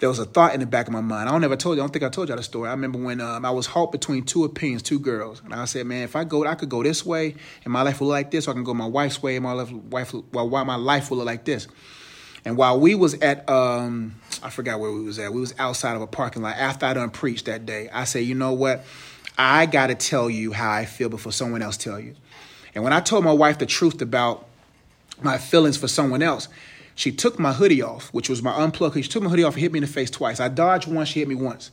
There 0.01 0.09
was 0.09 0.19
a 0.19 0.27
thought 0.27 0.53
in 0.55 0.61
the 0.61 0.67
back 0.67 0.87
of 0.87 0.93
my 0.93 1.01
mind. 1.01 1.29
I 1.29 1.33
don't 1.33 1.45
ever 1.45 1.57
told 1.57 1.77
you. 1.77 1.83
I 1.83 1.85
don't 1.85 1.93
think 1.93 2.05
I 2.05 2.11
told 2.11 2.29
y'all 2.29 2.37
the 2.37 2.43
story. 2.43 2.69
I 2.69 2.73
remember 2.73 2.99
when 2.99 3.23
um, 3.23 3.45
I 3.45 3.51
was 3.51 3.67
halt 3.67 3.91
between 3.91 4.25
two 4.25 4.45
opinions, 4.45 4.83
two 4.83 4.99
girls, 4.99 5.41
and 5.45 5.55
I 5.55 5.65
said, 5.65 5.87
"Man, 5.87 6.05
if 6.05 6.15
I 6.17 6.25
go, 6.25 6.47
I 6.47 6.55
could 6.55 6.71
go 6.71 6.83
this 6.83 7.05
way, 7.05 7.35
and 7.65 7.73
my 7.73 7.83
life 7.83 8.01
will 8.01 8.09
look 8.09 8.15
like 8.15 8.31
this, 8.31 8.49
or 8.49 8.53
I 8.53 8.55
can 8.55 8.65
go 8.65 8.73
my 8.73 8.87
wife's 8.87 9.23
way, 9.23 9.37
and 9.37 9.43
my 9.43 9.53
life, 9.53 9.71
wife, 9.71 10.15
well, 10.33 10.49
why 10.49 10.63
my 10.65 10.77
life 10.77 11.11
will 11.11 11.19
look 11.19 11.27
like 11.27 11.45
this." 11.45 11.69
And 12.45 12.57
while 12.57 12.81
we 12.81 12.95
was 12.95 13.15
at, 13.15 13.49
um, 13.49 14.17
I 14.43 14.51
forgot 14.51 14.81
where 14.81 14.91
we 14.91 15.03
was 15.03 15.19
at. 15.19 15.33
We 15.33 15.41
was 15.41 15.55
outside 15.59 15.97
of 15.97 16.03
a 16.03 16.07
parking 16.07 16.43
lot 16.43 16.57
after 16.57 16.87
I 16.87 16.95
done 16.95 17.11
preached 17.11 17.47
that 17.47 17.67
day. 17.67 17.91
I 17.93 18.05
said, 18.05 18.25
you 18.25 18.35
know 18.35 18.53
what? 18.53 18.85
I 19.37 19.67
got 19.67 19.89
to 19.89 19.95
tell 19.95 20.31
you 20.31 20.53
how 20.53 20.71
I 20.71 20.85
feel 20.85 21.09
before 21.09 21.33
someone 21.33 21.63
else 21.63 21.77
tell 21.77 22.01
you. 22.01 22.15
And 22.75 22.85
when 22.85 22.93
I 22.93 23.01
told 23.01 23.25
my 23.25 23.33
wife 23.33 23.59
the 23.59 23.67
truth 23.67 24.01
about 24.01 24.47
my 25.23 25.39
feelings 25.39 25.77
for 25.77 25.89
someone 25.89 26.23
else, 26.23 26.49
she 26.95 27.13
took 27.13 27.39
my 27.39 27.53
hoodie 27.53 27.83
off, 27.83 28.13
which 28.13 28.29
was 28.29 28.43
my 28.43 28.53
unplug. 28.53 28.95
She 28.95 29.09
took 29.09 29.23
my 29.23 29.31
hoodie 29.31 29.45
off 29.45 29.55
and 29.55 29.63
hit 29.63 29.73
me 29.73 29.79
in 29.79 29.85
the 29.85 29.91
face 29.91 30.11
twice. 30.11 30.41
I 30.41 30.49
dodged 30.49 30.87
once, 30.87 31.09
she 31.09 31.21
hit 31.21 31.29
me 31.29 31.35
once. 31.35 31.71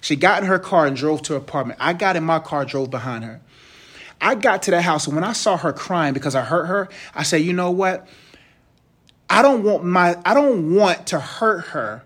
She 0.00 0.16
got 0.16 0.42
in 0.42 0.48
her 0.48 0.58
car 0.58 0.86
and 0.86 0.96
drove 0.96 1.22
to 1.22 1.32
her 1.32 1.38
apartment. 1.38 1.78
I 1.82 1.92
got 1.94 2.16
in 2.16 2.24
my 2.24 2.38
car, 2.38 2.64
drove 2.64 2.90
behind 2.90 3.24
her. 3.24 3.40
I 4.20 4.34
got 4.34 4.62
to 4.62 4.70
the 4.70 4.80
house, 4.80 5.06
and 5.06 5.14
when 5.14 5.24
I 5.24 5.32
saw 5.32 5.56
her 5.56 5.72
crying 5.72 6.14
because 6.14 6.34
I 6.34 6.42
hurt 6.42 6.66
her, 6.66 6.88
I 7.14 7.22
said, 7.22 7.38
you 7.38 7.52
know 7.52 7.70
what? 7.70 8.06
I 9.28 9.42
don't 9.42 9.62
want 9.62 9.84
my 9.84 10.16
I 10.24 10.34
don't 10.34 10.74
want 10.74 11.08
to 11.08 11.20
hurt 11.20 11.66
her 11.66 12.02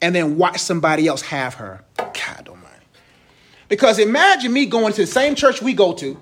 and 0.00 0.14
then 0.14 0.36
watch 0.36 0.58
somebody 0.58 1.06
else 1.06 1.22
have 1.22 1.54
her. 1.54 1.84
God 1.96 2.48
almighty. 2.48 2.86
Because 3.68 3.98
imagine 3.98 4.52
me 4.52 4.66
going 4.66 4.92
to 4.94 5.02
the 5.02 5.06
same 5.06 5.34
church 5.34 5.60
we 5.60 5.74
go 5.74 5.92
to. 5.94 6.18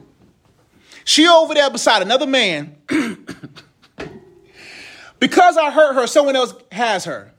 She 1.05 1.29
over 1.29 1.55
there 1.55 1.71
beside 1.71 2.03
another 2.03 2.27
man. 2.27 2.75
because 5.21 5.57
I 5.57 5.71
hurt 5.71 5.95
her, 5.95 6.07
someone 6.07 6.35
else 6.35 6.55
has 6.73 7.05
her. 7.05 7.33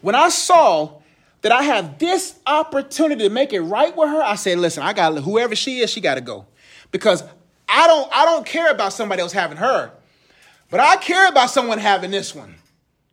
When 0.00 0.14
I 0.14 0.30
saw 0.30 1.00
that 1.42 1.52
I 1.52 1.62
have 1.62 1.98
this 1.98 2.38
opportunity 2.46 3.24
to 3.24 3.30
make 3.30 3.52
it 3.52 3.60
right 3.60 3.94
with 3.94 4.08
her, 4.08 4.22
I 4.22 4.36
said, 4.36 4.58
listen, 4.58 4.82
I 4.82 4.92
got 4.92 5.18
whoever 5.18 5.54
she 5.54 5.80
is, 5.80 5.90
she 5.90 6.00
gotta 6.00 6.22
go. 6.22 6.46
Because 6.90 7.22
I 7.68 7.86
don't 7.86 8.08
I 8.12 8.24
don't 8.24 8.46
care 8.46 8.70
about 8.70 8.92
somebody 8.92 9.20
else 9.22 9.32
having 9.32 9.58
her. 9.58 9.92
But 10.70 10.80
I 10.80 10.96
care 10.96 11.28
about 11.28 11.50
someone 11.50 11.78
having 11.78 12.10
this 12.10 12.34
one, 12.34 12.54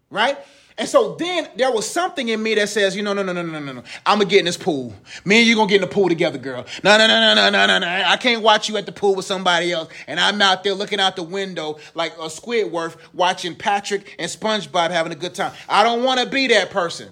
right? 0.10 0.38
And 0.80 0.88
so 0.88 1.16
then 1.16 1.50
there 1.56 1.72
was 1.72 1.90
something 1.90 2.30
in 2.30 2.42
me 2.44 2.54
that 2.54 2.70
says, 2.70 2.96
you 2.96 3.02
know, 3.02 3.14
no, 3.14 3.24
no, 3.24 3.34
no, 3.34 3.42
no, 3.42 3.60
no, 3.60 3.74
no. 3.74 3.84
I'm 4.06 4.20
gonna 4.20 4.30
get 4.30 4.40
in 4.40 4.46
this 4.46 4.58
pool. 4.58 4.94
Me 5.26 5.40
and 5.40 5.48
you 5.48 5.56
gonna 5.56 5.68
get 5.68 5.78
in 5.78 5.82
the 5.82 5.88
pool 5.88 6.08
together, 6.08 6.38
girl. 6.38 6.68
No, 6.84 6.98
no, 7.00 7.08
no, 7.08 7.20
no, 7.20 7.34
no, 7.34 7.50
no, 7.50 7.66
no, 7.66 7.80
no. 7.80 8.04
I 8.06 8.16
can't 8.18 8.44
watch 8.44 8.70
you 8.70 8.78
at 8.78 8.86
the 8.86 8.92
pool 8.92 9.16
with 9.16 9.26
somebody 9.26 9.72
else. 9.72 9.90
And 10.06 10.20
I'm 10.20 10.40
out 10.40 10.64
there 10.64 10.76
looking 10.76 11.00
out 11.00 11.16
the 11.16 11.24
window 11.24 11.80
like 11.96 12.14
a 12.18 12.28
Squidward 12.28 12.96
watching 13.12 13.56
Patrick 13.56 14.16
and 14.20 14.30
SpongeBob 14.30 14.92
having 14.92 15.12
a 15.12 15.16
good 15.16 15.34
time. 15.34 15.52
I 15.68 15.84
don't 15.84 16.04
want 16.04 16.20
to 16.20 16.28
be 16.28 16.46
that 16.48 16.70
person. 16.70 17.10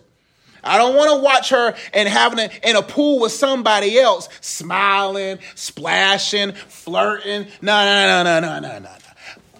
I 0.63 0.77
don't 0.77 0.95
want 0.95 1.11
to 1.11 1.23
watch 1.23 1.49
her 1.49 1.75
and 1.93 2.07
having 2.07 2.39
a, 2.39 2.49
in 2.63 2.75
a 2.75 2.81
pool 2.83 3.19
with 3.19 3.31
somebody 3.31 3.99
else, 3.99 4.29
smiling, 4.41 5.39
splashing, 5.55 6.53
flirting. 6.53 7.47
No, 7.61 7.85
no, 7.85 8.23
no, 8.23 8.39
no, 8.39 8.59
no, 8.59 8.59
no, 8.59 8.79
no. 8.79 8.89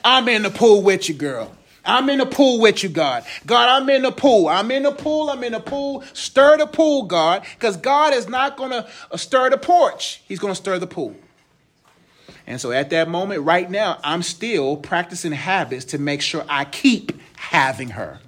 I'm 0.06 0.30
in 0.30 0.44
the 0.44 0.52
pool 0.52 0.84
with 0.84 1.10
you, 1.10 1.16
girl. 1.16 1.52
I'm 1.84 2.10
in 2.10 2.20
the 2.20 2.28
pool 2.28 2.60
with 2.62 2.84
you, 2.84 2.90
God. 2.90 3.26
God, 3.46 3.70
I'm 3.70 3.90
in 3.90 4.04
the 4.04 4.12
pool. 4.12 4.48
I'm 4.48 4.70
in 4.70 4.84
the 4.84 4.92
pool. 4.92 5.32
I'm 5.32 5.44
in 5.44 5.54
the 5.54 5.60
pool. 5.60 6.04
Stir 6.14 6.58
the 6.58 6.68
pool, 6.68 7.04
God, 7.04 7.44
because 7.56 7.76
God 7.78 8.14
is 8.14 8.30
not 8.30 8.56
going 8.56 8.70
to 8.70 8.88
uh, 9.12 9.18
stir 9.18 9.50
the 9.50 9.58
porch. 9.58 10.22
He's 10.28 10.40
going 10.40 10.52
to 10.52 10.56
stir 10.56 10.78
the 10.78 10.88
pool. 10.88 11.16
And 12.48 12.62
so 12.62 12.72
at 12.72 12.92
that 12.92 13.10
moment, 13.10 13.42
right 13.42 13.70
now, 13.70 14.00
I'm 14.04 14.22
still 14.22 14.78
practicing 14.78 15.32
habits 15.32 15.86
to 15.86 15.98
make 15.98 16.22
sure 16.22 16.46
I 16.48 16.66
keep 16.66 17.12
having 17.36 17.90
her. 17.90 18.20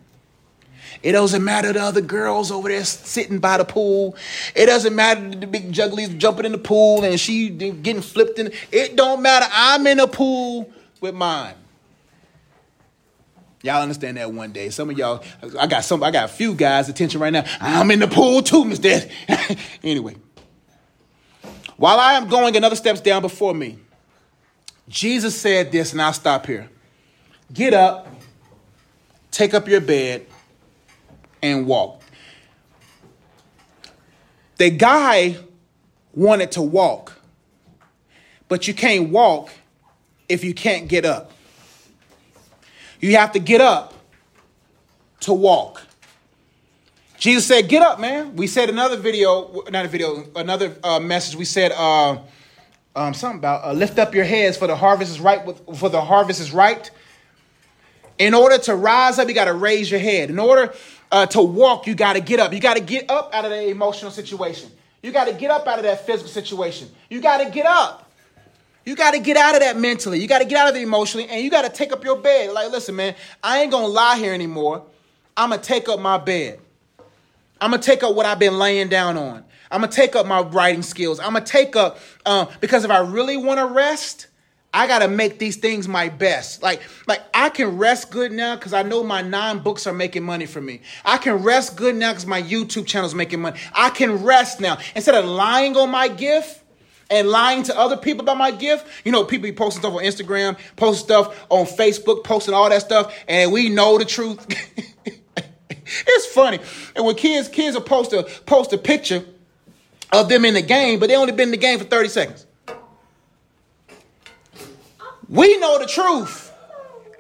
It 1.04 1.12
doesn't 1.12 1.44
matter 1.44 1.74
the 1.74 1.82
other 1.82 2.02
girls 2.02 2.52
over 2.52 2.70
there 2.70 2.84
sitting 2.84 3.38
by 3.38 3.60
the 3.60 3.66
pool. 3.66 4.16
It 4.56 4.66
doesn't 4.66 4.96
matter 4.96 5.30
the 5.30 5.46
big 5.46 5.72
jugglies 5.72 6.18
jumping 6.18 6.46
in 6.46 6.54
the 6.54 6.58
pool 6.58 7.04
and 7.04 7.20
she 7.20 7.50
getting 7.50 8.02
flipped 8.02 8.40
in. 8.40 8.52
It 8.72 8.96
don't 8.96 9.22
matter. 9.22 9.46
I'm 9.52 9.86
in 9.86 9.98
the 9.98 10.08
pool 10.08 10.72
with 11.00 11.14
mine. 11.14 11.54
Y'all 13.68 13.82
understand 13.82 14.16
that 14.16 14.32
one 14.32 14.54
day. 14.54 14.70
Some 14.70 14.90
of 14.90 14.98
y'all, 14.98 15.22
I 15.60 15.68
got 15.68 15.84
some, 15.84 16.02
I 16.02 16.10
got 16.10 16.24
a 16.24 16.28
few 16.30 16.56
guys' 16.56 16.88
attention 16.88 17.20
right 17.20 17.34
now. 17.34 17.44
I'm 17.60 17.92
in 17.92 18.00
the 18.00 18.08
pool 18.08 18.42
too, 18.42 18.64
Miss 18.64 18.80
Dad. 18.80 19.12
anyway, 19.84 20.16
while 21.76 22.00
I 22.00 22.14
am 22.14 22.30
going 22.30 22.56
another 22.56 22.78
steps 22.78 23.02
down 23.02 23.22
before 23.22 23.54
me, 23.54 23.78
Jesus 24.88 25.36
said 25.36 25.74
this, 25.74 25.92
and 25.92 26.02
I'll 26.02 26.14
stop 26.14 26.46
here. 26.46 26.70
Get 27.52 27.74
up, 27.74 28.08
take 29.32 29.54
up 29.54 29.68
your 29.68 29.82
bed, 29.82 30.26
and 31.44 31.68
walk. 31.68 32.02
The 34.56 34.70
guy 34.70 35.36
wanted 36.14 36.54
to 36.54 36.62
walk, 36.62 37.20
but 38.48 38.66
you 38.66 38.74
can't 38.74 39.10
walk 39.10 39.50
if 40.30 40.46
you 40.46 40.54
can't 40.54 40.88
get 40.88 41.04
up. 41.04 41.34
You 43.00 43.16
have 43.18 43.32
to 43.34 43.40
get 43.40 43.62
up 43.62 43.94
to 45.22 45.34
walk. 45.34 45.84
Jesus 47.18 47.46
said, 47.46 47.68
Get 47.68 47.82
up, 47.82 48.00
man. 48.00 48.36
We 48.36 48.48
said 48.48 48.70
another 48.70 48.98
video, 48.98 49.64
not 49.70 49.86
a 49.86 49.88
video, 49.88 50.26
another 50.36 50.76
uh, 50.84 51.00
message. 51.00 51.36
We 51.36 51.46
said 51.46 51.72
uh, 51.72 52.20
um, 52.96 53.14
something 53.14 53.40
about 53.40 53.66
uh, 53.66 53.74
lift 53.74 54.00
up 54.00 54.14
your 54.14 54.24
heads 54.24 54.58
for 54.58 54.68
the 54.68 54.76
harvest 54.76 55.12
is 55.12 55.20
right. 55.20 55.46
With, 55.46 55.78
for 55.78 55.90
the 55.90 56.02
harvest 56.02 56.40
is 56.40 56.52
right. 56.52 56.90
In 58.18 58.34
order 58.34 58.58
to 58.58 58.76
rise 58.76 59.20
up, 59.20 59.28
you 59.28 59.36
got 59.36 59.46
to 59.46 59.54
raise 59.54 59.90
your 59.92 60.00
head. 60.00 60.30
In 60.30 60.40
order 60.40 60.74
uh, 61.12 61.26
to 61.28 61.42
walk, 61.42 61.86
you 61.86 61.96
got 61.96 62.14
to 62.14 62.20
get 62.20 62.40
up. 62.40 62.54
You 62.54 62.60
got 62.60 62.78
to 62.78 62.84
get 62.84 63.10
up 63.10 63.34
out 63.34 63.46
of 63.46 63.52
that 63.52 63.68
emotional 63.68 64.12
situation. 64.12 64.72
You 65.04 65.12
got 65.12 65.26
to 65.26 65.34
get 65.34 65.52
up 65.52 65.68
out 65.68 65.78
of 65.78 65.84
that 65.84 66.06
physical 66.06 66.30
situation. 66.30 66.90
You 67.10 67.22
got 67.22 67.44
to 67.44 67.52
get 67.52 67.66
up. 67.66 68.07
You 68.88 68.96
got 68.96 69.16
to 69.16 69.20
get 69.20 69.36
out 69.36 69.54
of 69.54 69.60
that 69.60 69.76
mentally. 69.76 70.22
You 70.22 70.30
got 70.30 70.40
to 70.40 70.46
get 70.46 70.58
out 70.58 70.70
of 70.70 70.76
it 70.78 70.82
emotionally, 70.82 71.28
and 71.28 71.44
you 71.44 71.52
got 71.52 71.64
to 71.64 71.70
take 71.70 71.92
up 71.92 72.06
your 72.06 72.20
bed. 72.20 72.54
Like, 72.54 72.72
listen, 72.72 72.96
man, 72.96 73.16
I 73.44 73.60
ain't 73.60 73.70
gonna 73.70 73.86
lie 73.86 74.18
here 74.18 74.34
anymore. 74.34 74.86
I'm 75.36 75.50
gonna 75.50 75.62
take 75.62 75.90
up 75.90 76.00
my 76.00 76.18
bed. 76.18 76.62
I'm 77.60 77.72
gonna 77.72 77.84
take 77.84 78.02
up 78.02 78.16
what 78.16 78.26
I've 78.26 78.40
been 78.40 78.58
laying 78.58 78.88
down 78.88 79.18
on. 79.18 79.44
I'm 79.70 79.82
gonna 79.82 79.92
take 79.92 80.16
up 80.16 80.26
my 80.26 80.40
writing 80.40 80.84
skills. 80.84 81.20
I'm 81.20 81.34
gonna 81.34 81.44
take 81.44 81.76
up 81.76 82.00
um, 82.26 82.48
because 82.62 82.86
if 82.86 82.90
I 82.90 83.00
really 83.00 83.36
want 83.36 83.60
to 83.60 83.66
rest, 83.66 84.28
I 84.74 84.88
gotta 84.88 85.10
make 85.10 85.38
these 85.38 85.58
things 85.58 85.90
my 85.90 86.08
best. 86.08 86.64
Like, 86.64 86.82
like 87.08 87.24
I 87.34 87.50
can 87.50 87.78
rest 87.78 88.10
good 88.10 88.32
now 88.32 88.56
because 88.56 88.72
I 88.72 88.84
know 88.84 89.04
my 89.04 89.22
nine 89.22 89.60
books 89.60 89.86
are 89.86 89.94
making 89.94 90.24
money 90.24 90.46
for 90.46 90.62
me. 90.62 90.80
I 91.04 91.18
can 91.18 91.44
rest 91.44 91.76
good 91.76 91.98
now 91.98 92.14
because 92.14 92.26
my 92.26 92.42
YouTube 92.42 92.88
channel 92.88 93.08
is 93.08 93.14
making 93.14 93.42
money. 93.42 93.60
I 93.74 93.90
can 93.90 94.24
rest 94.24 94.62
now 94.62 94.78
instead 94.96 95.16
of 95.16 95.26
lying 95.26 95.76
on 95.76 95.90
my 95.90 96.08
gift 96.08 96.64
and 97.10 97.30
lying 97.30 97.64
to 97.64 97.78
other 97.78 97.98
people 97.98 98.22
about 98.22 98.38
my 98.38 98.52
gift. 98.52 98.88
You 99.06 99.12
know, 99.12 99.24
people 99.24 99.44
be 99.44 99.54
posting 99.54 99.82
stuff 99.82 99.94
on 99.94 100.04
Instagram, 100.04 100.58
posting 100.76 101.06
stuff 101.06 101.46
on 101.50 101.66
Facebook, 101.66 102.24
posting 102.24 102.54
all 102.54 102.70
that 102.70 102.82
stuff, 102.82 103.14
and 103.28 103.52
we 103.52 103.70
know 103.70 103.98
the 103.98 104.06
truth. 104.06 104.46
it's 105.70 106.26
funny. 106.28 106.60
And 106.96 107.06
when 107.06 107.16
kids 107.16 107.48
kids 107.48 107.76
are 107.76 107.82
post 107.82 108.14
a 108.14 108.24
post 108.46 108.74
a 108.74 108.78
picture 108.78 109.24
of 110.12 110.30
them 110.30 110.46
in 110.46 110.54
the 110.54 110.62
game, 110.62 111.00
but 111.00 111.10
they 111.10 111.16
only 111.16 111.34
been 111.34 111.50
in 111.50 111.52
the 111.52 111.58
game 111.58 111.80
for 111.80 111.86
30 111.86 112.10
seconds. 112.10 112.46
We 115.30 115.58
know 115.58 115.78
the 115.80 115.88
truth. 115.88 116.54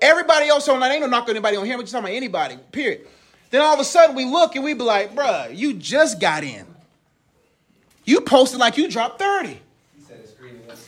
Everybody 0.01 0.47
else 0.47 0.67
online 0.69 0.91
ain't 0.91 1.01
no 1.01 1.07
knock 1.07 1.23
on 1.23 1.31
anybody 1.31 1.57
on 1.57 1.65
here. 1.65 1.75
We're 1.75 1.83
just 1.83 1.91
talking 1.91 2.05
about 2.05 2.15
anybody. 2.15 2.57
Period. 2.71 3.07
Then 3.49 3.61
all 3.61 3.73
of 3.73 3.79
a 3.79 3.83
sudden 3.83 4.15
we 4.15 4.25
look 4.25 4.55
and 4.55 4.63
we 4.63 4.73
be 4.73 4.83
like, 4.83 5.15
bruh, 5.15 5.55
you 5.55 5.73
just 5.73 6.19
got 6.19 6.43
in. 6.43 6.65
You 8.05 8.21
posted 8.21 8.59
like 8.59 8.77
you 8.77 8.89
dropped 8.89 9.19
30. 9.19 9.49
He 9.49 10.01
said 10.01 10.19
it's 10.23 10.31
green 10.33 10.55
and 10.55 10.67
what's 10.67 10.87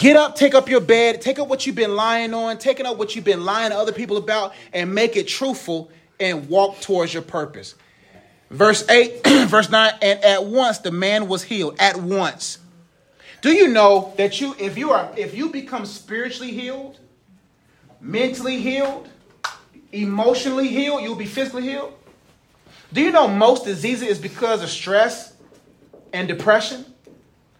Get 0.00 0.16
up, 0.16 0.34
take 0.34 0.54
up 0.54 0.70
your 0.70 0.80
bed, 0.80 1.20
take 1.20 1.38
up 1.38 1.48
what 1.48 1.66
you've 1.66 1.76
been 1.76 1.94
lying 1.94 2.32
on, 2.32 2.56
taking 2.56 2.86
up 2.86 2.96
what 2.96 3.14
you've 3.14 3.24
been 3.26 3.44
lying 3.44 3.68
to 3.68 3.76
other 3.76 3.92
people 3.92 4.16
about, 4.16 4.54
and 4.72 4.94
make 4.94 5.14
it 5.14 5.28
truthful 5.28 5.90
and 6.18 6.48
walk 6.48 6.80
towards 6.80 7.12
your 7.12 7.22
purpose. 7.22 7.74
Verse 8.48 8.88
8, 8.88 9.26
verse 9.48 9.68
9, 9.68 9.92
and 10.00 10.24
at 10.24 10.46
once 10.46 10.78
the 10.78 10.90
man 10.90 11.28
was 11.28 11.42
healed. 11.42 11.76
At 11.78 11.98
once. 11.98 12.60
Do 13.42 13.52
you 13.52 13.68
know 13.68 14.14
that 14.16 14.40
you 14.40 14.56
if 14.58 14.78
you 14.78 14.90
are 14.92 15.12
if 15.18 15.34
you 15.34 15.50
become 15.50 15.84
spiritually 15.84 16.52
healed, 16.52 16.98
mentally 18.00 18.58
healed, 18.58 19.06
emotionally 19.92 20.68
healed, 20.68 21.02
you'll 21.02 21.14
be 21.14 21.26
physically 21.26 21.64
healed? 21.64 21.92
Do 22.90 23.02
you 23.02 23.12
know 23.12 23.28
most 23.28 23.66
diseases 23.66 24.08
is 24.08 24.18
because 24.18 24.62
of 24.62 24.70
stress 24.70 25.34
and 26.14 26.26
depression? 26.26 26.86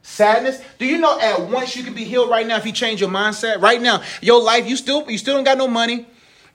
Sadness. 0.03 0.61
Do 0.79 0.87
you 0.87 0.99
know 0.99 1.19
at 1.21 1.43
once 1.43 1.77
you 1.77 1.85
can 1.85 1.95
be 1.95 2.05
healed 2.05 2.31
right 2.31 2.47
now 2.47 2.57
if 2.57 2.67
you 2.67 2.73
change 2.73 3.01
your 3.01 3.11
mindset? 3.11 3.61
Right 3.61 3.81
now, 3.81 4.03
your 4.23 4.43
life, 4.43 4.67
you 4.67 4.77
still 4.77 5.09
you 5.11 5.19
still 5.19 5.35
don't 5.35 5.45
got 5.45 5.59
no 5.59 5.69
money, 5.69 6.07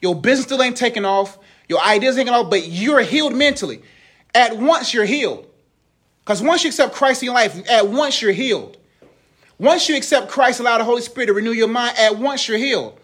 your 0.02 0.16
business 0.16 0.46
still 0.46 0.62
ain't 0.62 0.78
taking 0.78 1.06
off, 1.06 1.38
your 1.68 1.82
ideas 1.82 2.18
ain't 2.18 2.30
off, 2.30 2.50
but 2.50 2.68
you're 2.68 3.02
healed 3.02 3.34
mentally. 3.34 3.82
At 4.34 4.58
once 4.58 4.94
you're 4.94 5.06
healed. 5.06 5.48
Because 6.24 6.42
once 6.42 6.64
you 6.64 6.70
accept 6.70 6.94
Christ 6.94 7.22
in 7.22 7.28
your 7.28 7.36
life, 7.36 7.70
at 7.70 7.88
once 7.88 8.22
you're 8.22 8.32
healed. 8.32 8.78
Once 9.58 9.88
you 9.88 9.96
accept 9.96 10.28
Christ, 10.28 10.60
allow 10.60 10.78
the 10.78 10.84
Holy 10.84 11.02
Spirit 11.02 11.28
to 11.28 11.34
renew 11.34 11.52
your 11.52 11.68
mind, 11.68 11.98
at 11.98 12.18
once 12.18 12.48
you're 12.48 12.58
healed. 12.58 13.00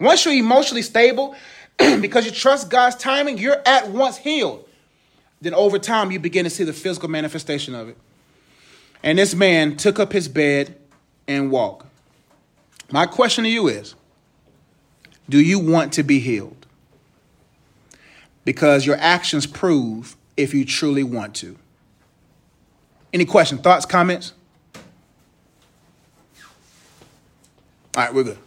Once 0.00 0.24
you're 0.24 0.34
emotionally 0.34 0.82
stable, 0.82 1.36
because 1.76 2.24
you 2.24 2.32
trust 2.32 2.70
God's 2.70 2.96
timing, 2.96 3.38
you're 3.38 3.60
at 3.64 3.90
once 3.90 4.16
healed. 4.16 4.66
Then 5.40 5.54
over 5.54 5.78
time, 5.78 6.10
you 6.10 6.18
begin 6.18 6.44
to 6.44 6.50
see 6.50 6.64
the 6.64 6.72
physical 6.72 7.08
manifestation 7.08 7.74
of 7.74 7.88
it. 7.88 7.96
And 9.02 9.18
this 9.18 9.34
man 9.34 9.76
took 9.76 9.98
up 9.98 10.12
his 10.12 10.28
bed 10.28 10.76
and 11.26 11.50
walked. 11.50 11.86
My 12.90 13.06
question 13.06 13.44
to 13.44 13.50
you 13.50 13.68
is 13.68 13.94
Do 15.28 15.40
you 15.40 15.58
want 15.58 15.92
to 15.94 16.02
be 16.02 16.18
healed? 16.20 16.66
Because 18.44 18.86
your 18.86 18.96
actions 18.96 19.46
prove 19.46 20.16
if 20.36 20.52
you 20.54 20.64
truly 20.64 21.04
want 21.04 21.34
to. 21.36 21.56
Any 23.12 23.24
questions, 23.24 23.60
thoughts, 23.60 23.86
comments? 23.86 24.32
All 27.94 28.04
right, 28.04 28.14
we're 28.14 28.24
good. 28.24 28.38